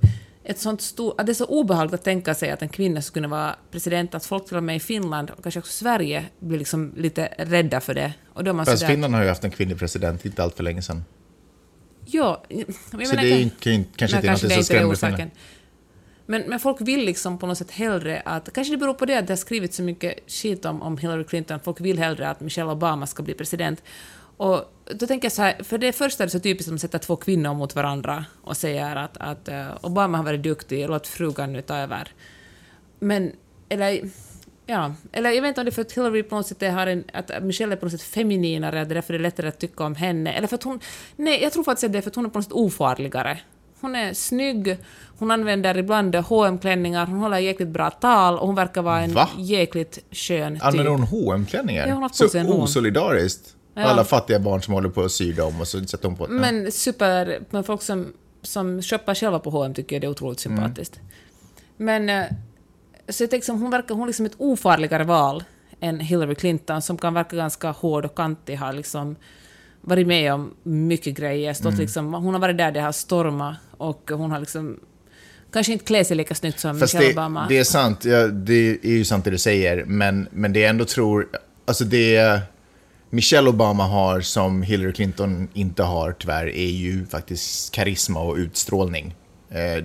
ett 0.44 0.58
sånt 0.58 0.80
stort, 0.80 1.26
det 1.26 1.32
är 1.32 1.34
så 1.34 1.44
obehagligt 1.44 1.94
att 1.94 2.04
tänka 2.04 2.34
sig 2.34 2.50
att 2.50 2.62
en 2.62 2.68
kvinna 2.68 3.02
skulle 3.02 3.24
kunna 3.26 3.36
vara 3.36 3.56
president, 3.70 4.14
att 4.14 4.24
folk 4.26 4.46
till 4.46 4.56
och 4.56 4.62
med 4.62 4.76
i 4.76 4.80
Finland 4.80 5.30
och 5.30 5.42
kanske 5.42 5.60
också 5.60 5.72
Sverige 5.72 6.24
blir 6.38 6.58
liksom 6.58 6.92
lite 6.96 7.28
rädda 7.38 7.80
för 7.80 7.94
det. 7.94 8.12
Och 8.32 8.44
då 8.44 8.52
man 8.52 8.66
Fast 8.66 8.78
sådär, 8.78 8.92
Finland 8.92 9.14
har 9.14 9.22
ju 9.22 9.28
haft 9.28 9.44
en 9.44 9.50
kvinnlig 9.50 9.78
president 9.78 10.24
inte 10.24 10.42
allt 10.42 10.56
för 10.56 10.62
länge 10.62 10.82
sedan. 10.82 11.04
Ja, 12.06 12.42
jag 12.48 12.66
Så 12.90 12.96
menar, 12.96 13.16
det 13.16 13.32
är 13.32 13.38
ju 13.38 13.50
kanske 13.50 13.76
Nej, 14.16 14.16
inte 14.16 14.30
något 14.30 14.34
det 14.34 14.38
så 14.38 14.44
inte 14.46 14.54
är 14.54 14.62
skrämmande. 14.62 14.94
orsaken. 14.94 15.30
Men, 16.30 16.42
men 16.46 16.60
folk 16.60 16.80
vill 16.80 17.04
liksom 17.04 17.38
på 17.38 17.46
något 17.46 17.58
sätt 17.58 17.70
hellre 17.70 18.22
att... 18.24 18.52
Kanske 18.52 18.74
det 18.74 18.78
beror 18.78 18.94
på 18.94 19.06
det 19.06 19.18
att 19.18 19.26
det 19.26 19.32
har 19.32 19.36
skrivits 19.36 19.76
så 19.76 19.82
mycket 19.82 20.14
skit 20.26 20.64
om, 20.64 20.82
om 20.82 20.98
Hillary 20.98 21.24
Clinton. 21.24 21.60
Folk 21.60 21.80
vill 21.80 21.98
hellre 21.98 22.28
att 22.28 22.40
Michelle 22.40 22.70
Obama 22.70 23.06
ska 23.06 23.22
bli 23.22 23.34
president. 23.34 23.82
Och 24.36 24.72
då 24.94 25.06
tänker 25.06 25.24
jag 25.26 25.32
så 25.32 25.42
här, 25.42 25.62
för 25.62 25.78
det 25.78 25.92
första 25.92 26.24
är 26.24 26.26
det 26.26 26.30
så 26.30 26.40
typiskt 26.40 26.68
att 26.68 26.72
man 26.72 26.78
sätter 26.78 26.98
två 26.98 27.16
kvinnor 27.16 27.54
mot 27.54 27.74
varandra 27.74 28.24
och 28.42 28.56
säger 28.56 28.96
att, 28.96 29.16
att 29.16 29.48
eh, 29.48 29.66
Obama 29.80 30.18
har 30.18 30.24
varit 30.24 30.42
duktig, 30.42 30.88
låt 30.88 31.06
frugan 31.06 31.52
nu 31.52 31.62
ta 31.62 31.76
över. 31.76 32.08
Men, 32.98 33.32
eller... 33.68 34.00
Ja, 34.66 34.94
eller 35.12 35.30
jag 35.30 35.42
vet 35.42 35.48
inte 35.48 35.60
om 35.60 35.64
det 35.64 35.70
är 35.70 35.72
för 35.74 35.82
att 35.82 35.92
Hillary 35.92 36.22
på 36.22 36.36
något 36.36 36.46
sätt 36.46 36.72
har 36.72 36.86
en, 36.86 37.04
att 37.12 37.42
Michelle 37.42 37.74
är 37.74 37.76
på 37.76 37.86
något 37.86 37.92
sätt 37.92 38.02
femininare, 38.02 38.80
att 38.80 38.88
det 38.88 38.92
är 38.92 38.94
därför 38.94 39.12
det 39.12 39.18
är 39.18 39.22
lättare 39.22 39.48
att 39.48 39.58
tycka 39.58 39.84
om 39.84 39.94
henne, 39.94 40.32
eller 40.32 40.48
för 40.48 40.54
att 40.54 40.62
hon, 40.62 40.80
nej 41.16 41.42
jag 41.42 41.52
tror 41.52 41.64
faktiskt 41.64 41.84
att 41.84 41.92
det 41.92 41.98
är 41.98 42.02
för 42.02 42.10
att 42.10 42.16
hon 42.16 42.26
är 42.26 42.28
på 42.28 42.38
något 42.38 42.44
sätt 42.44 42.52
ofarligare. 42.52 43.38
Hon 43.80 43.96
är 43.96 44.14
snygg, 44.14 44.76
hon 45.18 45.30
använder 45.30 45.76
ibland 45.78 46.14
hm 46.14 46.58
klänningar 46.58 47.06
hon 47.06 47.18
håller 47.18 47.38
jäkligt 47.38 47.68
bra 47.68 47.90
tal 47.90 48.38
och 48.38 48.46
hon 48.46 48.54
verkar 48.56 48.82
vara 48.82 49.00
en 49.00 49.12
Va? 49.14 49.28
jäkligt 49.38 49.98
skön 50.12 50.54
typ. 50.54 50.64
Använder 50.64 50.90
hon 50.90 51.02
hm 51.02 51.46
klänningar 51.46 51.86
Ja, 51.86 51.92
hon 51.94 52.02
har 52.02 52.08
haft 52.08 52.20
på 52.20 52.28
sig 52.28 52.40
en 52.40 52.46
Så 52.46 52.52
osolidariskt. 52.62 53.56
Ja. 53.74 53.82
Alla 53.82 54.04
fattiga 54.04 54.38
barn 54.38 54.62
som 54.62 54.74
håller 54.74 54.88
på 54.88 55.02
att 55.02 55.12
sy 55.12 55.32
dem 55.32 55.60
och 55.60 55.68
så 55.68 55.84
sätter 55.84 56.08
hon 56.08 56.16
på... 56.16 56.24
Ja. 56.24 56.28
Men 56.28 56.72
super, 56.72 57.40
men 57.50 57.64
folk 57.64 57.82
som, 57.82 58.12
som 58.42 58.82
shoppar 58.82 59.14
själva 59.14 59.38
på 59.38 59.50
H&M 59.50 59.74
tycker 59.74 59.96
jag 59.96 60.00
det 60.02 60.06
är 60.06 60.10
otroligt 60.10 60.46
Mm. 60.46 60.58
sympatiskt. 60.58 61.00
Men, 61.76 62.10
eh, 62.10 62.24
så 63.08 63.22
jag 63.22 63.30
tänker 63.30 63.44
som 63.46 63.62
hon 63.62 63.70
verkar, 63.70 63.94
hon 63.94 64.02
är 64.02 64.06
liksom 64.06 64.26
ett 64.26 64.34
ofarligare 64.38 65.04
val 65.04 65.44
än 65.80 66.00
Hillary 66.00 66.34
Clinton 66.34 66.82
som 66.82 66.98
kan 66.98 67.14
verka 67.14 67.36
ganska 67.36 67.70
hård 67.70 68.04
och 68.04 68.14
kantig, 68.16 68.56
har 68.56 68.72
liksom 68.72 69.16
varit 69.80 70.06
med 70.06 70.34
om 70.34 70.54
mycket 70.62 71.16
grejer, 71.16 71.54
stått 71.54 71.66
Mm. 71.66 71.80
liksom, 71.80 72.14
hon 72.14 72.34
har 72.34 72.40
varit 72.40 72.58
där 72.58 72.72
det 72.72 72.80
har 72.80 72.92
stormat 72.92 73.56
och 73.76 74.10
hon 74.14 74.30
har 74.30 74.40
liksom 74.40 74.80
kanske 75.52 75.72
inte 75.72 75.84
klä 75.84 76.04
sig 76.04 76.16
lika 76.16 76.34
snyggt 76.34 76.60
som 76.60 76.78
Fast 76.78 76.94
Michelle 76.94 77.12
det, 77.12 77.14
Obama. 77.14 77.46
det 77.48 77.58
är 77.58 77.64
sant, 77.64 78.04
ja, 78.04 78.26
det 78.26 78.78
är 78.82 78.90
ju 78.90 79.04
sant 79.04 79.24
det 79.24 79.30
du 79.30 79.38
säger, 79.38 79.84
men, 79.84 80.28
men 80.30 80.52
det 80.52 80.60
jag 80.60 80.70
ändå 80.70 80.84
tror, 80.84 81.28
alltså 81.66 81.84
det 81.84 82.40
Michelle 83.10 83.48
Obama 83.48 83.86
har 83.86 84.20
som 84.20 84.62
Hillary 84.62 84.92
Clinton 84.92 85.48
inte 85.52 85.82
har 85.82 86.12
tyvärr 86.12 86.46
är 86.46 86.70
ju 86.70 87.06
faktiskt 87.06 87.74
karisma 87.74 88.20
och 88.20 88.36
utstrålning. 88.36 89.14
Eh, 89.50 89.84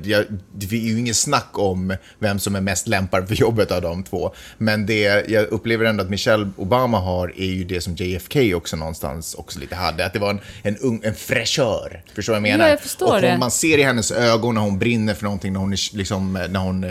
det 0.53 0.71
är 0.71 0.75
ju 0.75 0.99
ingen 0.99 1.15
snack 1.15 1.49
om 1.51 1.95
vem 2.19 2.39
som 2.39 2.55
är 2.55 2.61
mest 2.61 2.87
lämpad 2.87 3.27
för 3.27 3.35
jobbet 3.35 3.71
av 3.71 3.81
de 3.81 4.03
två. 4.03 4.33
Men 4.57 4.85
det 4.85 5.29
jag 5.29 5.47
upplever 5.47 5.85
ändå 5.85 6.03
att 6.03 6.09
Michelle 6.09 6.49
Obama 6.57 6.99
har 6.99 7.33
är 7.37 7.45
ju 7.45 7.63
det 7.63 7.81
som 7.81 7.95
JFK 7.95 8.55
också 8.55 8.75
någonstans 8.75 9.33
också 9.33 9.59
lite 9.59 9.75
hade. 9.75 10.05
Att 10.05 10.13
det 10.13 10.19
var 10.19 10.29
en, 10.29 10.39
en, 10.63 10.77
ung, 10.77 11.01
en 11.03 11.15
fräschör. 11.15 12.03
Förstår 12.15 12.33
du 12.33 12.39
vad 12.39 12.49
jag 12.49 12.53
menar? 12.53 12.65
Ja, 12.65 12.71
jag 12.71 12.81
förstår 12.81 13.07
och 13.07 13.13
hon, 13.13 13.21
det. 13.21 13.37
Man 13.37 13.51
ser 13.51 13.77
i 13.77 13.83
hennes 13.83 14.11
ögon 14.11 14.55
när 14.55 14.61
hon 14.61 14.79
brinner 14.79 15.13
för 15.13 15.23
någonting, 15.23 15.53
när 15.53 15.59
hon, 15.59 15.75
liksom, 15.93 16.33
när 16.33 16.59
hon 16.59 16.85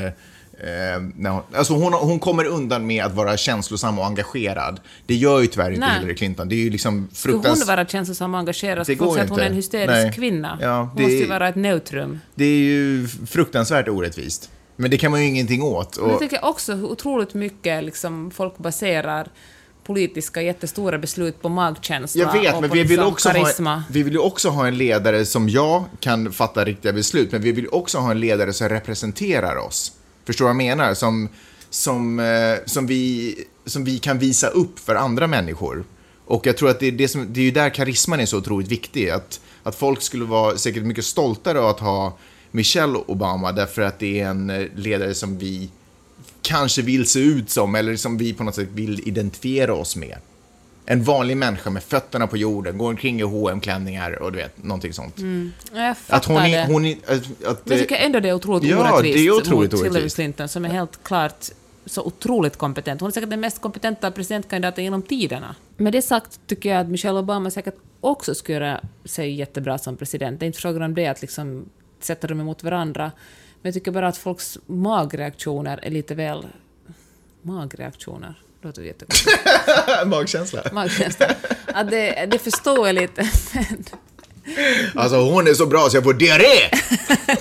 eh, 0.66 1.30
hon, 1.32 1.42
alltså 1.54 1.74
hon, 1.74 1.92
hon 1.92 2.18
kommer 2.18 2.44
undan 2.44 2.86
med 2.86 3.04
att 3.04 3.14
vara 3.14 3.36
känslosam 3.36 3.98
och 3.98 4.06
engagerad. 4.06 4.80
Det 5.06 5.14
gör 5.14 5.40
ju 5.40 5.46
tyvärr 5.46 5.70
inte 5.70 5.80
Nej. 5.86 5.98
Hillary 5.98 6.14
Clinton. 6.16 6.48
Det 6.48 6.54
är 6.54 6.64
ju 6.64 6.70
liksom 6.70 7.08
Skulle 7.12 7.34
hon 7.34 7.42
fruktansvärt. 7.42 7.68
vara 7.76 7.86
känslosam 7.86 8.34
och 8.34 8.40
engagerad 8.40 8.86
Det 8.86 8.94
går 8.94 9.12
säger 9.12 9.24
att 9.24 9.30
hon 9.30 9.38
är 9.38 9.42
en 9.42 9.46
inte. 9.46 9.56
hysterisk 9.56 9.88
Nej. 9.90 10.12
kvinna. 10.12 10.58
Ja, 10.62 10.78
hon 10.78 10.90
det- 10.96 11.02
måste 11.02 11.14
ju 11.16 11.26
vara 11.26 11.48
ett 11.48 11.56
neutrum. 11.56 12.20
Det 12.34 12.44
är 12.44 12.58
ju 12.58 13.06
fruktansvärt 13.26 13.88
orättvist. 13.88 14.50
Men 14.76 14.90
det 14.90 14.98
kan 14.98 15.10
man 15.10 15.20
ju 15.22 15.26
ingenting 15.28 15.62
åt. 15.62 15.96
Men 15.98 16.06
jag 16.06 16.14
Och, 16.14 16.20
tycker 16.20 16.44
också 16.44 16.74
hur 16.74 16.84
otroligt 16.84 17.34
mycket 17.34 17.84
liksom, 17.84 18.30
folk 18.30 18.58
baserar 18.58 19.28
politiska 19.86 20.42
jättestora 20.42 20.98
beslut 20.98 21.42
på 21.42 21.48
magkänsla 21.48 22.22
jag 22.22 22.40
vet, 22.42 22.54
och 22.54 22.60
men 22.60 22.70
vi 22.70 22.78
vill, 22.82 22.88
liksom, 22.90 23.06
också 23.12 23.28
ha, 23.28 23.82
vi 23.90 24.02
vill 24.02 24.12
ju 24.12 24.18
också 24.18 24.48
ha 24.48 24.66
en 24.66 24.78
ledare 24.78 25.24
som 25.26 25.48
jag 25.48 25.84
kan 26.00 26.32
fatta 26.32 26.64
riktiga 26.64 26.92
beslut, 26.92 27.32
men 27.32 27.42
vi 27.42 27.52
vill 27.52 27.68
också 27.72 27.98
ha 27.98 28.10
en 28.10 28.20
ledare 28.20 28.52
som 28.52 28.68
representerar 28.68 29.56
oss. 29.56 29.92
Förstår 30.24 30.44
du 30.44 30.46
vad 30.46 30.50
jag 30.50 30.76
menar? 30.76 30.94
Som, 30.94 31.28
som, 31.70 32.20
eh, 32.20 32.56
som, 32.66 32.86
vi, 32.86 33.34
som 33.66 33.84
vi 33.84 33.98
kan 33.98 34.18
visa 34.18 34.48
upp 34.48 34.78
för 34.78 34.94
andra 34.94 35.26
människor. 35.26 35.84
Och 36.26 36.46
jag 36.46 36.56
tror 36.56 36.70
att 36.70 36.80
det 36.80 36.86
är, 36.86 36.92
det 36.92 37.08
som, 37.08 37.32
det 37.32 37.40
är 37.40 37.44
ju 37.44 37.50
där 37.50 37.70
karisman 37.70 38.20
är 38.20 38.26
så 38.26 38.38
otroligt 38.38 38.68
viktig. 38.68 39.10
Att, 39.10 39.40
att 39.62 39.74
folk 39.74 40.02
skulle 40.02 40.24
vara 40.24 40.58
säkert 40.58 40.82
mycket 40.82 41.04
stoltare 41.04 41.60
av 41.60 41.66
att 41.66 41.80
ha 41.80 42.18
Michelle 42.50 42.98
Obama 43.06 43.52
därför 43.52 43.82
att 43.82 43.98
det 43.98 44.20
är 44.20 44.28
en 44.28 44.50
eh, 44.50 44.66
ledare 44.74 45.14
som 45.14 45.38
vi 45.38 45.70
kanske 46.42 46.82
vill 46.82 47.06
se 47.06 47.20
ut 47.20 47.50
som 47.50 47.74
eller 47.74 47.96
som 47.96 48.18
vi 48.18 48.32
på 48.32 48.44
något 48.44 48.54
sätt 48.54 48.68
vill 48.72 49.08
identifiera 49.08 49.74
oss 49.74 49.96
med. 49.96 50.18
En 50.86 51.02
vanlig 51.02 51.36
människa 51.36 51.70
med 51.70 51.82
fötterna 51.82 52.26
på 52.26 52.36
jorden, 52.36 52.78
går 52.78 52.88
omkring 52.88 53.20
i 53.20 53.24
hm 53.24 53.60
klänningar 53.60 54.22
och 54.22 54.32
du 54.32 54.38
vet, 54.38 54.64
någonting 54.64 54.92
sånt. 54.92 55.16
Jag 55.74 55.98
fattar 55.98 56.16
Att 56.16 56.24
hon 56.24 56.36
är, 56.36 56.66
det. 56.66 56.72
hon 56.72 56.84
är, 56.84 56.96
att, 57.06 57.44
att, 57.44 57.66
Men 57.66 57.78
jag 57.78 57.78
tycker 57.78 57.96
ändå 57.96 58.20
det 58.20 58.28
är 58.28 58.32
otroligt 58.32 58.70
Ja, 58.70 58.80
orättvist 58.80 59.16
det 59.16 59.26
är 59.26 59.36
otroligt 59.36 59.72
mot 59.72 59.84
Hillary. 59.84 60.08
Clinton 60.10 60.48
som 60.48 60.64
är 60.64 60.68
helt 60.68 61.04
klart 61.04 61.44
så 61.86 62.02
otroligt 62.02 62.56
kompetent. 62.56 63.00
Hon 63.00 63.08
är 63.08 63.12
säkert 63.12 63.30
den 63.30 63.40
mest 63.40 63.60
kompetenta 63.60 64.10
presidentkandidaten 64.10 64.84
genom 64.84 65.02
tiderna. 65.02 65.54
Med 65.76 65.92
det 65.92 66.02
sagt 66.02 66.40
tycker 66.46 66.68
jag 66.68 66.80
att 66.80 66.88
Michelle 66.88 67.18
Obama 67.18 67.50
säkert 67.50 67.74
också 68.00 68.34
skulle 68.34 68.58
göra 68.58 68.80
sig 69.04 69.34
jättebra 69.34 69.78
som 69.78 69.96
president. 69.96 70.40
Det 70.40 70.44
är 70.44 70.46
inte 70.46 70.58
frågan 70.58 70.82
om 70.82 70.94
det, 70.94 71.06
att 71.06 71.20
liksom 71.20 71.64
sätta 72.00 72.26
dem 72.26 72.40
emot 72.40 72.62
varandra. 72.62 73.12
Men 73.62 73.68
jag 73.68 73.74
tycker 73.74 73.90
bara 73.90 74.08
att 74.08 74.16
folks 74.16 74.58
magreaktioner 74.66 75.80
är 75.82 75.90
lite 75.90 76.14
väl... 76.14 76.46
Magreaktioner? 77.42 78.43
Låter 78.64 78.82
jättegott. 78.82 79.24
magkänsla. 80.06 80.62
Magkänsla. 80.72 81.26
Att 81.66 81.90
det, 81.90 82.26
det 82.30 82.38
förstår 82.38 82.86
jag 82.86 82.94
lite. 82.94 83.30
men- 83.54 83.84
Alltså 84.94 85.16
hon 85.16 85.46
är 85.46 85.54
så 85.54 85.66
bra 85.66 85.88
så 85.90 85.96
jag 85.96 86.04
får 86.04 86.14
diarré! 86.14 86.70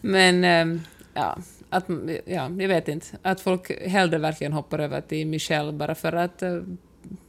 Men, 0.00 0.44
ehm, 0.44 0.80
ja, 1.14 1.38
att, 1.70 1.84
ja, 2.24 2.50
jag 2.58 2.68
vet 2.68 2.88
inte. 2.88 3.06
Att 3.22 3.40
folk 3.40 3.70
hellre 3.86 4.18
verkligen 4.18 4.52
hoppar 4.52 4.78
över 4.78 5.00
till 5.00 5.26
Michelle 5.26 5.72
bara 5.72 5.94
för 5.94 6.12
att 6.12 6.42
eh, 6.42 6.56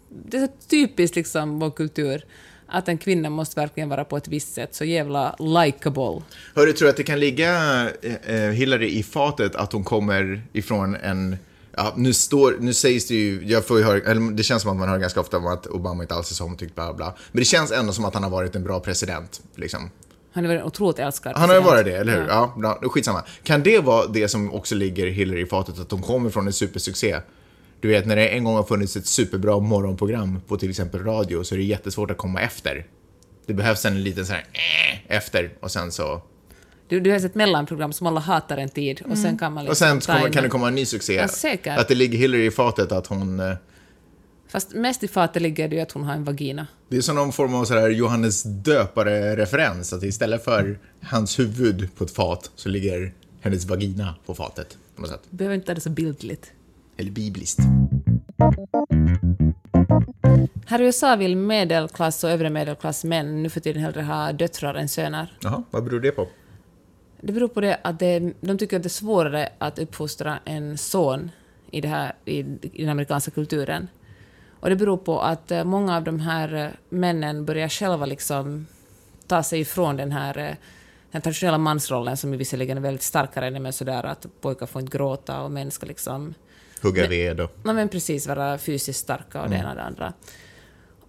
det 0.09 0.37
är 0.37 0.41
så 0.47 0.51
typiskt 0.69 1.15
liksom 1.15 1.59
vår 1.59 1.71
kultur 1.71 2.25
att 2.67 2.87
en 2.87 2.97
kvinna 2.97 3.29
måste 3.29 3.59
verkligen 3.59 3.89
vara 3.89 4.05
på 4.05 4.17
ett 4.17 4.27
visst 4.27 4.53
sätt, 4.53 4.75
så 4.75 4.85
jävla 4.85 5.35
likeable. 5.39 6.21
Hörru, 6.55 6.73
tror 6.73 6.85
du 6.85 6.89
att 6.89 6.97
det 6.97 7.03
kan 7.03 7.19
ligga 7.19 7.51
eh, 8.01 8.35
eh, 8.35 8.51
Hillary 8.51 8.87
i 8.89 9.03
fatet 9.03 9.55
att 9.55 9.71
hon 9.73 9.83
kommer 9.83 10.41
ifrån 10.53 10.95
en... 10.95 11.37
Ja, 11.79 11.93
nu, 11.95 12.13
står, 12.13 12.57
nu 12.59 12.73
sägs 12.73 13.07
det 13.07 13.15
ju, 13.15 13.43
jag 13.45 13.65
får 13.65 13.77
ju 13.77 13.83
höra, 13.83 13.97
eller 13.97 14.31
det 14.31 14.43
känns 14.43 14.61
som 14.61 14.71
att 14.71 14.77
man 14.77 14.89
hör 14.89 14.97
ganska 14.97 15.19
ofta 15.19 15.37
om 15.37 15.47
att 15.47 15.67
Obama 15.67 16.03
inte 16.03 16.15
alls 16.15 16.31
är 16.31 16.35
så 16.35 16.45
omtyckt, 16.45 16.75
bla 16.75 16.93
bla. 16.93 17.15
Men 17.31 17.39
det 17.39 17.45
känns 17.45 17.71
ändå 17.71 17.93
som 17.93 18.05
att 18.05 18.13
han 18.13 18.23
har 18.23 18.29
varit 18.29 18.55
en 18.55 18.63
bra 18.63 18.79
president. 18.79 19.41
Liksom. 19.55 19.89
Han 20.31 20.45
är 20.45 20.49
väl 20.49 20.63
otroligt 20.63 20.99
älskad 20.99 21.33
Han 21.35 21.49
har 21.49 21.55
ju 21.55 21.61
varit 21.61 21.85
det, 21.85 21.97
eller 21.97 22.21
hur? 22.21 22.27
Ja. 22.27 22.77
då 22.81 22.89
skitsamma. 22.89 23.23
Kan 23.43 23.63
det 23.63 23.79
vara 23.79 24.07
det 24.07 24.27
som 24.27 24.53
också 24.53 24.75
ligger 24.75 25.07
Hillary 25.07 25.41
i 25.41 25.45
fatet, 25.45 25.79
att 25.79 25.89
de 25.89 26.01
kommer 26.01 26.29
från 26.29 26.47
en 26.47 26.53
supersuccé? 26.53 27.19
Du 27.81 27.87
vet, 27.87 28.05
när 28.05 28.15
det 28.15 28.27
en 28.27 28.43
gång 28.43 28.55
har 28.55 28.63
funnits 28.63 28.95
ett 28.95 29.07
superbra 29.07 29.59
morgonprogram 29.59 30.41
på 30.47 30.57
till 30.57 30.69
exempel 30.69 31.03
radio 31.03 31.43
så 31.43 31.55
är 31.55 31.59
det 31.59 31.65
jättesvårt 31.65 32.11
att 32.11 32.17
komma 32.17 32.41
efter. 32.41 32.85
Det 33.45 33.53
behövs 33.53 33.85
en 33.85 34.03
liten 34.03 34.25
sån 34.25 34.35
här 34.35 34.45
eh, 34.53 35.17
efter 35.17 35.53
och 35.59 35.71
sen 35.71 35.91
så... 35.91 36.21
Du, 36.89 36.99
du 36.99 37.09
har 37.11 37.25
ett 37.25 37.35
mellanprogram 37.35 37.93
som 37.93 38.07
alla 38.07 38.19
hatar 38.19 38.57
en 38.57 38.69
tid 38.69 39.01
och 39.09 39.17
sen 39.17 39.37
kan 39.37 39.53
man 39.53 39.65
liksom 39.65 39.71
Och 39.71 39.77
sen 39.77 40.15
kommer, 40.15 40.29
kan 40.33 40.43
det 40.43 40.47
en- 40.47 40.49
komma 40.49 40.67
en 40.67 40.75
ny 40.75 40.85
succé. 40.85 41.13
Ja, 41.13 41.27
säkert. 41.27 41.79
Att 41.79 41.87
det 41.87 41.95
ligger 41.95 42.17
Hillary 42.17 42.45
i 42.45 42.51
fatet 42.51 42.91
att 42.91 43.07
hon... 43.07 43.39
eh, 43.39 43.53
Fast 44.49 44.73
mest 44.73 45.03
i 45.03 45.07
fatet 45.07 45.41
ligger 45.41 45.67
det 45.67 45.75
ju 45.75 45.81
att 45.81 45.91
hon 45.91 46.03
har 46.03 46.13
en 46.13 46.23
vagina. 46.23 46.67
Det 46.89 46.97
är 46.97 47.01
som 47.01 47.15
någon 47.15 47.31
form 47.31 47.55
av 47.55 47.65
så 47.65 47.73
här 47.73 47.89
Johannes 47.89 48.43
döpare-referens. 48.43 49.93
Att 49.93 50.03
istället 50.03 50.43
för 50.43 50.79
hans 51.01 51.39
huvud 51.39 51.89
på 51.97 52.03
ett 52.03 52.11
fat 52.11 52.51
så 52.55 52.69
ligger 52.69 53.13
hennes 53.41 53.65
vagina 53.65 54.15
på 54.25 54.33
fatet. 54.35 54.77
På 54.95 55.01
något 55.01 55.09
sätt. 55.11 55.21
Du 55.29 55.37
behöver 55.37 55.55
inte 55.55 55.73
det 55.73 55.81
så 55.81 55.89
bildligt. 55.89 56.51
Eller 56.97 57.11
bibliskt. 57.11 57.59
Här 60.65 60.81
i 60.81 60.85
USA 60.85 61.15
vill 61.15 61.35
medelklass 61.37 62.23
och 62.23 62.29
övre 62.29 62.49
medelklass 62.49 63.03
män 63.03 63.43
nu 63.43 63.49
för 63.49 63.59
tiden 63.59 63.81
hellre 63.81 64.01
ha 64.01 64.31
döttrar 64.33 64.73
än 64.75 64.89
söner. 64.89 65.37
Jaha, 65.41 65.63
vad 65.71 65.83
beror 65.83 65.99
det 65.99 66.11
på? 66.11 66.27
Det 67.21 67.33
beror 67.33 67.47
på 67.47 67.61
det 67.61 67.79
att 67.83 67.99
det, 67.99 68.33
de 68.41 68.57
tycker 68.57 68.77
att 68.77 68.83
det 68.83 68.87
är 68.87 68.89
svårare 68.89 69.49
att 69.57 69.79
uppfostra 69.79 70.39
en 70.45 70.77
son 70.77 71.31
i, 71.71 71.81
det 71.81 71.87
här, 71.87 72.15
i, 72.25 72.39
i 72.61 72.81
den 72.81 72.89
amerikanska 72.89 73.31
kulturen. 73.31 73.87
Och 74.59 74.69
det 74.69 74.75
beror 74.75 74.97
på 74.97 75.21
att 75.21 75.51
eh, 75.51 75.63
många 75.63 75.97
av 75.97 76.03
de 76.03 76.19
här 76.19 76.53
eh, 76.53 76.69
männen 76.89 77.45
börjar 77.45 77.69
själva 77.69 78.05
liksom 78.05 78.67
ta 79.27 79.43
sig 79.43 79.59
ifrån 79.59 79.97
den 79.97 80.11
här 80.11 80.37
eh, 80.37 80.55
den 81.11 81.21
traditionella 81.21 81.57
mansrollen 81.57 82.17
som 82.17 82.31
visserligen 82.31 82.77
är 82.77 82.81
väldigt 82.81 83.03
starkare, 83.03 83.59
men 83.59 83.73
sådär 83.73 84.05
att 84.05 84.25
pojkar 84.41 84.65
får 84.65 84.81
inte 84.81 84.97
gråta 84.97 85.41
och 85.41 85.51
män 85.51 85.71
ska 85.71 85.85
liksom 85.85 86.33
Hugga 86.81 87.07
ved 87.07 87.39
och... 87.39 87.51
Ja, 87.63 87.73
men 87.73 87.89
precis, 87.89 88.27
vara 88.27 88.57
fysiskt 88.57 88.99
starka 88.99 89.41
och 89.41 89.49
det 89.49 89.55
ena 89.55 89.69
och 89.69 89.75
det 89.75 89.83
andra. 89.83 90.13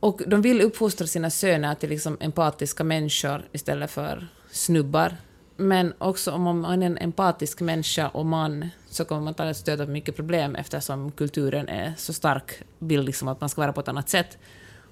Och 0.01 0.23
de 0.27 0.42
vill 0.42 0.61
uppfostra 0.61 1.07
sina 1.07 1.31
söner 1.31 1.75
till 1.75 1.90
liksom 1.90 2.16
empatiska 2.21 2.85
människor 2.85 3.49
istället 3.53 3.90
för 3.90 4.29
snubbar. 4.51 5.16
Men 5.61 5.92
också 5.99 6.33
om 6.33 6.42
man 6.42 6.83
är 6.83 6.87
en 6.87 6.99
empatisk 6.99 7.61
människa 7.61 8.09
och 8.09 8.27
man 8.27 8.68
så 8.90 9.05
kommer 9.05 9.23
man 9.23 9.35
ta 9.35 9.55
stöta 9.55 9.85
på 9.85 9.90
mycket 9.90 10.16
problem 10.16 10.55
eftersom 10.55 11.11
kulturen 11.12 11.68
är 11.68 11.94
så 11.97 12.12
stark, 12.12 12.53
vill 12.79 13.03
liksom 13.03 13.29
att 13.29 13.40
man 13.40 13.49
ska 13.49 13.61
vara 13.61 13.73
på 13.73 13.81
ett 13.81 13.88
annat 13.88 14.09
sätt. 14.09 14.38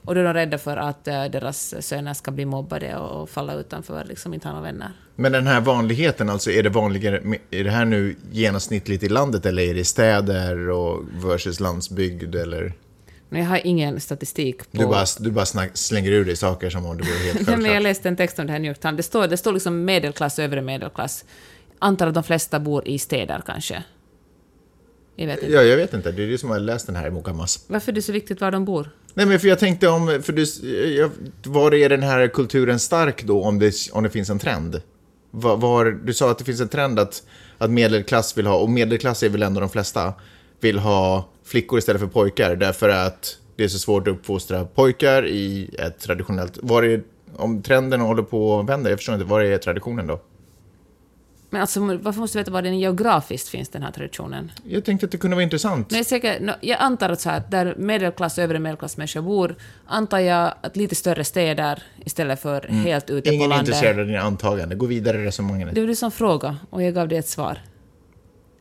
Och 0.05 0.15
då 0.15 0.21
är 0.21 0.25
de 0.25 0.35
rädda 0.35 0.59
för 0.59 0.77
att 0.77 1.09
eh, 1.09 1.25
deras 1.25 1.75
söner 1.81 2.15
ska 2.15 2.31
bli 2.31 2.45
mobbade 2.45 2.97
och, 2.97 3.31
falla 3.31 3.55
utanför, 3.55 4.05
liksom 4.05 4.35
inte 4.35 4.49
ha 4.49 4.53
några 4.55 4.67
vänner. 4.67 4.93
Men 5.17 5.33
den 5.33 5.47
här 5.47 5.61
vanligheten, 5.61 6.31
alltså 6.31 6.51
är 6.51 6.63
det 6.63 6.69
vanligare, 6.69 7.23
är 7.51 7.65
det 7.65 7.71
här 7.71 7.85
nu 7.85 8.17
genomsnittligt 8.31 9.03
i 9.03 9.09
landet 9.09 9.47
eller 9.47 9.63
är 9.63 9.75
det 9.75 9.81
i 9.81 9.85
städer 9.85 10.71
och 10.71 11.03
versus 11.25 11.61
landsbygd 11.61 12.35
eller? 12.35 12.73
Men 13.29 13.41
jag 13.41 13.49
har 13.49 13.61
ingen 13.65 14.01
statistik 14.01 14.59
på... 14.59 14.79
Du 14.79 14.87
bara, 14.87 15.05
du 15.19 15.31
bara 15.31 15.47
snack, 15.47 15.71
slänger 15.75 16.13
ur 16.13 16.25
dig 16.25 16.37
saker 16.37 16.71
som 16.71 16.87
om 16.87 16.97
det 16.97 17.03
vore 17.03 17.15
helt 17.15 17.35
men 17.35 17.47
jag 17.47 17.61
självklart. 17.61 17.83
läste 17.83 18.09
en 18.09 18.17
text 18.17 18.39
om 18.39 18.47
det 18.47 18.53
här 18.53 18.59
New 18.59 18.69
York 18.69 18.81
Times. 18.81 18.97
Det 18.97 19.03
står, 19.03 19.27
det 19.27 19.37
står 19.37 19.53
liksom 19.53 19.85
medelklass, 19.85 20.39
övre 20.39 20.63
medelklass. 20.63 21.25
Antar 21.79 22.07
att 22.07 22.15
de 22.15 22.23
flesta 22.23 22.61
bor 22.61 22.89
i 22.89 22.99
städer 22.99 23.43
kanske. 23.47 23.85
Jag 25.17 25.27
vet 25.27 25.43
inte. 25.43 25.53
Ja, 25.53 25.63
jag 25.63 25.77
vet 25.77 25.95
inte. 25.95 26.13
Det 26.13 26.23
är 26.23 26.27
du 26.27 26.39
som 26.39 26.51
har 26.51 26.59
läst 26.59 26.87
den 26.87 26.97
här 26.97 27.07
i 27.07 27.11
Mokamas. 27.11 27.65
Varför 27.67 27.93
är 27.93 27.95
det 27.95 28.03
så 28.03 28.13
viktigt 28.13 28.41
var 28.41 28.51
de 28.51 28.65
bor? 28.65 28.91
Nej, 29.15 29.27
men 29.27 29.41
för 29.41 29.49
jag 29.49 29.59
tänkte 29.59 29.89
om, 29.89 30.23
för 30.23 30.33
du, 30.33 30.47
var 31.45 31.75
är 31.75 31.89
den 31.89 32.03
här 32.03 32.29
kulturen 32.29 32.79
stark 32.79 33.23
då 33.25 33.43
om 33.43 33.59
det, 33.59 33.75
om 33.93 34.03
det 34.03 34.11
finns 34.11 34.31
en 34.31 34.39
trend? 34.39 34.83
Var, 35.31 35.57
var, 35.57 35.85
du 36.05 36.15
sa 36.15 36.31
att 36.31 36.39
det 36.39 36.45
finns 36.45 36.61
en 36.61 36.69
trend 36.69 36.99
att, 36.99 37.23
att 37.59 37.71
medelklass 37.71 38.39
vill 38.39 38.47
ha, 38.47 38.57
och 38.57 38.71
medelklass 38.71 39.23
är 39.23 39.29
väl 39.29 39.43
ändå 39.43 39.61
de 39.61 39.71
flesta, 39.71 40.15
vill 40.61 40.79
ha 40.79 41.29
flickor 41.45 41.79
istället 41.79 42.01
för 42.01 42.09
pojkar 42.09 42.57
därför 42.57 42.89
att 42.89 43.39
det 43.57 43.65
är 43.65 43.69
så 43.69 43.79
svårt 43.79 44.09
att 44.09 44.15
uppfostra 44.15 44.65
pojkar 44.65 45.27
i 45.27 45.71
ett 45.79 45.99
traditionellt... 45.99 46.59
Var 46.63 46.83
är, 46.83 47.03
om 47.37 47.63
trenden 47.63 48.01
håller 48.01 48.23
på 48.23 48.61
att 48.61 48.69
vända, 48.69 48.91
jag 48.91 48.99
förstår 48.99 49.15
inte, 49.15 49.27
var 49.27 49.41
är 49.41 49.59
traditionen 49.59 50.07
då? 50.07 50.21
Men 51.51 51.61
alltså, 51.61 51.81
varför 51.81 52.21
måste 52.21 52.39
du 52.39 52.41
veta 52.41 52.51
var 52.51 52.63
den 52.63 52.79
geografiskt 52.79 53.49
finns, 53.49 53.69
den 53.69 53.83
här 53.83 53.91
traditionen? 53.91 54.53
Jag 54.65 54.85
tänkte 54.85 55.07
att 55.07 55.13
det 55.13 55.19
kunde 55.19 55.35
vara 55.37 55.43
intressant. 55.43 55.91
Men 55.91 55.97
jag, 55.97 56.01
är 56.01 56.09
säker, 56.09 56.41
no, 56.41 56.53
jag 56.61 56.81
antar 56.81 57.11
att 57.11 57.21
så 57.21 57.31
här, 57.31 57.43
där 57.51 57.75
medelklass 57.79 58.39
och 58.39 58.45
övre 58.45 58.59
medelklassmänniskor 58.59 59.21
bor, 59.21 59.57
antar 59.87 60.19
jag 60.19 60.55
att 60.61 60.77
lite 60.77 60.95
större 60.95 61.25
städer 61.25 61.83
istället 62.05 62.41
för 62.41 62.61
helt 62.63 63.11
ute 63.11 63.29
på 63.29 63.35
Ingen 63.35 63.45
är 63.45 63.49
landet. 63.57 63.69
intresserad 63.69 64.01
av 64.01 64.07
dina 64.07 64.21
antaganden. 64.21 64.79
Gå 64.79 64.87
vidare 64.87 65.19
i 65.19 65.25
resonemanget. 65.25 65.75
Det 65.75 65.81
var 65.81 65.89
du 65.89 65.95
som 65.95 66.11
frågade 66.11 66.57
och 66.71 66.83
jag 66.83 66.95
gav 66.95 67.09
dig 67.09 67.19
ett 67.19 67.29
svar. 67.29 67.59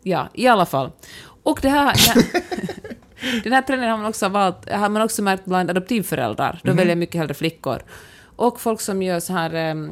Ja, 0.04 0.30
i 0.34 0.48
alla 0.48 0.66
fall. 0.66 0.92
Och 1.46 1.60
det 1.62 1.70
här... 1.70 1.94
Den 2.14 2.24
här, 2.24 3.42
den 3.44 3.54
här 3.54 3.62
trenden 3.62 3.90
har 3.90 3.98
man 3.98 4.06
också 4.06 4.30
valt, 4.30 4.70
har 4.72 4.90
man 4.90 5.02
också 5.02 5.22
märkt 5.22 5.46
bland 5.46 5.70
adoptivföräldrar. 5.70 6.60
De 6.64 6.76
väljer 6.76 6.96
mycket 6.96 7.16
hellre 7.16 7.34
flickor. 7.34 7.82
Och 8.36 8.60
folk 8.60 8.82
som 8.82 9.02
gör 9.02 9.20
så 9.20 9.34
här 9.34 9.72
um, 9.72 9.92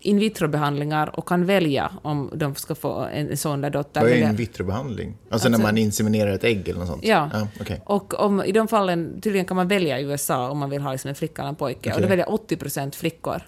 in 0.00 0.18
vitro-behandlingar 0.18 1.18
och 1.18 1.28
kan 1.28 1.46
välja 1.46 1.90
om 2.02 2.30
de 2.34 2.54
ska 2.54 2.74
få 2.74 3.08
en 3.12 3.36
son 3.36 3.58
eller 3.58 3.70
dotter. 3.70 4.00
Vad 4.00 4.10
är 4.10 4.22
en 4.22 4.36
vitrobehandling? 4.36 5.16
Alltså, 5.30 5.48
när 5.48 5.54
Alltså- 5.54 5.66
man 5.66 5.78
inseminerar 5.78 6.32
ett 6.32 6.44
ägg 6.44 6.68
eller 6.68 6.78
något 6.78 6.88
sånt? 6.88 7.04
Ja. 7.04 7.30
ja 7.32 7.48
okej. 7.60 7.82
Och 7.84 8.14
om, 8.14 8.44
i 8.44 8.52
de 8.52 8.68
fallen, 8.68 9.20
tydligen 9.20 9.46
kan 9.46 9.56
man 9.56 9.68
välja 9.68 10.00
i 10.00 10.04
USA 10.04 10.50
om 10.50 10.58
man 10.58 10.70
vill 10.70 10.82
ha 10.82 10.92
liksom 10.92 11.08
en 11.08 11.14
flicka 11.14 11.42
eller 11.42 11.48
en 11.48 11.56
pojke. 11.56 11.94
Och 11.94 12.00
då 12.00 12.08
väljer 12.08 12.32
80 12.32 12.56
procent 12.56 12.96
flickor. 12.96 13.42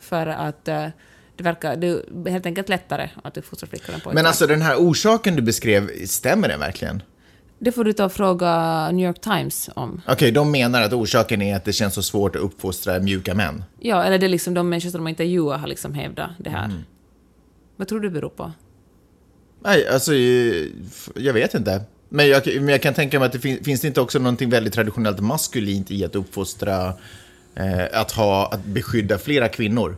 För 0.00 0.26
att 0.26 0.68
eh, 0.68 0.86
Det 1.36 1.42
verkar 1.44 1.76
det 1.76 1.86
är 1.86 2.30
helt 2.30 2.46
enkelt 2.46 2.68
lättare 2.68 3.08
att 3.22 3.36
uppfostra 3.36 3.66
flickor 3.66 3.94
än 3.94 4.00
pojkar. 4.00 4.14
Men 4.14 4.26
alltså 4.26 4.46
den 4.46 4.62
här 4.62 4.76
orsaken 4.76 5.36
du 5.36 5.42
beskrev, 5.42 6.06
stämmer 6.06 6.48
den 6.48 6.60
verkligen? 6.60 7.02
Det 7.58 7.72
får 7.72 7.84
du 7.84 7.92
ta 7.92 8.04
och 8.04 8.12
fråga 8.12 8.90
New 8.90 9.06
York 9.06 9.20
Times 9.20 9.70
om. 9.74 10.02
Okej, 10.08 10.32
de 10.32 10.50
menar 10.50 10.82
att 10.82 10.92
orsaken 10.92 11.42
är 11.42 11.56
att 11.56 11.64
det 11.64 11.72
känns 11.72 11.94
så 11.94 12.02
svårt 12.02 12.36
att 12.36 12.42
uppfostra 12.42 12.98
mjuka 12.98 13.34
män. 13.34 13.64
Ja, 13.80 14.04
eller 14.04 14.18
det 14.18 14.26
är 14.26 14.28
liksom 14.28 14.54
de 14.54 14.68
människor 14.68 14.90
som 14.90 15.04
de 15.04 15.08
intervjuar 15.08 15.58
har 15.58 15.68
liksom 15.68 15.94
hävdat 15.94 16.30
det 16.38 16.50
här. 16.50 16.64
Mm. 16.64 16.78
Vad 17.76 17.88
tror 17.88 18.00
du 18.00 18.08
det 18.08 18.14
beror 18.14 18.28
på? 18.28 18.52
Nej, 19.64 19.88
alltså 19.88 20.14
jag 21.14 21.32
vet 21.32 21.54
inte. 21.54 21.84
Men 22.08 22.28
jag, 22.28 22.42
men 22.46 22.68
jag 22.68 22.82
kan 22.82 22.94
tänka 22.94 23.18
mig 23.18 23.26
att 23.26 23.32
det 23.32 23.38
fin, 23.38 23.64
finns 23.64 23.80
det 23.80 23.88
inte 23.88 24.00
också 24.00 24.18
någonting 24.18 24.50
väldigt 24.50 24.72
traditionellt 24.72 25.20
maskulint 25.20 25.90
i 25.90 26.04
att 26.04 26.16
uppfostra, 26.16 26.92
eh, 27.54 28.00
att 28.00 28.12
ha, 28.12 28.52
att 28.52 28.64
beskydda 28.64 29.18
flera 29.18 29.48
kvinnor? 29.48 29.96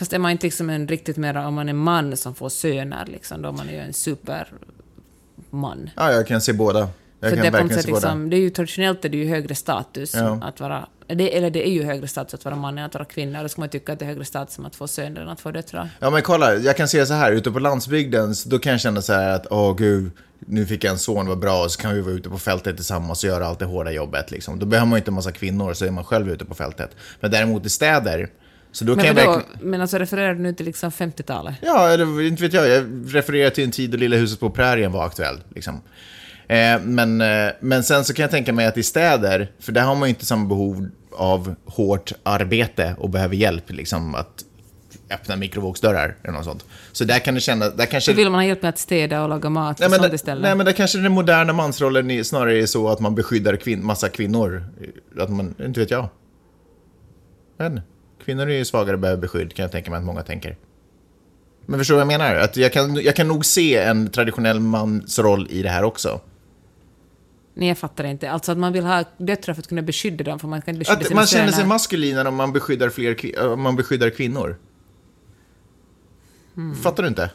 Fast 0.00 0.12
är 0.12 0.18
man 0.18 0.30
inte 0.30 0.46
liksom 0.46 0.70
en 0.70 0.88
riktigt 0.88 1.16
mer, 1.16 1.36
om 1.36 1.54
man 1.54 1.68
är 1.68 1.72
man 1.72 2.16
som 2.16 2.34
får 2.34 2.48
söner, 2.48 3.06
liksom, 3.06 3.42
då 3.42 3.48
är 3.48 3.52
man 3.52 3.68
ju 3.68 3.76
en 3.76 3.92
superman. 3.92 5.90
Ja, 5.96 6.12
jag 6.12 6.26
kan 6.26 6.40
se 6.40 6.52
båda. 6.52 6.88
Jag 7.20 7.30
kan 7.30 7.40
det, 7.40 7.46
är 7.46 7.50
verkligen 7.50 7.76
sätt 7.76 7.84
se 7.84 7.90
båda. 7.90 8.06
liksom, 8.06 8.30
det 8.30 8.36
är 8.36 8.40
ju 8.40 8.50
traditionellt 8.50 9.04
är 9.04 9.08
det 9.08 9.16
ju 9.16 9.28
högre 9.28 9.54
status 9.54 10.14
Ja. 10.14 10.38
att 10.42 10.60
vara... 10.60 10.86
Det, 11.06 11.36
eller 11.36 11.50
det 11.50 11.68
är 11.68 11.72
ju 11.72 11.84
högre 11.84 12.08
status 12.08 12.34
att 12.34 12.44
vara 12.44 12.56
man 12.56 12.78
än 12.78 12.84
att 12.84 12.94
vara 12.94 13.04
kvinna. 13.04 13.42
Då 13.42 13.48
ska 13.48 13.60
man 13.60 13.68
tycka 13.68 13.92
att 13.92 13.98
det 13.98 14.04
är 14.04 14.06
högre 14.06 14.24
status 14.24 14.54
som 14.54 14.66
att 14.66 14.76
få 14.76 14.88
söner 14.88 15.20
än 15.20 15.28
att 15.28 15.40
få 15.40 15.50
döttrar. 15.50 15.90
Ja 15.98 16.10
men 16.10 16.22
kolla, 16.22 16.54
jag 16.54 16.76
kan 16.76 16.88
se 16.88 17.06
så 17.06 17.14
här, 17.14 17.32
ute 17.32 17.50
på 17.50 17.58
landsbygden, 17.58 18.34
så 18.34 18.48
då 18.48 18.58
kan 18.58 18.72
jag 18.72 18.80
känna 18.80 19.02
så 19.02 19.12
här 19.12 19.30
att 19.30 19.46
åh 19.50 19.76
gud, 19.76 20.10
nu 20.38 20.66
fick 20.66 20.84
jag 20.84 20.92
en 20.92 20.98
son, 20.98 21.26
vad 21.26 21.38
bra, 21.38 21.64
och 21.64 21.70
så 21.70 21.80
kan 21.80 21.94
vi 21.94 22.00
vara 22.00 22.14
ute 22.14 22.28
på 22.28 22.38
fältet 22.38 22.76
tillsammans 22.76 23.24
och 23.24 23.28
göra 23.28 23.46
allt 23.46 23.58
det 23.58 23.64
hårda 23.64 23.90
jobbet. 23.90 24.30
Liksom. 24.30 24.58
Då 24.58 24.66
behöver 24.66 24.88
man 24.88 24.96
inte 24.98 25.10
en 25.10 25.14
massa 25.14 25.32
kvinnor, 25.32 25.74
så 25.74 25.84
är 25.84 25.90
man 25.90 26.04
själv 26.04 26.30
ute 26.30 26.44
på 26.44 26.54
fältet. 26.54 26.90
Men 27.20 27.30
däremot 27.30 27.66
i 27.66 27.70
städer, 27.70 28.30
så 28.72 28.84
då 28.84 28.96
kan 28.96 28.96
Men, 28.96 29.06
jag 29.06 29.26
vadå, 29.26 29.38
verkligen... 29.38 29.70
men 29.70 29.80
alltså 29.80 29.98
refererar 29.98 30.34
du 30.34 30.40
nu 30.40 30.52
till 30.52 30.66
liksom 30.66 30.90
50-talet? 30.90 31.54
Ja, 31.60 31.88
eller 31.88 32.22
inte 32.22 32.42
vet 32.42 32.52
jag, 32.52 32.68
jag 32.68 32.84
refererar 33.06 33.50
till 33.50 33.64
en 33.64 33.70
tid 33.70 33.90
då 33.90 33.96
Lilla 33.96 34.16
huset 34.16 34.40
på 34.40 34.50
prärien 34.50 34.92
var 34.92 35.06
aktuell. 35.06 35.40
Liksom. 35.54 35.80
Eh, 36.48 36.80
men, 36.82 37.20
eh, 37.20 37.50
men 37.60 37.82
sen 37.82 38.04
så 38.04 38.14
kan 38.14 38.22
jag 38.22 38.30
tänka 38.30 38.52
mig 38.52 38.66
att 38.66 38.78
i 38.78 38.82
städer, 38.82 39.50
för 39.58 39.72
där 39.72 39.82
har 39.82 39.94
man 39.94 40.08
ju 40.08 40.10
inte 40.10 40.26
samma 40.26 40.48
behov 40.48 40.88
av 41.12 41.54
hårt 41.64 42.12
arbete 42.22 42.94
och 42.98 43.10
behöver 43.10 43.36
hjälp, 43.36 43.70
liksom 43.70 44.14
att 44.14 44.44
öppna 45.10 45.36
mikrovågsdörrar 45.36 46.16
eller 46.22 46.32
något 46.32 46.44
sånt. 46.44 46.64
Så 46.92 47.04
där 47.04 47.18
kan 47.18 47.34
det 47.34 47.40
kännas, 47.40 47.74
där 47.74 47.86
kanske... 47.86 48.12
Så 48.12 48.16
vill 48.16 48.30
man 48.30 48.40
ha 48.40 48.44
hjälp 48.44 48.62
med 48.62 48.68
att 48.68 48.78
städa 48.78 49.22
och 49.22 49.28
laga 49.28 49.50
mat 49.50 49.78
Nej 49.78 49.86
och 49.86 49.90
men, 49.90 49.98
sånt 49.98 50.10
där, 50.10 50.14
istället? 50.14 50.42
nej, 50.42 50.54
men 50.54 50.66
där 50.66 50.72
kanske 50.72 50.98
den 50.98 51.12
moderna 51.12 51.52
mansrollen 51.52 52.10
är, 52.10 52.22
snarare 52.22 52.62
är 52.62 52.66
så 52.66 52.88
att 52.88 53.00
man 53.00 53.14
beskyddar 53.14 53.56
kvin, 53.56 53.86
massa 53.86 54.08
kvinnor. 54.08 54.64
Att 55.18 55.30
man, 55.30 55.54
inte 55.60 55.80
vet 55.80 55.90
jag. 55.90 56.08
Men 57.56 57.80
kvinnor 58.30 58.50
är 58.50 58.58
ju 58.58 58.64
svagare 58.64 58.94
och 58.94 59.00
behöver 59.00 59.20
beskydd, 59.20 59.54
kan 59.54 59.62
jag 59.62 59.72
tänka 59.72 59.90
mig 59.90 59.98
att 59.98 60.04
många 60.04 60.22
tänker. 60.22 60.56
Men 61.66 61.78
förstår 61.78 61.94
du 61.94 62.04
vad 62.04 62.12
jag 62.12 62.18
menar? 62.18 62.34
Att 62.34 62.56
jag, 62.56 62.72
kan, 62.72 62.94
jag 62.94 63.16
kan 63.16 63.28
nog 63.28 63.44
se 63.44 63.76
en 63.76 64.10
traditionell 64.10 64.60
mansroll 64.60 65.46
i 65.50 65.62
det 65.62 65.68
här 65.68 65.82
också. 65.82 66.20
Nej, 67.54 67.68
jag 67.68 67.78
fattar 67.78 68.04
inte. 68.04 68.30
Alltså 68.30 68.52
att 68.52 68.58
man 68.58 68.72
vill 68.72 68.84
ha 68.84 69.04
döttrar 69.18 69.54
för 69.54 69.62
att 69.62 69.68
kunna 69.68 69.82
beskydda 69.82 70.24
dem, 70.24 70.38
för 70.38 70.48
man 70.48 70.62
kan 70.62 70.74
inte 70.74 70.78
beskydda 70.78 71.00
Att 71.00 71.06
sina 71.06 71.20
man 71.20 71.26
känner 71.26 71.46
sig 71.46 71.54
söner. 71.54 71.68
maskulin 71.68 72.26
om 72.26 72.34
man 72.34 72.52
beskyddar, 72.52 72.88
fler, 72.90 73.46
om 73.46 73.60
man 73.62 73.76
beskyddar 73.76 74.10
kvinnor. 74.10 74.56
Hmm. 76.54 76.74
Fattar 76.74 77.02
du 77.02 77.08
inte? 77.08 77.30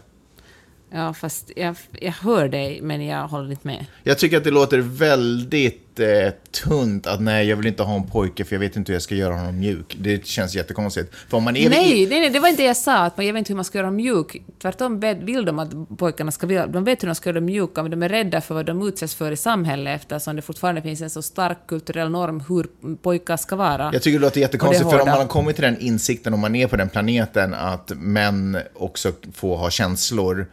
Ja, 0.91 1.13
fast 1.13 1.51
jag, 1.55 1.75
jag 1.91 2.11
hör 2.11 2.47
dig, 2.49 2.81
men 2.81 3.05
jag 3.05 3.27
håller 3.27 3.51
inte 3.51 3.67
med. 3.67 3.85
Jag 4.03 4.17
tycker 4.17 4.37
att 4.37 4.43
det 4.43 4.51
låter 4.51 4.79
väldigt 4.79 5.84
eh, 5.99 6.33
tunt 6.63 7.07
att 7.07 7.21
nej, 7.21 7.47
jag 7.47 7.57
vill 7.57 7.67
inte 7.67 7.83
ha 7.83 7.95
en 7.95 8.07
pojke 8.07 8.45
för 8.45 8.55
jag 8.55 8.59
vet 8.59 8.75
inte 8.75 8.91
hur 8.91 8.95
jag 8.95 9.01
ska 9.01 9.15
göra 9.15 9.35
honom 9.35 9.59
mjuk. 9.59 9.97
Det 9.99 10.25
känns 10.25 10.55
jättekonstigt. 10.55 11.15
För 11.29 11.37
om 11.37 11.43
man 11.43 11.55
är 11.55 11.69
Nej, 11.69 12.07
nej, 12.09 12.19
nej, 12.19 12.29
det 12.29 12.39
var 12.39 12.47
inte 12.47 12.61
det 12.61 12.67
jag 12.67 12.77
sa, 12.77 12.97
att 12.97 13.17
man, 13.17 13.25
jag 13.25 13.33
vet 13.33 13.39
inte 13.39 13.53
hur 13.53 13.55
man 13.55 13.65
ska 13.65 13.77
göra 13.77 13.87
dem 13.87 13.95
mjuk. 13.95 14.41
Tvärtom 14.61 14.99
vill 14.99 15.45
de 15.45 15.59
att 15.59 15.97
pojkarna 15.97 16.31
ska 16.31 16.47
vilja, 16.47 16.67
de 16.67 16.83
vet 16.83 17.03
hur 17.03 17.07
de 17.07 17.15
ska 17.15 17.29
göra 17.29 17.35
dem 17.35 17.45
mjuka, 17.45 17.81
men 17.81 17.91
de 17.91 18.03
är 18.03 18.09
rädda 18.09 18.41
för 18.41 18.55
vad 18.55 18.65
de 18.65 18.87
utsätts 18.87 19.15
för 19.15 19.31
i 19.31 19.37
samhället 19.37 20.01
eftersom 20.01 20.35
det 20.35 20.41
fortfarande 20.41 20.81
finns 20.81 21.01
en 21.01 21.09
så 21.09 21.21
stark 21.21 21.57
kulturell 21.67 22.09
norm 22.09 22.43
hur 22.49 22.95
pojkar 22.95 23.37
ska 23.37 23.55
vara. 23.55 23.89
Jag 23.93 24.01
tycker 24.01 24.19
det 24.19 24.25
låter 24.25 24.41
jättekonstigt, 24.41 24.85
det 24.85 24.91
för 24.91 25.01
om 25.01 25.09
man 25.09 25.17
har 25.17 25.27
kommit 25.27 25.55
till 25.55 25.63
den 25.63 25.79
insikten, 25.79 26.33
om 26.33 26.39
man 26.39 26.55
är 26.55 26.67
på 26.67 26.75
den 26.75 26.89
planeten, 26.89 27.53
att 27.53 27.91
män 27.95 28.57
också 28.73 29.11
får 29.33 29.57
ha 29.57 29.69
känslor, 29.69 30.47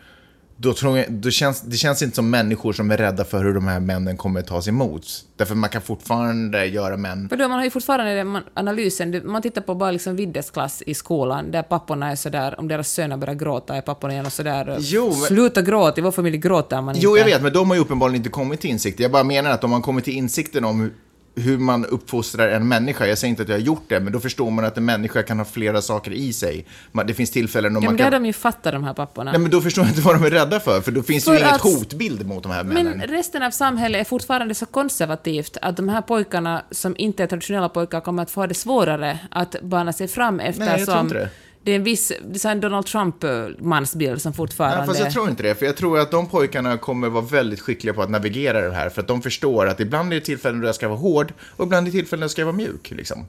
då 0.62 0.72
tror 0.72 0.98
jag, 0.98 1.12
då 1.12 1.30
känns, 1.30 1.60
det 1.60 1.76
känns 1.76 2.02
inte 2.02 2.16
som 2.16 2.30
människor 2.30 2.72
som 2.72 2.90
är 2.90 2.96
rädda 2.96 3.24
för 3.24 3.44
hur 3.44 3.54
de 3.54 3.66
här 3.66 3.80
männen 3.80 4.16
kommer 4.16 4.42
tas 4.42 4.68
emot. 4.68 5.06
Därför 5.36 5.54
man 5.54 5.70
kan 5.70 5.82
fortfarande 5.82 6.66
göra 6.66 6.96
män... 6.96 7.28
För 7.28 7.36
då, 7.36 7.48
man 7.48 7.58
har 7.58 7.64
ju 7.64 7.70
fortfarande 7.70 8.14
den 8.14 8.38
analysen, 8.54 9.20
man 9.24 9.42
tittar 9.42 9.62
på 9.62 9.74
bara 9.74 9.90
liksom 9.90 10.16
Viddesklass 10.16 10.82
i 10.86 10.94
skolan, 10.94 11.50
där 11.50 11.62
papporna 11.62 12.10
är 12.10 12.16
sådär, 12.16 12.60
om 12.60 12.68
deras 12.68 12.88
söner 12.88 13.16
börjar 13.16 13.34
gråta 13.34 13.76
är 13.76 13.80
papporna 13.80 14.14
gärna 14.14 14.30
sådär, 14.30 14.76
Jo, 14.80 15.06
men- 15.08 15.14
sluta 15.16 15.62
gråta, 15.62 16.00
i 16.00 16.02
vår 16.04 16.10
familj 16.10 16.38
gråter 16.38 16.80
man 16.80 16.94
inte. 16.94 17.04
Jo, 17.04 17.18
jag 17.18 17.24
vet, 17.24 17.42
men 17.42 17.52
de 17.52 17.68
har 17.70 17.76
ju 17.76 17.82
uppenbarligen 17.82 18.16
inte 18.16 18.30
kommit 18.30 18.60
till 18.60 18.70
insikt. 18.70 19.00
Jag 19.00 19.10
bara 19.10 19.24
menar 19.24 19.50
att 19.50 19.64
om 19.64 19.70
man 19.70 19.82
kommer 19.82 20.00
till 20.00 20.14
insikten 20.14 20.64
om 20.64 20.90
hur- 21.34 21.58
man 21.58 21.84
uppfostrar 21.86 22.48
en 22.48 22.68
människa, 22.68 23.06
jag 23.06 23.18
säger 23.18 23.30
inte 23.30 23.42
att 23.42 23.48
jag 23.48 23.56
har 23.56 23.60
gjort 23.62 23.84
det, 23.88 24.00
men 24.00 24.12
då 24.12 24.20
förstår 24.20 24.50
man 24.50 24.64
att 24.64 24.76
en 24.76 24.84
människa 24.84 25.22
kan 25.22 25.38
ha 25.38 25.44
flera 25.44 25.82
saker 25.82 26.10
i 26.10 26.32
sig. 26.32 26.66
Det 27.06 27.14
finns 27.14 27.30
tillfällen 27.30 27.74
då 27.74 27.80
Ja, 27.80 27.84
man 27.84 27.96
det 27.96 28.02
har 28.04 28.10
kan... 28.10 28.22
de 28.22 28.26
ju 28.26 28.32
fattat, 28.32 28.72
de 28.72 28.84
här 28.84 28.94
papporna. 28.94 29.32
Nej, 29.32 29.40
men 29.40 29.50
då 29.50 29.60
förstår 29.60 29.84
jag 29.84 29.90
inte 29.90 30.00
vad 30.00 30.14
de 30.14 30.24
är 30.26 30.30
rädda 30.30 30.60
för, 30.60 30.80
för 30.80 30.92
då 30.92 31.02
finns 31.02 31.24
det 31.24 31.30
ju 31.32 31.38
För 31.38 31.44
inget 31.44 31.54
att- 31.54 31.60
hotbild 31.62 32.26
mot 32.26 32.42
de 32.42 32.52
här 32.52 32.64
männen. 32.64 32.98
Men 32.98 33.08
resten 33.08 33.42
av 33.42 33.50
samhället 33.50 34.00
är 34.00 34.04
fortfarande 34.04 34.54
så 34.54 34.66
konservativt 34.66 35.56
att 35.62 35.76
de 35.76 35.88
här 35.88 36.02
pojkarna 36.02 36.62
som 36.70 36.94
inte 36.98 37.22
är 37.22 37.26
traditionella 37.26 37.68
pojkar 37.68 38.00
kommer 38.00 38.22
att 38.22 38.30
få 38.30 38.46
det 38.46 38.54
svårare 38.54 39.18
att 39.30 39.56
bana 39.62 39.92
sig 39.92 40.08
fram 40.08 40.40
eftersom 40.40 40.84
tror 40.86 41.00
inte 41.00 41.14
det 41.14 41.28
det 41.64 41.72
är 41.72 41.76
en 41.76 41.84
viss 41.84 42.12
det 42.24 42.44
är 42.44 42.50
en 42.50 42.60
Donald 42.60 42.86
Trump-mansbild 42.86 44.22
som 44.22 44.32
fortfarande... 44.32 44.78
Nej, 44.78 44.86
fast 44.86 45.00
jag 45.00 45.12
tror 45.12 45.30
inte 45.30 45.42
det, 45.42 45.54
för 45.54 45.66
jag 45.66 45.76
tror 45.76 45.98
att 45.98 46.10
de 46.10 46.28
pojkarna 46.28 46.78
kommer 46.78 47.08
vara 47.08 47.24
väldigt 47.24 47.60
skickliga 47.60 47.94
på 47.94 48.02
att 48.02 48.10
navigera 48.10 48.60
det 48.60 48.74
här, 48.74 48.88
för 48.88 49.00
att 49.00 49.08
de 49.08 49.22
förstår 49.22 49.66
att 49.66 49.80
ibland 49.80 50.12
är 50.12 50.14
det 50.14 50.24
tillfällen 50.24 50.60
då 50.60 50.68
jag 50.68 50.74
ska 50.74 50.88
vara 50.88 50.98
hård, 50.98 51.32
och 51.40 51.64
ibland 51.64 51.86
är 51.86 51.92
det 51.92 51.98
tillfällen 51.98 52.20
då 52.20 52.24
jag 52.24 52.30
ska 52.30 52.44
vara 52.44 52.56
mjuk, 52.56 52.90
liksom. 52.90 53.26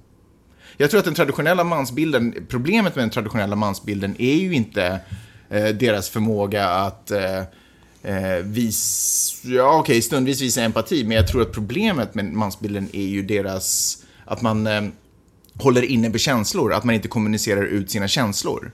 Jag 0.78 0.90
tror 0.90 1.00
att 1.00 1.06
den 1.06 1.14
traditionella 1.14 1.64
mansbilden, 1.64 2.46
problemet 2.50 2.96
med 2.96 3.04
den 3.04 3.10
traditionella 3.10 3.56
mansbilden 3.56 4.16
är 4.20 4.36
ju 4.36 4.54
inte 4.54 5.00
eh, 5.50 5.68
deras 5.68 6.10
förmåga 6.10 6.70
att 6.70 7.12
eh, 7.12 7.20
visa, 8.44 8.44
vis, 8.44 9.42
ja 9.46 9.80
okej, 9.80 10.02
stundvis 10.02 10.42
visa 10.42 10.62
empati, 10.62 11.04
men 11.04 11.18
jag 11.18 11.28
tror 11.28 11.42
att 11.42 11.52
problemet 11.52 12.16
med 12.16 12.26
mansbilden 12.26 12.90
är 12.94 13.06
ju 13.06 13.22
deras, 13.22 13.98
att 14.26 14.42
man 14.42 14.68
eh, 14.68 14.82
håller 15.60 15.82
inne 15.82 16.10
på 16.10 16.18
känslor, 16.18 16.74
att 16.74 16.84
man 16.84 16.96
inte 16.96 17.08
kommunicerar 17.08 17.64
ut 17.64 17.92
sina 17.92 18.08
känslor. 18.08 18.72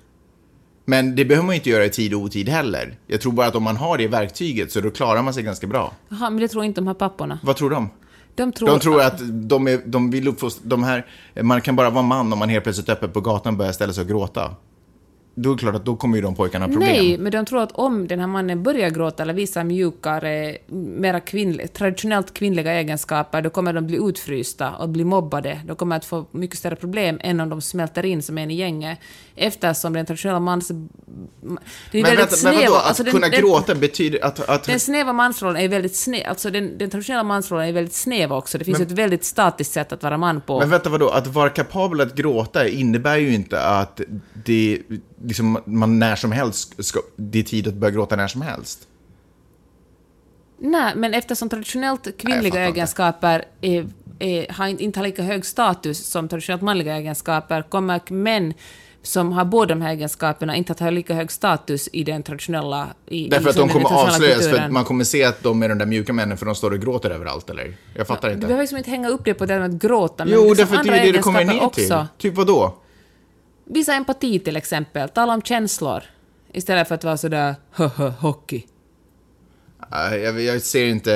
Men 0.86 1.16
det 1.16 1.26
behöver 1.26 1.46
man 1.46 1.56
ju 1.56 1.60
inte 1.60 1.70
göra 1.70 1.86
i 1.86 1.90
tid 1.90 2.14
och 2.14 2.20
otid 2.22 2.50
heller. 2.50 2.98
Jag 3.08 3.22
tror 3.22 3.32
bara 3.32 3.48
att 3.48 3.56
om 3.56 3.64
man 3.64 3.78
har 3.78 3.98
det 3.98 4.08
verktyget 4.08 4.72
så 4.72 4.82
då 4.82 4.92
klarar 4.92 5.22
man 5.22 5.34
sig 5.34 5.44
ganska 5.44 5.68
bra. 5.68 5.94
Jaha, 6.10 6.30
men 6.30 6.40
det 6.40 6.48
tror 6.48 6.64
inte 6.64 6.82
de 6.82 6.88
här 6.88 6.94
papporna. 6.94 7.40
Vad 7.44 7.56
tror 7.56 7.70
de? 7.70 7.90
De 8.36 8.52
tror, 8.52 8.68
De 8.68 8.80
tror 8.80 9.02
att 9.02 9.20
de, 9.50 9.68
är, 9.68 9.82
de 9.86 10.12
vill 10.12 10.28
uppfostra, 10.28 10.62
de 10.70 10.84
här, 10.84 11.06
man 11.42 11.62
kan 11.62 11.76
bara 11.76 11.90
vara 11.90 12.04
man 12.04 12.34
om 12.34 12.40
man 12.40 12.50
helt 12.50 12.64
plötsligt 12.64 12.90
öppet 12.90 13.14
på 13.14 13.22
gatan 13.22 13.58
börjar 13.58 13.72
ställa 13.72 13.94
sig 13.94 14.02
och 14.02 14.08
gråta. 14.08 14.56
Då 15.36 15.50
är 15.52 15.56
det 15.56 15.60
klart 15.60 15.76
att 15.76 15.86
då 15.86 15.96
kommer 15.96 16.16
ju 16.16 16.22
de 16.22 16.36
pojkarna 16.36 16.66
ha 16.66 16.72
problem. 16.72 16.90
Nej, 16.92 17.18
men 17.18 17.32
de 17.32 17.46
tror 17.46 17.62
att 17.64 17.72
om 17.72 18.08
den 18.08 18.20
här 18.20 18.28
mannen 18.28 18.64
börjar 18.64 18.90
gråta 18.90 19.24
eller 19.24 19.34
visar 19.34 19.64
mjukare, 19.64 20.58
mera 20.68 21.20
kvinnlig, 21.20 21.74
traditionellt 21.74 22.34
kvinnliga 22.34 22.72
egenskaper, 22.74 23.42
då 23.42 23.50
kommer 23.50 23.74
de 23.74 23.88
bli 23.88 23.98
utfrysta 24.10 24.72
och 24.76 24.90
bli 24.90 25.04
mobbade. 25.04 25.60
De 25.68 25.76
kommer 25.76 25.96
att 25.96 26.06
få 26.06 26.26
mycket 26.32 26.58
större 26.60 26.76
problem 26.76 27.20
än 27.24 27.40
om 27.40 27.50
de 27.50 27.62
smälter 27.62 28.06
in 28.06 28.22
som 28.22 28.38
en 28.38 28.52
i 28.52 28.56
gänget. 28.56 29.00
Eftersom 29.36 29.94
den 29.94 30.06
traditionella 30.06 30.40
mans... 30.40 30.68
Det 30.68 30.74
är 30.74 32.04
men 32.04 32.04
väldigt 32.04 32.20
vänta, 32.20 32.36
men 32.44 32.56
vadå? 32.56 32.60
snäva- 32.60 32.78
Att 32.78 32.86
alltså 32.88 33.04
den- 33.04 33.14
kunna 33.14 33.28
den- 33.30 33.42
gråta 33.42 33.76
betyder 33.76 34.26
att... 34.26 34.50
att 34.50 34.64
Den 34.64 34.80
snäva 34.80 35.14
mansrollen 35.14 35.62
är 35.62 35.68
väldigt 35.68 35.96
snäv, 35.96 36.22
alltså 36.30 36.50
den, 36.50 36.78
den 36.78 36.90
traditionella 36.90 37.24
mansrollen 37.24 37.68
är 37.68 37.74
väldigt 37.74 37.94
snäv 37.94 38.34
också. 38.34 38.58
Det 38.58 38.66
finns 38.66 38.80
Men- 38.80 38.88
ett 38.88 38.94
väldigt 38.94 39.24
statiskt 39.24 39.72
sätt 39.74 39.92
att 39.92 40.04
vara 40.04 40.18
man 40.18 40.42
på. 40.42 40.60
men 40.60 40.70
vänta, 40.70 40.90
vadå? 40.90 41.10
Att 41.10 41.28
vara 41.28 41.50
kapabel 41.50 42.02
att 42.02 42.16
gråta 42.16 42.68
innebär 42.68 43.18
ju 43.18 43.34
inte 43.34 43.62
att 43.62 44.02
det, 44.46 44.80
liksom, 45.24 45.60
man 45.66 46.00
när 46.00 46.16
som 46.16 46.32
helst 46.32 46.86
ska, 46.86 47.00
det 47.16 47.40
är 47.40 47.44
tid 47.44 47.68
att 47.68 47.74
börja 47.74 47.92
gråta 47.92 48.16
när 48.16 48.28
som 48.28 48.42
helst. 48.42 48.88
Nej, 50.62 50.94
men 50.96 51.14
eftersom 51.14 51.50
traditionellt 51.50 52.18
kvinnliga 52.18 52.46
inte. 52.46 52.60
egenskaper 52.60 53.46
är, 53.62 53.88
är, 54.20 54.54
har 54.54 54.68
inte, 54.68 54.84
inte 54.84 55.00
har 55.00 55.08
lika 55.08 55.24
hög 55.24 55.46
status 55.46 56.06
som 56.08 56.28
traditionellt 56.30 56.62
manliga 56.62 56.96
egenskaper 56.98 57.62
kommer 57.62 58.02
män 58.12 58.54
som 59.02 59.32
har 59.32 59.46
båda 59.46 59.76
de 59.76 59.82
här 59.82 59.92
egenskaperna 59.92 60.56
inte 60.56 60.72
att 60.72 60.80
ha 60.80 60.90
lika 60.90 61.14
hög 61.14 61.32
status 61.32 61.90
i 61.94 62.04
den 62.04 62.24
traditionella... 62.24 62.88
I, 63.08 63.28
Därför 63.30 63.48
i, 63.48 63.50
att 63.50 63.56
de 63.56 63.70
kommer 63.70 63.94
avslöjas, 63.94 64.38
för 64.38 64.44
kulturen. 64.44 64.74
man 64.74 64.86
kommer 64.86 65.04
se 65.04 65.24
att 65.24 65.44
de 65.44 65.64
är 65.64 65.70
de 65.70 65.78
där 65.78 65.86
mjuka 65.86 66.14
männen 66.14 66.38
för 66.38 66.46
de 66.46 66.56
står 66.56 66.72
och 66.72 66.80
gråter 66.80 67.10
överallt, 67.10 67.50
eller? 67.50 67.74
Jag 67.96 68.08
fattar 68.08 68.28
Du 68.28 68.34
inte. 68.34 68.48
behöver 68.48 68.64
liksom 68.64 68.78
inte 68.78 68.90
hänga 68.90 69.10
upp 69.10 69.22
det 69.26 69.34
på 69.34 69.46
det 69.46 69.60
med 69.60 69.70
att 69.76 69.82
gråta, 69.82 70.26
men 70.26 70.34
Jo, 70.34 70.42
liksom 70.42 70.58
därför 70.58 70.76
att 70.76 70.84
det 70.84 70.90
andra 70.92 71.04
är 71.04 71.06
det 71.06 71.12
det 71.18 71.24
kommer 71.24 71.44
ner 71.46 71.54
till. 71.54 71.64
också. 71.64 72.08
Typ 72.18 72.34
vad 72.36 72.48
då? 72.48 72.76
Visa 73.74 73.94
empati 73.94 74.40
till 74.40 74.56
exempel, 74.58 75.10
tala 75.10 75.34
om 75.34 75.42
känslor. 75.42 76.04
Istället 76.54 76.88
för 76.88 76.96
att 76.96 77.04
vara 77.04 77.18
sådär 77.18 77.56
höhö, 77.72 78.10
hockey. 78.10 78.64
Jag, 79.92 80.42
jag 80.42 80.62
ser 80.62 80.86
inte... 80.86 81.12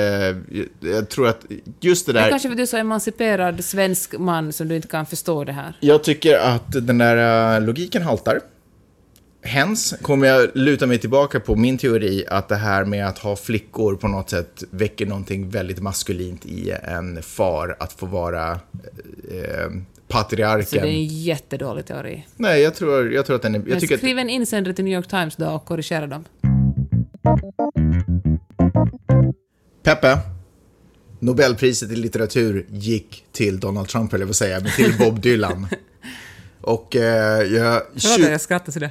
Jag, 0.50 0.66
jag 0.94 1.08
tror 1.08 1.28
att 1.28 1.44
just 1.80 2.06
det 2.06 2.12
Det 2.12 2.18
är 2.18 2.22
där... 2.22 2.30
kanske 2.30 2.48
för 2.48 2.56
du 2.56 2.62
är 2.62 2.66
så 2.66 2.76
emanciperad 2.76 3.64
svensk 3.64 4.18
man 4.18 4.52
som 4.52 4.68
du 4.68 4.76
inte 4.76 4.88
kan 4.88 5.06
förstå 5.06 5.44
det 5.44 5.52
här. 5.52 5.76
Jag 5.80 6.04
tycker 6.04 6.38
att 6.38 6.86
den 6.86 6.98
där 6.98 7.54
äh, 7.56 7.62
logiken 7.66 8.02
haltar. 8.02 8.40
hens 9.42 9.94
kommer 10.02 10.26
jag 10.26 10.50
luta 10.54 10.86
mig 10.86 10.98
tillbaka 10.98 11.40
på 11.40 11.56
min 11.56 11.78
teori 11.78 12.24
att 12.28 12.48
det 12.48 12.56
här 12.56 12.84
med 12.84 13.06
att 13.08 13.18
ha 13.18 13.36
flickor 13.36 13.96
på 13.96 14.08
något 14.08 14.30
sätt 14.30 14.64
väcker 14.70 15.06
någonting 15.06 15.50
väldigt 15.50 15.80
maskulint 15.80 16.46
i 16.46 16.70
en 16.70 17.22
far 17.22 17.76
att 17.80 17.92
få 17.92 18.06
vara 18.06 18.50
eh, 19.30 19.70
patriarken. 20.08 20.66
Så 20.66 20.76
det 20.76 20.80
är 20.80 20.86
en 20.86 21.06
jättedålig 21.06 21.86
teori. 21.86 22.26
Nej, 22.36 22.62
jag 22.62 22.74
tror, 22.74 23.12
jag 23.12 23.26
tror 23.26 23.36
att 23.36 23.42
den 23.42 23.54
är... 23.54 23.58
Jag 23.58 23.68
Men 23.68 23.80
tycker 23.80 23.94
att, 23.94 24.00
skriv 24.00 24.18
en 24.18 24.30
insändare 24.30 24.74
till 24.74 24.84
New 24.84 24.94
York 24.94 25.08
Times 25.08 25.36
då 25.36 25.46
och 25.46 25.64
korrigera 25.64 26.06
dem. 26.06 26.24
Peppe, 29.82 30.18
Nobelpriset 31.18 31.90
i 31.90 31.96
litteratur 31.96 32.66
gick 32.70 33.24
till 33.32 33.60
Donald 33.60 33.88
Trump, 33.88 34.12
eller 34.12 34.24
vad 34.26 34.36
säga, 34.36 34.60
men 34.60 34.70
till 34.70 34.98
Bob 34.98 35.20
Dylan. 35.20 35.66
Och 36.60 36.96
eh, 36.96 37.42
jag, 37.42 37.82
Förlåt 37.96 38.24
att 38.24 38.30
jag 38.30 38.40
skrattar 38.40 38.72
sådär. 38.72 38.90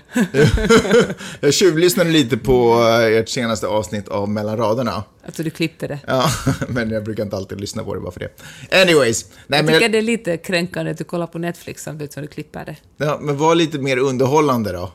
jag 1.39 1.53
tjuvlyssnade 1.53 2.09
lite 2.09 2.38
på 2.38 2.74
eh, 2.74 3.18
ert 3.20 3.30
senaste 3.30 3.68
avsnitt 3.68 4.07
av 4.07 4.30
Mellan 4.30 4.57
raderna. 4.57 5.03
Alltså 5.26 5.43
du 5.43 5.49
klippte 5.49 5.88
det. 5.88 5.99
Ja, 6.07 6.30
men 6.67 6.89
jag 6.89 7.03
brukar 7.03 7.24
inte 7.24 7.36
alltid 7.36 7.61
lyssna 7.61 7.84
på 7.84 7.93
det 7.95 7.99
bara 8.01 8.11
för 8.11 8.19
det. 8.19 8.82
Anyways. 8.82 9.26
Nej, 9.47 9.59
Jag 9.59 9.67
tycker 9.74 9.89
det 9.89 9.97
är 9.97 10.01
lite 10.01 10.38
kränkande 10.38 10.91
att 10.91 10.97
du 10.97 11.03
kollar 11.03 11.28
på 11.28 11.39
Netflix 11.39 11.84
samtidigt 11.84 12.13
som 12.13 12.21
du 12.21 12.28
klipper 12.28 12.65
det. 12.65 12.76
ja, 13.05 13.19
men 13.21 13.38
var 13.38 13.55
lite 13.55 13.78
mer 13.80 13.97
underhållande 13.97 14.71
då. 14.71 14.91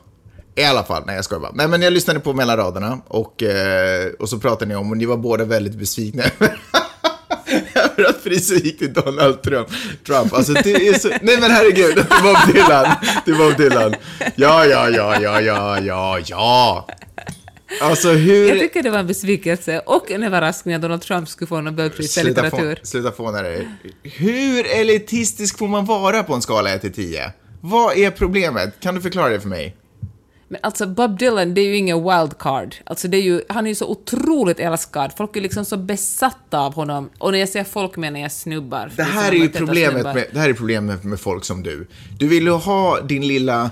I 0.55 0.63
alla 0.63 0.83
fall, 0.83 1.03
nej 1.05 1.15
jag 1.15 1.25
skojar 1.25 1.41
bara. 1.41 1.51
Nej 1.55 1.67
men 1.67 1.81
jag 1.81 1.93
lyssnade 1.93 2.19
på 2.19 2.33
Mellan 2.33 2.57
raderna 2.57 3.01
och, 3.07 3.43
eh, 3.43 4.11
och 4.19 4.29
så 4.29 4.39
pratade 4.39 4.65
ni 4.65 4.75
om, 4.75 4.91
och 4.91 4.97
ni 4.97 5.05
var 5.05 5.17
båda 5.17 5.45
väldigt 5.45 5.75
besvikna 5.75 6.23
över 7.75 8.09
att 8.09 8.23
priset 8.23 8.65
gick 8.65 8.79
till 8.79 8.93
Donald 8.93 9.41
Trump. 9.41 9.67
Trump. 10.07 10.33
Alltså 10.33 10.53
det 10.53 10.87
är 10.87 10.93
så, 10.99 11.07
nej 11.07 11.37
men 11.41 11.51
herregud, 11.51 11.95
det 11.95 12.23
var 12.23 12.53
Dylan. 12.53 12.95
Det 13.25 13.31
var 13.31 13.51
Dylan. 13.57 13.95
Ja, 14.35 14.65
ja, 14.65 14.89
ja, 14.89 15.21
ja, 15.21 15.41
ja, 15.41 15.79
ja, 15.79 16.19
ja. 16.25 16.87
Alltså 17.81 18.11
hur... 18.11 18.49
Jag 18.49 18.59
tycker 18.59 18.83
det 18.83 18.89
var 18.89 18.99
en 18.99 19.07
besvikelse 19.07 19.79
och 19.79 20.11
en 20.11 20.23
överraskning 20.23 20.75
att 20.75 20.81
Donald 20.81 21.01
Trump 21.01 21.29
skulle 21.29 21.47
få 21.47 21.61
Nobelpris 21.61 22.17
i 22.17 22.23
litteratur. 22.23 22.75
få, 22.75 22.85
sluta 22.85 23.11
fåna 23.11 23.41
dig. 23.41 23.67
Hur 24.03 24.65
elitistisk 24.67 25.57
får 25.57 25.67
man 25.67 25.85
vara 25.85 26.23
på 26.23 26.33
en 26.33 26.41
skala 26.41 26.73
1 26.73 26.81
till 26.81 26.93
10? 26.93 27.31
Vad 27.61 27.97
är 27.97 28.11
problemet? 28.11 28.79
Kan 28.79 28.95
du 28.95 29.01
förklara 29.01 29.29
det 29.29 29.39
för 29.39 29.49
mig? 29.49 29.75
Men 30.51 30.59
alltså 30.63 30.87
Bob 30.87 31.19
Dylan, 31.19 31.53
det 31.53 31.61
är 31.61 31.65
ju 31.65 31.75
ingen 31.75 31.97
wildcard. 31.97 32.75
Alltså 32.83 33.07
det 33.07 33.17
är 33.17 33.21
ju, 33.21 33.41
han 33.49 33.65
är 33.65 33.69
ju 33.69 33.75
så 33.75 33.87
otroligt 33.87 34.59
älskad. 34.59 35.11
Folk 35.17 35.35
är 35.35 35.41
liksom 35.41 35.65
så 35.65 35.77
besatta 35.77 36.59
av 36.59 36.73
honom. 36.73 37.09
Och 37.17 37.31
när 37.31 37.39
jag 37.39 37.49
säger 37.49 37.65
folk 37.65 37.97
menar 37.97 38.19
jag 38.19 38.31
snubbar. 38.31 38.91
Det 38.95 39.03
här 39.03 39.31
är 39.31 39.35
ju 39.35 39.49
problemet 39.49 40.03
med, 40.03 40.25
det 40.31 40.39
här 40.39 40.49
är 40.49 40.53
problemet 40.53 41.03
med 41.03 41.19
folk 41.19 41.45
som 41.45 41.63
du. 41.63 41.87
Du 42.19 42.27
vill 42.27 42.43
ju 42.43 42.51
ha 42.51 43.01
din 43.01 43.27
lilla... 43.27 43.71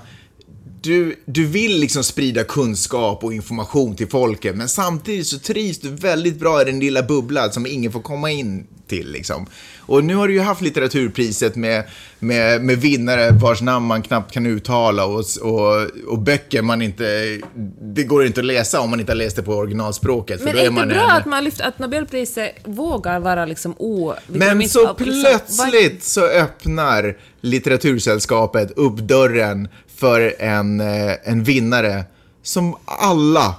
Du, 0.82 1.16
du 1.24 1.46
vill 1.46 1.80
liksom 1.80 2.04
sprida 2.04 2.44
kunskap 2.44 3.24
och 3.24 3.32
information 3.34 3.96
till 3.96 4.08
folket, 4.08 4.56
men 4.56 4.68
samtidigt 4.68 5.26
så 5.26 5.38
trivs 5.38 5.78
du 5.78 5.88
väldigt 5.88 6.38
bra 6.40 6.62
i 6.62 6.64
den 6.64 6.80
lilla 6.80 7.02
bubblan 7.02 7.52
som 7.52 7.66
ingen 7.66 7.92
får 7.92 8.00
komma 8.00 8.30
in 8.30 8.66
till. 8.86 9.12
Liksom. 9.12 9.46
Och 9.78 10.04
nu 10.04 10.14
har 10.14 10.28
du 10.28 10.34
ju 10.34 10.40
haft 10.40 10.60
litteraturpriset 10.60 11.56
med, 11.56 11.84
med, 12.18 12.64
med 12.64 12.78
vinnare 12.80 13.30
vars 13.30 13.60
namn 13.60 13.86
man 13.86 14.02
knappt 14.02 14.32
kan 14.32 14.46
uttala 14.46 15.04
och, 15.06 15.24
och, 15.42 15.86
och 16.06 16.18
böcker 16.18 16.62
man 16.62 16.82
inte... 16.82 17.38
Det 17.82 18.04
går 18.04 18.26
inte 18.26 18.40
att 18.40 18.46
läsa 18.46 18.80
om 18.80 18.90
man 18.90 19.00
inte 19.00 19.12
har 19.12 19.16
läst 19.16 19.36
det 19.36 19.42
på 19.42 19.52
originalspråket. 19.54 20.40
Men 20.44 20.58
är 20.58 20.64
det 20.64 20.70
man 20.70 20.88
bra 20.88 20.96
en- 21.10 21.10
att 21.10 21.26
man 21.26 21.44
lyft, 21.44 21.60
att 21.60 21.78
Nobelpriset 21.78 22.54
vågar 22.64 23.20
vara 23.20 23.46
liksom 23.46 23.74
o... 23.78 24.14
Men 24.26 24.58
liksom- 24.58 24.82
så 24.98 25.04
liksom- 25.04 25.22
plötsligt 25.22 26.02
så 26.04 26.26
öppnar 26.26 27.16
litteratursällskapet 27.40 28.70
upp 28.76 28.96
dörren 28.98 29.68
för 29.98 30.34
en, 30.38 30.80
eh, 30.80 31.12
en 31.24 31.42
vinnare 31.42 32.04
som 32.42 32.76
alla 32.84 33.54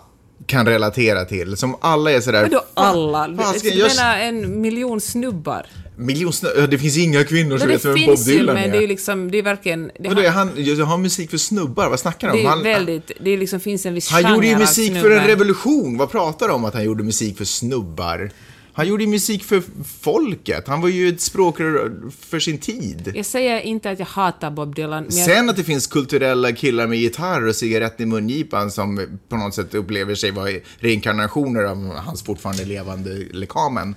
kan 0.46 0.66
relatera 0.66 1.26
till. 1.26 1.58
Som 1.58 1.76
alla 1.82 2.12
är 2.12 2.22
sådär... 2.22 2.42
Vadå 2.42 2.64
alla? 2.74 3.28
Du, 3.28 3.84
menar 3.84 4.20
en 4.20 4.62
miljon 4.62 5.02
snubbar? 5.02 5.66
Miljon 5.98 6.34
ja, 6.58 6.68
Det 6.68 6.78
finns 6.78 6.98
inga 6.98 7.24
kvinnor 7.24 7.58
som 7.58 7.68
vet 7.68 7.84
det 7.84 7.88
vem 7.88 7.96
Bob 7.96 8.06
finns 8.06 8.28
ju, 8.28 8.32
Dylan 8.32 8.56
men 8.56 8.64
är. 8.64 8.72
det 8.72 8.78
är 8.78 8.82
ju 8.82 8.88
liksom, 8.88 9.32
det 9.32 9.38
är 9.38 9.44
verkligen... 9.44 9.92
Det, 10.00 10.10
Vadå, 10.10 10.22
är 10.22 10.30
han, 10.30 10.52
jag 10.56 10.86
har 10.86 10.98
musik 10.98 11.30
för 11.30 11.38
snubbar, 11.38 11.90
vad 11.90 12.00
snackar 12.00 12.28
det 12.28 12.34
du 12.34 12.40
är 12.40 12.42
om? 12.42 12.46
ju 12.46 12.50
Han, 12.50 12.64
väldigt... 12.64 13.12
Det 13.22 13.32
är 13.32 13.38
liksom, 13.38 13.60
finns 13.60 13.86
en 13.86 13.94
viss 13.94 14.10
han 14.10 14.34
gjorde 14.34 14.48
ju 14.48 14.58
musik 14.58 14.94
för 14.94 15.00
snubbar. 15.00 15.18
en 15.18 15.28
revolution. 15.28 15.98
Vad 15.98 16.12
pratar 16.12 16.48
du 16.48 16.54
om 16.54 16.66
att 16.66 16.74
han 16.74 16.84
gjorde 16.84 17.04
musik 17.04 17.38
för 17.38 17.46
snubbar? 17.46 18.32
Han 18.80 18.88
gjorde 18.88 19.08
musik 19.08 19.44
för 19.44 19.64
folket. 20.02 20.68
Han 20.68 20.82
var 20.82 20.90
ju 20.90 21.10
ett 21.10 21.22
språkrör 21.22 21.92
för 22.20 22.40
sin 22.40 22.58
tid. 22.58 23.12
Jag 23.16 23.26
säger 23.26 23.62
inte 23.62 23.92
att 23.92 24.00
jag 24.00 24.06
hatar 24.06 24.52
Bob 24.52 24.76
Dylan, 24.76 25.04
men 25.04 25.18
jag, 25.18 25.26
Sen 25.26 25.50
att 25.50 25.56
det 25.56 25.64
finns 25.64 25.88
kulturella 25.88 26.52
killar 26.52 26.88
med 26.88 26.98
gitarr 26.98 27.48
och 27.48 27.56
cigarett 27.56 28.02
i 28.02 28.06
mungipan 28.06 28.72
som 28.72 29.20
på 29.30 29.38
något 29.38 29.54
sätt 29.54 29.76
upplever 29.76 30.16
sig 30.16 30.32
vara 30.32 30.50
reinkarnationer 30.78 31.64
av 31.64 31.96
hans 31.96 32.24
fortfarande 32.24 32.66
levande 32.66 33.10
lekamen. 33.32 33.96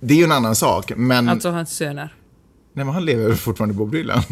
Det 0.00 0.14
är 0.14 0.18
ju 0.18 0.24
en 0.24 0.32
annan 0.32 0.56
sak, 0.56 0.92
men... 0.96 1.28
alltså 1.28 1.50
hans 1.50 1.76
söner. 1.76 2.14
Nej, 2.72 2.84
men 2.84 2.94
han 2.94 3.04
lever 3.04 3.34
fortfarande 3.34 3.74
Bob 3.74 3.92
Dylan? 3.92 4.22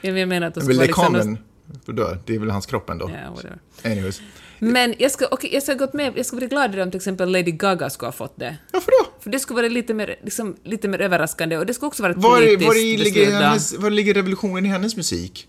Jag 0.00 0.28
menar 0.28 0.46
att 0.46 0.54
de 0.54 0.60
Men 0.60 0.64
skulle 0.64 0.78
vara 0.78 0.86
liksom... 0.86 1.14
lekamen, 1.14 1.38
vadå? 1.84 2.16
Det 2.26 2.34
är 2.34 2.38
väl 2.38 2.50
hans 2.50 2.66
kropp 2.66 2.90
ändå? 2.90 3.06
Whatever. 3.06 3.58
Anyways. 3.84 4.20
Men 4.64 4.94
jag 4.98 5.10
ska, 5.10 5.26
okej, 5.30 5.50
jag 5.54 5.62
ska 5.62 5.74
gått 5.74 5.92
med, 5.92 6.12
jag 6.16 6.26
ska 6.26 6.36
bli 6.36 6.46
glad 6.46 6.78
om 6.78 6.90
till 6.90 6.98
exempel 6.98 7.32
Lady 7.32 7.50
Gaga 7.50 7.90
skulle 7.90 8.06
ha 8.06 8.12
fått 8.12 8.38
det. 8.38 8.56
Varför 8.72 8.90
då? 8.90 9.22
För 9.22 9.30
det 9.30 9.38
skulle 9.38 9.56
vara 9.56 9.68
lite 9.68 9.94
mer, 9.94 10.16
liksom, 10.24 10.56
lite 10.64 10.88
mer 10.88 11.00
överraskande 11.00 11.58
och 11.58 11.66
det 11.66 11.74
skulle 11.74 11.86
också 11.86 12.02
vara 12.02 12.12
ett 12.12 12.18
Var, 12.18 12.36
politiskt 12.36 12.68
var, 12.68 12.74
ligger 12.74 13.30
hennes, 13.30 13.78
var 13.78 13.90
ligger 13.90 14.14
revolutionen 14.14 14.66
i 14.66 14.68
hennes 14.68 14.96
musik? 14.96 15.48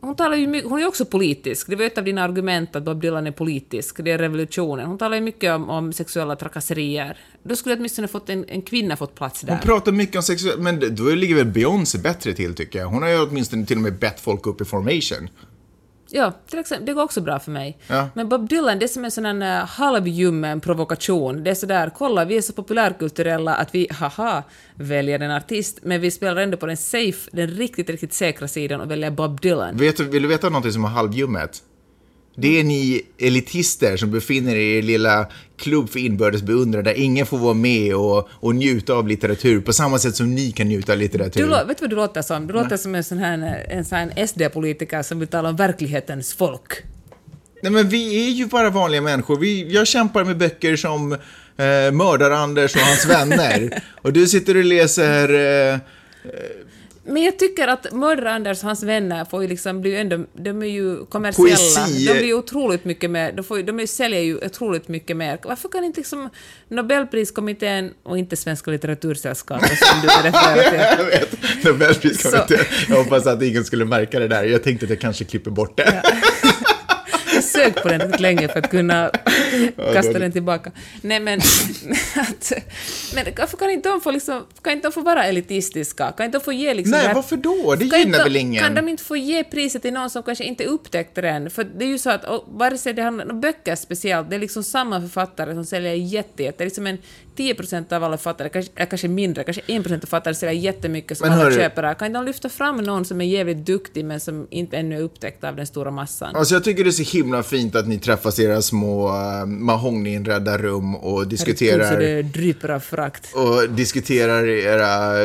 Hon 0.00 0.16
talar 0.16 0.36
ju 0.36 0.46
mycket, 0.46 0.70
hon 0.70 0.80
är 0.80 0.86
också 0.86 1.04
politisk. 1.04 1.66
Det 1.66 1.76
var 1.76 1.84
ett 1.84 1.98
av 1.98 2.04
dina 2.04 2.22
argument 2.22 2.76
att 2.76 2.84
Bob 2.84 3.00
Dylan 3.00 3.26
är 3.26 3.30
politisk. 3.30 4.04
Det 4.04 4.10
är 4.10 4.18
revolutionen. 4.18 4.86
Hon 4.86 4.98
talar 4.98 5.16
ju 5.16 5.22
mycket 5.22 5.54
om, 5.54 5.70
om 5.70 5.92
sexuella 5.92 6.36
trakasserier. 6.36 7.18
Då 7.42 7.56
skulle 7.56 7.74
åtminstone 7.74 8.08
fått 8.08 8.28
en, 8.28 8.44
en 8.48 8.62
kvinna 8.62 8.96
fått 8.96 9.14
plats 9.14 9.40
där. 9.40 9.52
Hon 9.52 9.60
pratar 9.60 9.92
mycket 9.92 10.16
om 10.16 10.22
sexuellt, 10.22 10.60
men 10.60 10.96
då 10.96 11.04
ligger 11.04 11.34
väl 11.34 11.46
Beyoncé 11.46 11.98
bättre 11.98 12.32
till 12.32 12.54
tycker 12.54 12.78
jag. 12.78 12.86
Hon 12.86 13.02
har 13.02 13.10
ju 13.10 13.20
åtminstone 13.20 13.66
till 13.66 13.76
och 13.76 13.82
med 13.82 13.98
bett 13.98 14.20
folk 14.20 14.46
upp 14.46 14.60
i 14.60 14.64
formation. 14.64 15.28
Ja, 16.10 16.32
till 16.50 16.58
exempel, 16.58 16.86
det 16.86 16.92
går 16.92 17.02
också 17.02 17.20
bra 17.20 17.38
för 17.38 17.50
mig. 17.50 17.78
Ja. 17.86 18.08
Men 18.14 18.28
Bob 18.28 18.48
Dylan, 18.48 18.78
det 18.78 18.84
är 18.84 18.88
som 18.88 19.04
en 19.04 19.10
sån 19.10 19.24
här 19.24 19.62
uh, 19.62 19.66
halvljummen 19.68 20.60
provokation. 20.60 21.44
Det 21.44 21.50
är 21.50 21.54
sådär, 21.54 21.90
kolla, 21.98 22.24
vi 22.24 22.36
är 22.36 22.42
så 22.42 22.52
populärkulturella 22.52 23.54
att 23.54 23.74
vi, 23.74 23.88
haha, 23.90 24.42
väljer 24.74 25.20
en 25.20 25.30
artist, 25.30 25.78
men 25.82 26.00
vi 26.00 26.10
spelar 26.10 26.42
ändå 26.42 26.56
på 26.56 26.66
den 26.66 26.76
safe, 26.76 27.30
den 27.32 27.48
riktigt, 27.48 27.90
riktigt 27.90 28.12
säkra 28.12 28.48
sidan 28.48 28.80
och 28.80 28.90
väljer 28.90 29.10
Bob 29.10 29.40
Dylan. 29.40 29.76
Vet, 29.76 30.00
vill 30.00 30.22
du 30.22 30.28
veta 30.28 30.48
någonting 30.48 30.72
som 30.72 30.84
är 30.84 30.88
halvljummet? 30.88 31.62
Det 32.40 32.60
är 32.60 32.64
ni 32.64 33.02
elitister 33.18 33.96
som 33.96 34.10
befinner 34.10 34.54
er 34.54 34.58
i 34.58 34.78
er 34.78 34.82
lilla 34.82 35.26
klubb 35.56 35.90
för 35.90 35.98
inbördes 35.98 36.42
beundrare 36.42 36.82
där 36.82 36.94
ingen 36.94 37.26
får 37.26 37.38
vara 37.38 37.54
med 37.54 37.94
och, 37.94 38.28
och 38.30 38.54
njuta 38.54 38.92
av 38.94 39.08
litteratur 39.08 39.60
på 39.60 39.72
samma 39.72 39.98
sätt 39.98 40.16
som 40.16 40.34
ni 40.34 40.52
kan 40.52 40.68
njuta 40.68 40.92
av 40.92 40.98
litteratur. 40.98 41.42
Du, 41.42 41.48
vet 41.48 41.78
du 41.78 41.82
vad 41.82 41.90
du 41.90 41.96
låter 41.96 42.22
som? 42.22 42.46
Du 42.46 42.54
låter 42.54 42.76
som 42.76 42.94
en 42.94 43.04
sån 43.04 43.18
här, 43.18 43.66
en 43.68 43.84
sån 43.84 44.26
SD-politiker 44.28 45.02
som 45.02 45.18
vill 45.18 45.28
tala 45.28 45.48
om 45.48 45.56
verklighetens 45.56 46.34
folk. 46.34 46.72
Nej 47.62 47.72
men 47.72 47.88
vi 47.88 48.26
är 48.26 48.30
ju 48.30 48.46
bara 48.46 48.70
vanliga 48.70 49.00
människor. 49.00 49.38
Vi, 49.38 49.72
jag 49.72 49.86
kämpar 49.86 50.24
med 50.24 50.36
böcker 50.36 50.76
som 50.76 51.12
eh, 51.12 51.18
Mördar-Anders 51.92 52.74
och 52.74 52.82
hans 52.82 53.06
vänner. 53.06 53.82
och 54.02 54.12
du 54.12 54.26
sitter 54.26 54.56
och 54.56 54.64
läser... 54.64 55.34
Eh, 55.72 55.78
Men 57.08 57.22
jag 57.22 57.38
tycker 57.38 57.68
att 57.68 57.92
Mördar-Anders 57.92 58.58
och 58.58 58.64
hans 58.64 58.82
vänner 58.82 59.24
får 59.24 59.42
ju 59.42 59.48
liksom 59.48 59.80
bli 59.80 59.96
ändå, 59.96 60.24
de 60.34 60.62
är 60.62 60.66
ju 60.66 61.06
kommersiella. 61.06 61.56
Poesi. 61.56 62.06
De 62.06 62.12
blir 62.12 62.26
ju 62.26 62.34
otroligt 62.34 62.84
mycket 62.84 63.10
mer, 63.10 63.32
de, 63.32 63.44
får, 63.44 63.62
de 63.62 63.86
säljer 63.86 64.20
ju 64.20 64.36
otroligt 64.46 64.88
mycket 64.88 65.16
mer. 65.16 65.38
Varför 65.42 65.68
kan 65.68 65.84
inte 65.84 66.00
liksom 66.00 66.30
Nobelpriskommittén 66.68 67.90
och 68.02 68.18
inte 68.18 68.36
Svenska 68.36 68.70
litteratursällskapet 68.70 69.78
som 69.78 70.00
du 70.02 70.08
refererar 70.28 71.18
till, 71.18 71.70
Nobelpriskommittén. 71.70 72.64
Jag 72.88 72.96
hoppas 72.96 73.26
att 73.26 73.42
ingen 73.42 73.64
skulle 73.64 73.84
märka 73.84 74.18
det 74.18 74.28
där. 74.28 74.44
Jag 74.44 74.62
tänkte 74.62 74.86
att 74.86 74.90
jag 74.90 75.00
kanske 75.00 75.24
klipper 75.24 75.50
bort 75.50 75.76
det. 75.76 76.02
Jag 77.34 77.44
sög 77.44 77.74
på 77.74 77.88
den 77.88 78.10
länge 78.18 78.48
för 78.48 78.58
att 78.58 78.70
kunna 78.70 79.10
kasta 79.94 80.18
den 80.18 80.32
tillbaka. 80.32 80.72
Nej 81.02 81.20
men, 81.20 81.38
att, 82.16 82.52
men 83.14 83.24
varför 83.38 83.56
kan 83.56 83.70
inte 83.70 83.88
de 83.88 84.00
få 84.00 84.10
liksom, 84.10 84.46
kan 84.62 84.72
inte 84.72 84.88
de 84.88 84.92
få 84.92 85.00
vara 85.00 85.24
elitistiska? 85.24 86.12
Kan 86.12 86.26
inte 86.26 86.38
de 86.38 86.44
få 86.44 86.52
ge 86.52 86.74
liksom 86.74 86.90
Nej, 86.90 87.06
här- 87.06 87.14
varför 87.14 87.36
då? 87.36 87.74
Det 87.74 87.84
gynnar 87.84 88.24
väl 88.24 88.36
ingen? 88.36 88.64
Kan 88.64 88.74
de 88.74 88.88
inte 88.88 89.04
få 89.04 89.16
ge 89.16 89.44
priset 89.44 89.82
till 89.82 89.92
någon 89.92 90.10
som 90.10 90.22
kanske 90.22 90.44
inte 90.44 90.64
upptäckte 90.64 91.20
den? 91.20 91.50
För 91.50 91.64
det 91.64 91.84
är 91.84 91.88
ju 91.88 91.98
så 91.98 92.10
att, 92.10 92.24
och 92.24 92.44
vare 92.48 92.78
sig 92.78 92.92
det 92.92 93.02
handlar 93.02 93.30
om 93.30 93.40
böcker 93.40 93.76
speciellt, 93.76 94.30
det 94.30 94.36
är 94.36 94.40
liksom 94.40 94.62
samma 94.64 95.00
författare 95.00 95.54
som 95.54 95.64
säljer 95.64 95.94
jätte, 95.94 96.42
jätte, 96.42 96.64
liksom 96.64 96.86
en 96.86 96.98
10% 97.38 97.92
av 97.92 98.04
alla 98.04 98.16
författare, 98.16 98.48
kanske, 98.48 98.86
kanske 98.86 99.08
mindre, 99.08 99.44
kanske 99.44 99.62
1% 99.62 99.94
av 99.94 100.00
författare 100.00 100.34
säljer 100.34 100.62
jättemycket 100.62 101.18
som 101.18 101.28
Men 101.28 101.40
alla 101.40 101.50
köper 101.50 101.82
det. 101.82 101.94
Kan 101.94 102.06
inte 102.06 102.18
de 102.18 102.24
lyfta 102.24 102.48
fram 102.48 102.76
någon 102.76 103.04
som 103.04 103.20
är 103.20 103.24
jävligt 103.24 103.66
duktig 103.66 104.04
men 104.04 104.20
som 104.20 104.46
inte 104.50 104.76
ännu 104.76 104.96
är 104.96 105.00
upptäckt 105.00 105.44
av 105.44 105.56
den 105.56 105.66
stora 105.66 105.90
massan? 105.90 106.36
Alltså 106.36 106.54
jag 106.54 106.64
tycker 106.64 106.84
det 106.84 106.90
är 106.90 107.04
så 107.04 107.16
himla 107.16 107.42
fint 107.42 107.76
att 107.76 107.88
ni 107.88 107.98
träffas 107.98 108.38
i 108.38 108.44
era 108.44 108.62
små 108.62 109.08
uh, 109.08 109.46
mahognyinredda 109.48 110.58
rum 110.58 110.94
och 110.94 111.10
Herregud, 111.10 111.38
så 111.38 111.44
diskuterar, 111.44 112.00
det 112.00 112.22
dryper 112.22 112.68
av 112.68 112.80
frakt. 112.80 113.28
och 113.34 113.70
diskuterar 113.70 114.46
era 114.48 115.16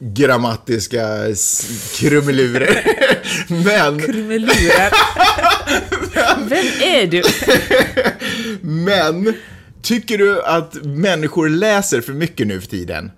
grammatiska 0.00 1.06
krumelurer. 1.98 2.84
Men, 3.48 4.00
Krumelurer. 4.02 4.92
Vem 6.48 6.66
är 6.82 7.06
du? 7.06 7.22
Men, 8.84 9.34
tycker 9.82 10.18
du 10.18 10.42
att 10.42 10.74
människor 10.84 11.48
läser 11.48 12.00
för 12.00 12.12
mycket 12.12 12.46
nu 12.46 12.60
för 12.60 12.68
tiden? 12.68 13.10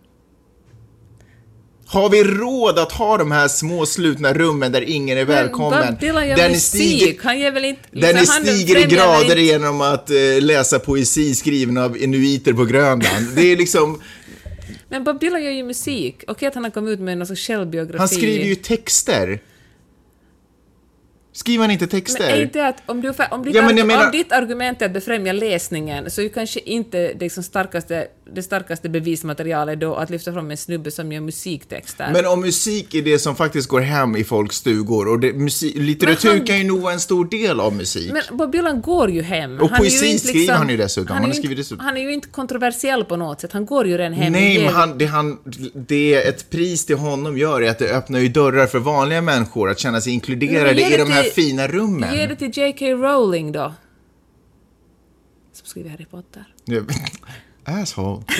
Har 1.93 2.11
vi 2.11 2.25
råd 2.25 2.79
att 2.79 2.93
ha 2.93 3.17
de 3.19 3.33
här 3.33 3.49
små 3.49 3.87
slutna 3.87 4.33
rummen 4.35 4.73
där 4.73 4.83
ingen 4.83 5.19
är 5.19 5.25
välkommen? 5.25 5.87
Bob 5.87 6.01
Dylan 6.01 6.29
gör 6.29 6.37
där 6.37 6.49
musik. 6.49 7.01
stiger, 7.01 7.17
Han 7.23 7.39
ger 7.41 7.51
väl 7.53 7.65
inte... 7.65 7.83
där 7.91 8.15
ni 8.15 8.21
liksom, 8.21 8.45
stiger 8.45 8.79
i 8.79 8.85
grader 8.85 9.23
inte- 9.25 9.41
genom 9.41 9.81
att 9.81 10.11
eh, 10.11 10.17
läsa 10.41 10.79
poesi 10.79 11.35
skriven 11.35 11.79
av 11.79 11.97
inuiter 11.99 12.53
på 12.53 12.65
Grönland. 12.65 13.27
Det 13.37 13.43
är 13.53 13.57
liksom, 13.57 14.01
Men 14.89 15.05
Bob 15.05 15.21
Dylan 15.21 15.45
gör 15.45 15.51
ju 15.51 15.63
musik. 15.63 16.25
Okej 16.27 16.49
att 16.49 16.55
han 16.55 16.65
har 16.65 16.71
kommit 16.71 16.93
ut 16.93 17.01
med 17.01 17.19
någon 17.19 17.27
sorts 17.27 17.47
självbiografi. 17.47 17.99
han 17.99 18.09
skriver 18.09 18.45
ju 18.45 18.55
texter. 18.55 19.41
Skriver 21.33 21.65
han 21.65 21.71
inte 21.71 21.87
texter? 21.87 22.21
Men 22.27 22.31
är 22.39 22.43
inte 22.43 22.67
att 22.67 22.83
om, 22.87 23.01
du, 23.01 23.13
om, 23.31 23.45
ditt, 23.45 23.55
Ja, 23.55 23.63
men 23.63 23.87
menar- 23.87 24.05
om 24.07 24.13
ditt 24.13 24.33
argument 24.33 24.83
är 24.83 24.87
att 24.87 24.93
befrämja 24.93 25.33
läsningen 25.33 26.11
så 26.11 26.21
är 26.21 26.23
ju 26.23 26.29
kanske 26.31 26.61
inte 26.61 26.99
det, 26.99 27.21
liksom 27.21 27.43
starkaste, 27.43 28.07
det 28.35 28.43
starkaste 28.43 28.89
bevismaterialet 28.89 29.81
då 29.81 29.95
att 29.95 30.11
lyfta 30.11 30.33
fram 30.33 30.51
en 30.51 30.57
snubbe 30.57 30.91
som 30.91 31.13
gör 31.13 31.21
musiktexter. 31.21 32.11
Men 32.13 32.27
om 32.27 32.41
musik 32.41 32.95
är 32.95 33.03
det 33.03 33.19
som 33.19 33.37
faktiskt 33.37 33.69
går 33.69 33.81
hem 33.81 34.17
i 34.17 34.25
folks 34.25 34.57
stugor 34.57 35.09
och 35.09 35.21
det, 35.21 35.33
musik, 35.33 35.75
litteratur 35.77 36.29
han- 36.31 36.45
kan 36.47 36.59
ju 36.59 36.65
nog 36.65 36.81
vara 36.81 36.93
en 36.93 37.01
stor 37.01 37.25
del 37.25 37.61
av 37.61 37.73
musik. 37.75 38.13
Men 38.13 38.39
Bob 38.39 38.53
Dylan 38.53 38.81
går 38.81 39.11
ju 39.11 39.23
hem. 39.23 39.61
Och 39.61 39.71
Han 39.71 39.81
är 39.81 39.85
ju 39.85 39.91
poesi 39.91 40.07
inte 40.07 40.27
skriver 40.27 40.55
han 40.55 40.69
ju 40.69 40.77
dessutom. 40.77 41.15
Han 41.17 41.25
är 41.25 41.29
har 41.29 41.35
ju 41.35 41.41
inte- 41.43 41.55
dessutom. 41.55 41.85
Han 41.87 41.97
är 41.97 42.01
ju 42.01 42.13
inte 42.13 42.29
kontroversiell 42.29 43.05
på 43.05 43.17
något 43.17 43.41
sätt. 43.41 43.53
Han 43.53 43.67
går 43.67 43.87
ju 43.87 43.99
redan 43.99 44.13
hem. 44.13 44.33
Nej, 44.33 44.65
men 44.65 44.75
han, 44.75 44.99
det, 44.99 45.07
han, 45.07 45.39
det 45.75 46.15
är 46.15 46.29
ett 46.29 46.51
pris 46.51 46.85
till 46.87 46.97
honom 46.97 47.39
gör 47.39 47.63
är 47.63 47.71
att 47.71 47.79
det 47.79 47.91
öppnar 47.91 48.19
ju 48.21 48.29
dörrar 48.29 48.67
för 48.67 48.79
vanliga 48.79 49.21
människor 49.23 49.71
att 49.71 49.79
känna 49.79 50.01
sig 50.01 50.13
inkluderade 50.13 50.81
i 50.95 50.97
de 50.97 51.11
här 51.11 51.20
till- 51.23 51.33
fina 51.33 51.69
rummen. 51.69 52.15
Ge 52.15 52.27
det 52.27 52.37
till 52.37 52.51
J.K. 52.59 52.87
Rowling 52.87 53.53
då. 53.53 53.75
Som 55.53 55.67
skriver 55.67 55.91
Harry 55.91 56.05
Potter. 56.05 56.45
Asshole. 57.65 58.23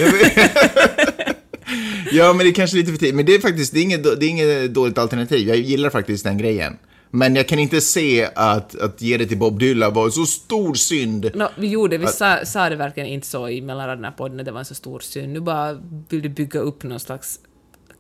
Ja, 2.13 2.33
men 2.33 2.39
det 2.39 2.51
är 2.51 2.55
kanske 2.55 2.77
lite 2.77 2.91
för 2.93 2.99
tidigt. 2.99 3.15
Men 3.15 3.27
det 3.27 3.35
är 3.35 3.41
faktiskt, 3.41 3.73
det 3.73 3.81
är, 3.81 3.83
inget, 3.83 4.03
det 4.03 4.27
är 4.27 4.29
inget 4.29 4.75
dåligt 4.75 4.99
alternativ. 4.99 5.49
Jag 5.49 5.57
gillar 5.57 5.91
faktiskt 5.91 6.25
den 6.25 6.39
grejen. 6.39 6.79
Men 7.11 7.37
jag 7.37 7.49
kan 7.49 7.59
inte 7.59 7.81
se 7.81 8.29
att, 8.35 8.81
att 8.81 9.03
ge 9.03 9.17
det 9.17 9.27
till 9.27 9.39
Bob 9.39 9.59
Dylan 9.59 9.95
var 9.95 10.05
en 10.05 10.13
så 10.13 10.27
stor 10.27 10.75
synd. 10.75 11.31
Nå, 11.35 11.51
vi 11.59 11.69
gjorde, 11.69 11.99
vi 11.99 12.07
sa, 12.07 12.45
sa 12.45 12.69
det 12.69 12.77
verkligen 12.77 13.09
inte 13.09 13.27
så 13.27 13.49
i 13.49 13.61
mellan 13.63 13.87
raderna 13.87 14.11
på 14.11 14.17
podden 14.17 14.45
det 14.45 14.53
var 14.53 14.59
en 14.59 14.65
så 14.65 14.75
stor 14.75 15.01
synd. 15.01 15.33
Nu 15.33 15.41
bara 15.41 15.73
vill 16.09 16.23
du 16.23 16.29
bygga 16.29 16.61
upp 16.61 16.83
någon 16.83 17.01
slags 17.01 17.39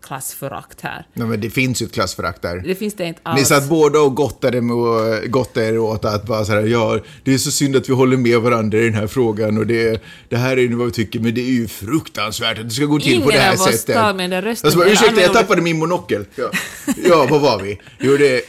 klassförakt 0.02 0.80
här. 0.80 1.06
Nej, 1.14 1.26
men 1.28 1.40
det 1.40 1.50
finns 1.50 1.82
ju 1.82 1.86
ett 1.86 1.92
klassförakt 1.92 2.42
där. 2.42 2.62
Det 2.66 2.74
finns 2.74 2.94
det 2.94 3.04
inte 3.06 3.20
Ni 3.24 3.30
alls. 3.30 3.48
satt 3.48 3.68
båda 3.68 4.00
och 4.00 4.14
gottade, 4.14 4.60
med, 4.60 5.30
gottade 5.30 5.66
er 5.66 5.78
åt 5.78 6.04
att 6.04 6.26
bara 6.26 6.44
så 6.44 6.52
här, 6.52 6.60
ja, 6.62 6.98
det 7.24 7.34
är 7.34 7.38
så 7.38 7.50
synd 7.50 7.76
att 7.76 7.88
vi 7.88 7.92
håller 7.92 8.16
med 8.16 8.38
varandra 8.40 8.78
i 8.78 8.84
den 8.84 8.94
här 8.94 9.06
frågan 9.06 9.58
och 9.58 9.66
det, 9.66 10.02
det 10.28 10.36
här 10.36 10.56
är 10.58 10.68
vad 10.68 10.86
vi 10.86 10.92
tycker, 10.92 11.20
men 11.20 11.34
det 11.34 11.40
är 11.40 11.52
ju 11.52 11.68
fruktansvärt 11.68 12.58
att 12.58 12.64
det 12.64 12.70
ska 12.74 12.84
gå 12.84 12.98
till 13.00 13.08
på 13.20 13.22
Ingen 13.22 13.28
det 13.28 13.38
här 13.38 13.48
av 13.52 13.60
oss 13.60 13.64
sättet. 13.64 13.96
tar 13.96 14.14
med 14.14 14.30
den 14.30 14.42
rösten 14.42 14.70
bara, 14.74 14.82
eller 14.84 14.92
ursäkta, 14.92 15.20
jag 15.20 15.32
tappade 15.32 15.62
min 15.62 15.78
monokel. 15.78 16.24
Ja, 16.36 16.50
ja 17.04 17.26
vad 17.30 17.40
var 17.40 17.62
vi? 17.62 17.80
Jo, 18.00 18.16
det... 18.16 18.42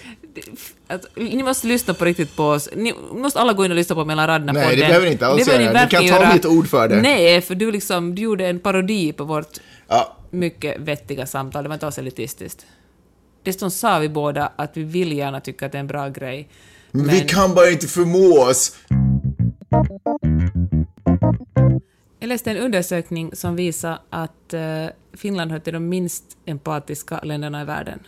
Att, 0.87 1.05
ni 1.15 1.43
måste 1.43 1.67
lyssna 1.67 1.93
på 1.93 2.05
riktigt 2.05 2.35
på 2.35 2.43
oss. 2.47 2.69
Ni 2.75 2.93
måste 3.13 3.39
alla 3.39 3.53
gå 3.53 3.65
in 3.65 3.71
och 3.71 3.77
lyssna 3.77 3.95
på 3.95 4.05
mellan 4.05 4.27
raderna 4.27 4.53
Nej, 4.53 4.75
det 4.75 4.81
behöver 4.81 5.05
ni 5.05 5.11
inte 5.11 5.27
alls 5.27 5.47
göra. 5.47 5.57
ni 5.57 5.65
Ni 5.65 5.71
kan 5.73 5.89
ta 5.89 6.01
göra. 6.03 6.33
mitt 6.33 6.45
ord 6.45 6.67
för 6.69 6.87
det. 6.87 7.01
Nej, 7.01 7.41
för 7.41 7.55
du, 7.55 7.71
liksom, 7.71 8.15
du 8.15 8.21
gjorde 8.21 8.47
en 8.47 8.59
parodi 8.59 9.13
på 9.13 9.23
vårt 9.23 9.57
Ja, 9.91 10.17
mycket 10.29 10.79
vettiga 10.79 11.25
samtal. 11.25 11.63
Det 11.63 11.69
var 11.69 11.73
inte 11.73 11.85
alls 11.85 11.97
elitistiskt. 11.97 12.65
Dessutom 13.43 13.71
sa 13.71 13.99
vi 13.99 14.09
båda 14.09 14.51
att 14.55 14.77
vi 14.77 14.83
vill 14.83 15.11
gärna 15.11 15.39
tycka 15.41 15.65
att 15.65 15.71
det 15.71 15.77
är 15.77 15.79
en 15.79 15.87
bra 15.87 16.09
grej. 16.09 16.49
men 16.91 17.07
vi 17.07 17.19
kan 17.21 17.53
bara 17.53 17.69
inte 17.69 17.87
förmå 17.87 18.41
oss. 18.41 18.77
Jag 22.19 22.27
läste 22.27 22.51
en 22.51 22.57
undersökning 22.57 23.35
som 23.35 23.55
visar 23.55 23.99
att 24.09 24.53
eh, 24.53 24.85
Finland 25.13 25.51
hör 25.51 25.59
till 25.59 25.73
de 25.73 25.89
minst 25.89 26.37
empatiska 26.45 27.19
länderna 27.23 27.61
i 27.61 27.65
världen. 27.65 27.99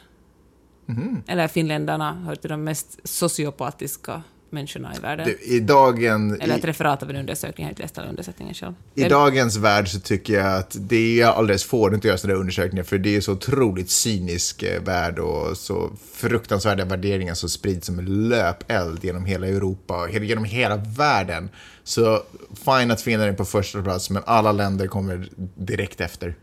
Mhm. 0.85 1.23
Eller 1.27 1.47
finländarna 1.47 2.13
hör 2.13 2.35
till 2.35 2.49
de 2.49 2.63
mest 2.63 2.99
sociopatiska 3.03 4.23
människorna 4.53 4.95
i 4.97 4.99
världen. 4.99 5.25
Du, 5.25 5.55
I, 5.55 5.59
dagen, 5.59 6.41
Eller 6.41 6.55
i, 6.55 6.57
ett 6.57 6.65
referat 6.65 7.03
av 7.03 7.09
en 7.09 7.15
undersökning, 7.15 7.63
jag 7.63 7.67
har 7.67 7.71
inte 7.71 7.81
läst 7.81 7.97
hela 7.97 8.09
undersökningen 8.09 8.53
själv. 8.53 8.73
I 8.95 9.03
dagens 9.03 9.57
värld 9.57 9.87
så 9.87 9.99
tycker 9.99 10.33
jag 10.33 10.57
att 10.57 10.75
det 10.79 11.21
är 11.21 11.27
alldeles 11.27 11.63
får 11.63 11.95
inte 11.95 12.07
göra 12.07 12.17
sådana 12.17 12.39
undersökningar 12.39 12.83
för 12.83 12.97
det 12.97 13.15
är 13.15 13.21
så 13.21 13.31
otroligt 13.31 13.89
cynisk 13.89 14.63
eh, 14.63 14.81
värld 14.81 15.19
och 15.19 15.57
så 15.57 15.91
fruktansvärda 16.13 16.85
värderingar 16.85 17.33
som 17.33 17.49
sprids 17.49 17.85
som 17.85 17.99
en 17.99 18.29
löpeld 18.29 19.03
genom 19.03 19.25
hela 19.25 19.47
Europa 19.47 20.03
och 20.03 20.09
genom 20.09 20.43
hela 20.43 20.75
världen. 20.75 21.49
Så 21.83 22.21
fine 22.65 22.91
att 22.91 23.01
Finland 23.01 23.29
är 23.29 23.33
på 23.33 23.45
första 23.45 23.81
plats 23.81 24.09
men 24.09 24.23
alla 24.25 24.51
länder 24.51 24.87
kommer 24.87 25.29
direkt 25.55 26.01
efter. 26.01 26.35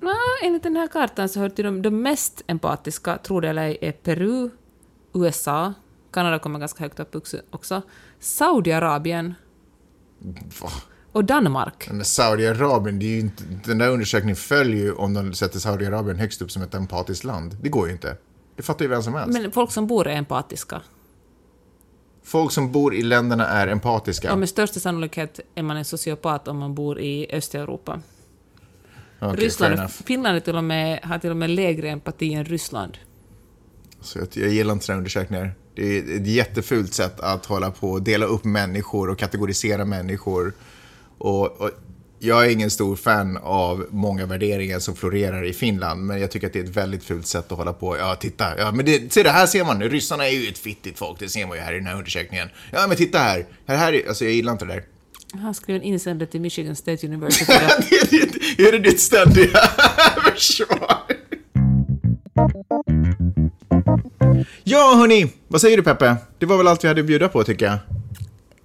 Ja, 0.00 0.16
enligt 0.42 0.62
den 0.62 0.76
här 0.76 0.88
kartan 0.88 1.28
så 1.28 1.40
hör 1.40 1.48
till 1.48 1.64
de, 1.64 1.82
de 1.82 2.02
mest 2.02 2.42
empatiska, 2.46 3.18
tror 3.18 3.40
det 3.40 3.48
eller 3.48 3.62
ej, 3.62 3.78
är 3.80 3.92
Peru, 3.92 4.50
USA, 5.14 5.74
Kanada 6.14 6.38
kommer 6.38 6.58
ganska 6.58 6.84
högt 6.84 7.00
upp 7.00 7.16
också- 7.50 7.82
Saudiarabien 8.20 9.34
Va? 10.62 10.68
och 11.12 11.24
Danmark. 11.24 11.88
Men 11.90 12.04
Saudiarabien, 12.04 12.98
det 12.98 13.06
är 13.06 13.10
ju 13.10 13.20
inte, 13.20 13.44
den 13.64 13.78
där 13.78 13.90
undersökningen 13.90 14.36
följer 14.36 14.84
ju 14.84 14.92
om 14.92 15.14
de 15.14 15.34
sätter 15.34 15.58
Saudiarabien 15.58 16.18
högst 16.18 16.42
upp 16.42 16.50
som 16.50 16.62
ett 16.62 16.74
empatiskt 16.74 17.24
land. 17.24 17.56
Det 17.62 17.68
går 17.68 17.86
ju 17.86 17.92
inte. 17.92 18.16
Det 18.56 18.62
fattar 18.62 18.84
ju 18.84 18.88
vem 18.88 19.02
som 19.02 19.14
helst. 19.14 19.40
Men 19.40 19.52
folk 19.52 19.70
som 19.70 19.86
bor 19.86 20.06
är 20.08 20.16
empatiska. 20.16 20.80
Folk 22.22 22.52
som 22.52 22.72
bor 22.72 22.94
i 22.94 23.02
länderna 23.02 23.46
är 23.46 23.68
empatiska. 23.68 24.32
Och 24.32 24.38
med 24.38 24.48
största 24.48 24.80
sannolikhet 24.80 25.40
är 25.54 25.62
man 25.62 25.76
en 25.76 25.84
sociopat 25.84 26.48
om 26.48 26.58
man 26.58 26.74
bor 26.74 27.00
i 27.00 27.26
Östeuropa. 27.32 28.00
Okej, 29.20 29.44
Ryssland. 29.44 29.90
Finland 29.90 30.36
är 30.36 30.40
till 30.40 30.56
och 30.56 30.64
med, 30.64 31.00
har 31.02 31.18
till 31.18 31.30
och 31.30 31.36
med 31.36 31.50
lägre 31.50 31.90
empati 31.90 32.34
än 32.34 32.44
Ryssland. 32.44 32.98
Så 34.00 34.18
jag, 34.18 34.28
jag 34.32 34.48
gillar 34.48 34.72
inte 34.72 34.84
sådana 34.84 34.98
undersökningar. 34.98 35.54
Det 35.74 35.98
är 35.98 36.16
ett 36.16 36.26
jättefult 36.26 36.94
sätt 36.94 37.20
att 37.20 37.46
hålla 37.46 37.70
på 37.70 37.90
och 37.90 38.02
dela 38.02 38.26
upp 38.26 38.44
människor 38.44 39.10
och 39.10 39.18
kategorisera 39.18 39.84
människor. 39.84 40.52
Och, 41.18 41.60
och 41.60 41.70
jag 42.18 42.46
är 42.46 42.50
ingen 42.50 42.70
stor 42.70 42.96
fan 42.96 43.38
av 43.42 43.86
många 43.90 44.26
värderingar 44.26 44.78
som 44.78 44.96
florerar 44.96 45.44
i 45.44 45.52
Finland, 45.52 46.02
men 46.06 46.20
jag 46.20 46.30
tycker 46.30 46.46
att 46.46 46.52
det 46.52 46.58
är 46.58 46.64
ett 46.64 46.76
väldigt 46.76 47.04
fult 47.04 47.26
sätt 47.26 47.52
att 47.52 47.58
hålla 47.58 47.72
på. 47.72 47.96
Ja, 47.96 48.14
titta, 48.14 48.58
ja, 48.58 48.72
men 48.72 48.84
det, 48.86 49.12
se 49.12 49.22
det 49.22 49.30
här 49.30 49.46
ser 49.46 49.64
man 49.64 49.78
nu. 49.78 49.88
Ryssarna 49.88 50.28
är 50.28 50.32
ju 50.32 50.48
ett 50.48 50.58
fittigt 50.58 50.98
folk, 50.98 51.18
det 51.18 51.28
ser 51.28 51.46
man 51.46 51.56
ju 51.56 51.62
här 51.62 51.72
i 51.72 51.76
den 51.76 51.86
här 51.86 51.96
undersökningen. 51.96 52.48
Ja, 52.70 52.86
men 52.88 52.96
titta 52.96 53.18
här. 53.18 53.46
här, 53.66 53.76
här 53.76 53.92
är, 53.92 54.08
alltså 54.08 54.24
jag 54.24 54.34
gillar 54.34 54.52
inte 54.52 54.64
det 54.64 54.72
där. 54.72 54.84
Han 55.38 55.54
skrev 55.54 55.76
en 55.76 55.82
insändare 55.82 56.28
till 56.28 56.40
Michigan 56.40 56.76
State 56.76 57.06
University. 57.06 57.52
Det 57.90 57.96
är, 57.96 58.10
ditt, 58.10 58.58
är 58.58 58.72
det 58.72 58.78
ditt 58.78 59.00
ständiga 59.00 59.58
försvar? 60.32 60.98
Ja, 64.64 64.94
hörni. 64.98 65.32
Vad 65.48 65.60
säger 65.60 65.76
du, 65.76 65.82
Peppe? 65.82 66.16
Det 66.38 66.46
var 66.46 66.56
väl 66.56 66.68
allt 66.68 66.84
vi 66.84 66.88
hade 66.88 67.00
att 67.00 67.06
bjuda 67.06 67.28
på, 67.28 67.44
tycker 67.44 67.66
jag. 67.66 67.78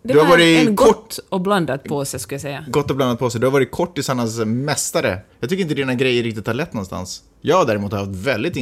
Det 0.03 0.13
Du 0.13 0.19
har 0.19 0.25
var 0.25 0.31
varit 0.31 0.67
en 0.67 0.75
kort- 0.75 0.87
gott 0.87 1.19
och 1.29 1.41
blandat 1.41 1.83
påse, 1.83 2.19
skulle 2.19 2.35
jag 2.35 2.41
säga. 2.41 2.65
Gott 2.67 2.89
och 2.89 2.95
blandat 2.95 3.19
på 3.19 3.29
sig. 3.29 3.41
Du 3.41 3.47
har 3.47 3.51
varit 3.51 3.71
kortisarnas 3.71 4.37
mästare. 4.39 5.19
Jag 5.39 5.49
tycker 5.49 5.61
inte 5.63 5.73
dina 5.75 5.93
grejer 5.95 6.23
riktigt 6.23 6.47
har 6.47 6.53
lett 6.53 6.73
någonstans. 6.73 7.21
Jag 7.41 7.67
däremot 7.67 7.91
har 7.91 7.99
haft 7.99 8.11
väldigt 8.11 8.55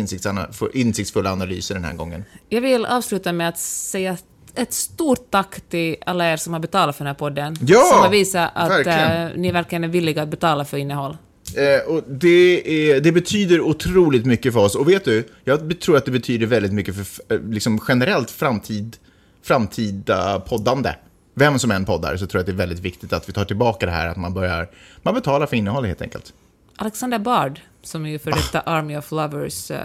insiktsfulla 0.74 1.32
analyser 1.32 1.76
den 1.76 1.84
här 1.84 1.93
gången. 1.93 2.24
Jag 2.49 2.62
vill 2.62 2.86
avsluta 2.86 3.34
med 3.34 3.49
att 3.49 3.58
säga 3.60 4.18
ett 4.55 4.74
stort 4.74 5.32
tack 5.32 5.62
till 5.70 5.95
alla 6.05 6.32
er 6.32 6.38
som 6.38 6.53
har 6.53 6.60
betalat 6.60 6.95
för 6.95 7.03
den 7.03 7.08
här 7.08 7.20
podden. 7.20 7.58
Ja, 7.62 7.84
som 7.93 7.99
har 8.01 8.10
visat 8.10 8.51
att 8.55 8.70
verkligen. 8.70 9.28
eh, 9.28 9.32
ni 9.36 9.51
verkligen 9.51 9.84
är 9.84 9.88
villiga 9.88 10.22
att 10.24 10.30
betala 10.30 10.66
för 10.66 10.78
innehåll. 10.78 11.18
Eh, 11.58 11.93
och 11.93 12.03
det, 12.08 12.89
är, 12.91 13.01
det 13.01 13.12
betyder 13.12 13.62
otroligt 13.62 14.26
mycket 14.26 14.53
för 14.53 14.60
oss. 14.60 14.76
Och 14.76 14.89
vet 14.89 15.05
du, 15.05 15.28
jag 15.43 15.80
tror 15.80 15.97
att 15.97 16.05
det 16.05 16.12
betyder 16.12 16.45
väldigt 16.47 16.74
mycket 16.74 16.95
för 16.95 17.36
eh, 17.36 17.41
liksom 17.41 17.80
generellt 17.88 18.32
framtid, 18.32 18.97
framtida 19.43 20.39
poddande. 20.39 20.95
Vem 21.34 21.60
som 21.60 21.72
än 21.72 21.86
poddar 21.86 22.18
så 22.18 22.28
tror 22.28 22.39
jag 22.39 22.41
att 22.41 22.45
det 22.45 22.51
är 22.51 22.68
väldigt 22.68 22.80
viktigt 22.80 23.14
att 23.14 23.30
vi 23.30 23.34
tar 23.34 23.45
tillbaka 23.45 23.86
det 23.86 23.91
här 23.91 24.08
att 24.08 24.18
man 24.18 24.34
börjar, 24.34 24.70
man 25.03 25.14
betalar 25.14 25.45
för 25.45 25.55
innehåll 25.55 25.86
helt 25.86 26.01
enkelt. 26.01 26.34
Alexander 26.76 27.20
Bard, 27.20 27.60
som 27.84 28.05
är 28.05 28.10
ju 28.10 28.20
för 28.20 28.32
detta 28.32 28.60
Ah. 28.66 28.72
Army 28.78 28.97
of 28.97 29.12
Lovers 29.12 29.72
uh, 29.72 29.78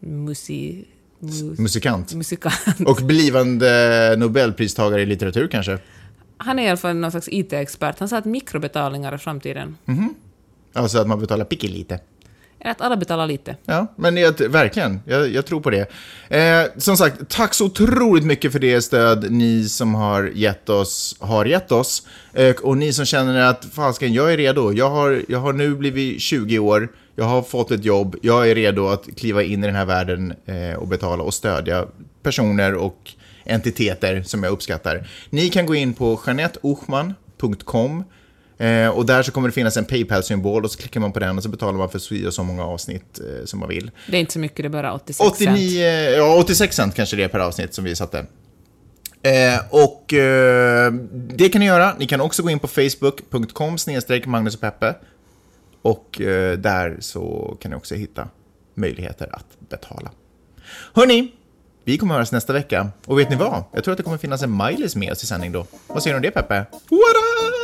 musi, 0.00 0.84
mu, 1.18 1.54
Musikant. 1.58 2.14
musikant. 2.14 2.80
Och 2.86 2.96
blivande 2.96 4.14
Nobelpristagare 4.18 5.02
i 5.02 5.06
litteratur 5.06 5.48
kanske. 5.48 5.78
Han 6.36 6.58
är 6.58 6.62
i 6.62 6.68
alla 6.68 6.76
fall 6.76 6.96
någon 6.96 7.10
slags 7.10 7.28
IT-expert. 7.28 7.98
Han 7.98 8.08
sa 8.08 8.18
att 8.18 8.24
mikrobetalningar 8.24 9.12
är 9.12 9.18
framtiden. 9.18 9.76
Alltså 10.72 10.98
att 10.98 11.06
man 11.06 11.20
betalar 11.20 11.46
lite. 11.50 12.00
Att 12.64 12.80
alla 12.80 12.96
betalar 12.96 13.26
lite. 13.26 13.56
Ja, 13.64 13.86
men 13.96 14.16
jag, 14.16 14.40
verkligen, 14.40 15.00
jag, 15.06 15.28
jag 15.28 15.46
tror 15.46 15.60
på 15.60 15.70
det. 15.70 15.90
Eh, 16.28 16.66
som 16.76 16.96
sagt, 16.96 17.28
tack 17.28 17.54
så 17.54 17.66
otroligt 17.66 18.24
mycket 18.24 18.52
för 18.52 18.58
det 18.58 18.82
stöd 18.82 19.32
ni 19.32 19.68
som 19.68 19.94
har 19.94 20.30
gett 20.34 20.68
oss, 20.68 21.16
har 21.20 21.44
gett 21.44 21.72
oss. 21.72 22.06
Eh, 22.32 22.56
och 22.56 22.76
ni 22.76 22.92
som 22.92 23.04
känner 23.04 23.40
att, 23.40 23.64
fasken, 23.64 24.12
jag 24.12 24.32
är 24.32 24.36
redo. 24.36 24.72
Jag 24.72 24.90
har, 24.90 25.22
jag 25.28 25.38
har 25.38 25.52
nu 25.52 25.74
blivit 25.74 26.20
20 26.20 26.58
år, 26.58 26.88
jag 27.16 27.24
har 27.24 27.42
fått 27.42 27.70
ett 27.70 27.84
jobb, 27.84 28.16
jag 28.22 28.50
är 28.50 28.54
redo 28.54 28.88
att 28.88 29.16
kliva 29.16 29.42
in 29.42 29.64
i 29.64 29.66
den 29.66 29.76
här 29.76 29.84
världen 29.84 30.34
eh, 30.46 30.74
och 30.74 30.88
betala 30.88 31.22
och 31.22 31.34
stödja 31.34 31.86
personer 32.22 32.74
och 32.74 33.10
entiteter 33.44 34.22
som 34.22 34.42
jag 34.42 34.52
uppskattar. 34.52 35.08
Ni 35.30 35.48
kan 35.48 35.66
gå 35.66 35.74
in 35.74 35.94
på 35.94 36.20
janetteochman.com 36.26 38.04
eh, 38.58 38.88
och 38.88 39.06
där 39.06 39.22
så 39.22 39.32
kommer 39.32 39.48
det 39.48 39.52
finnas 39.52 39.76
en 39.76 39.84
Paypal-symbol 39.84 40.64
och 40.64 40.70
så 40.70 40.78
klickar 40.78 41.00
man 41.00 41.12
på 41.12 41.20
den 41.20 41.36
och 41.36 41.42
så 41.42 41.48
betalar 41.48 41.78
man 41.78 41.88
för 41.88 41.98
så 41.98 42.26
och 42.26 42.34
så 42.34 42.42
många 42.42 42.64
avsnitt 42.64 43.20
eh, 43.20 43.44
som 43.44 43.60
man 43.60 43.68
vill. 43.68 43.90
Det 44.06 44.16
är 44.16 44.20
inte 44.20 44.32
så 44.32 44.38
mycket, 44.38 44.56
det 44.56 44.64
är 44.66 44.68
bara 44.68 44.92
86 44.94 45.20
89, 45.20 45.56
cent. 45.56 46.16
ja 46.16 46.36
86 46.40 46.76
cent 46.76 46.94
kanske 46.94 47.16
det 47.16 47.24
är 47.24 47.28
per 47.28 47.38
avsnitt 47.38 47.74
som 47.74 47.84
vi 47.84 47.96
satte. 47.96 48.26
Eh, 49.22 49.60
och 49.70 50.14
eh, 50.14 50.92
det 51.12 51.48
kan 51.48 51.60
ni 51.60 51.66
göra. 51.66 51.94
Ni 51.98 52.06
kan 52.06 52.20
också 52.20 52.42
gå 52.42 52.50
in 52.50 52.58
på 52.58 52.68
facebook.com 52.68 53.78
snedstreck 53.78 54.26
Magnus 54.26 54.54
och 54.54 54.60
Peppe. 54.60 54.94
Och 55.82 56.20
eh, 56.20 56.58
där 56.58 56.96
så 57.00 57.56
kan 57.60 57.70
ni 57.70 57.76
också 57.76 57.94
hitta 57.94 58.28
möjligheter 58.74 59.28
att 59.32 59.68
betala. 59.68 60.10
Hörni, 60.94 61.32
vi 61.84 61.98
kommer 61.98 62.14
höras 62.14 62.32
nästa 62.32 62.52
vecka. 62.52 62.90
Och 63.06 63.18
vet 63.18 63.30
ni 63.30 63.36
vad? 63.36 63.64
Jag 63.72 63.84
tror 63.84 63.92
att 63.92 63.98
det 63.98 64.04
kommer 64.04 64.18
finnas 64.18 64.42
en 64.42 64.62
Miley's 64.62 64.98
med 64.98 65.12
oss 65.12 65.22
i 65.22 65.26
sändning 65.26 65.52
då. 65.52 65.66
Vad 65.86 66.02
säger 66.02 66.14
du 66.14 66.18
om 66.18 66.22
det 66.22 66.30
Peppe? 66.30 66.54
What 66.54 66.90
up? 66.90 67.61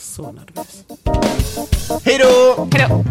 Så 0.00 0.32
nervös. 0.32 0.84
Hej 2.04 2.18
då! 2.18 2.68
Hej 2.72 2.86
då! 2.88 3.04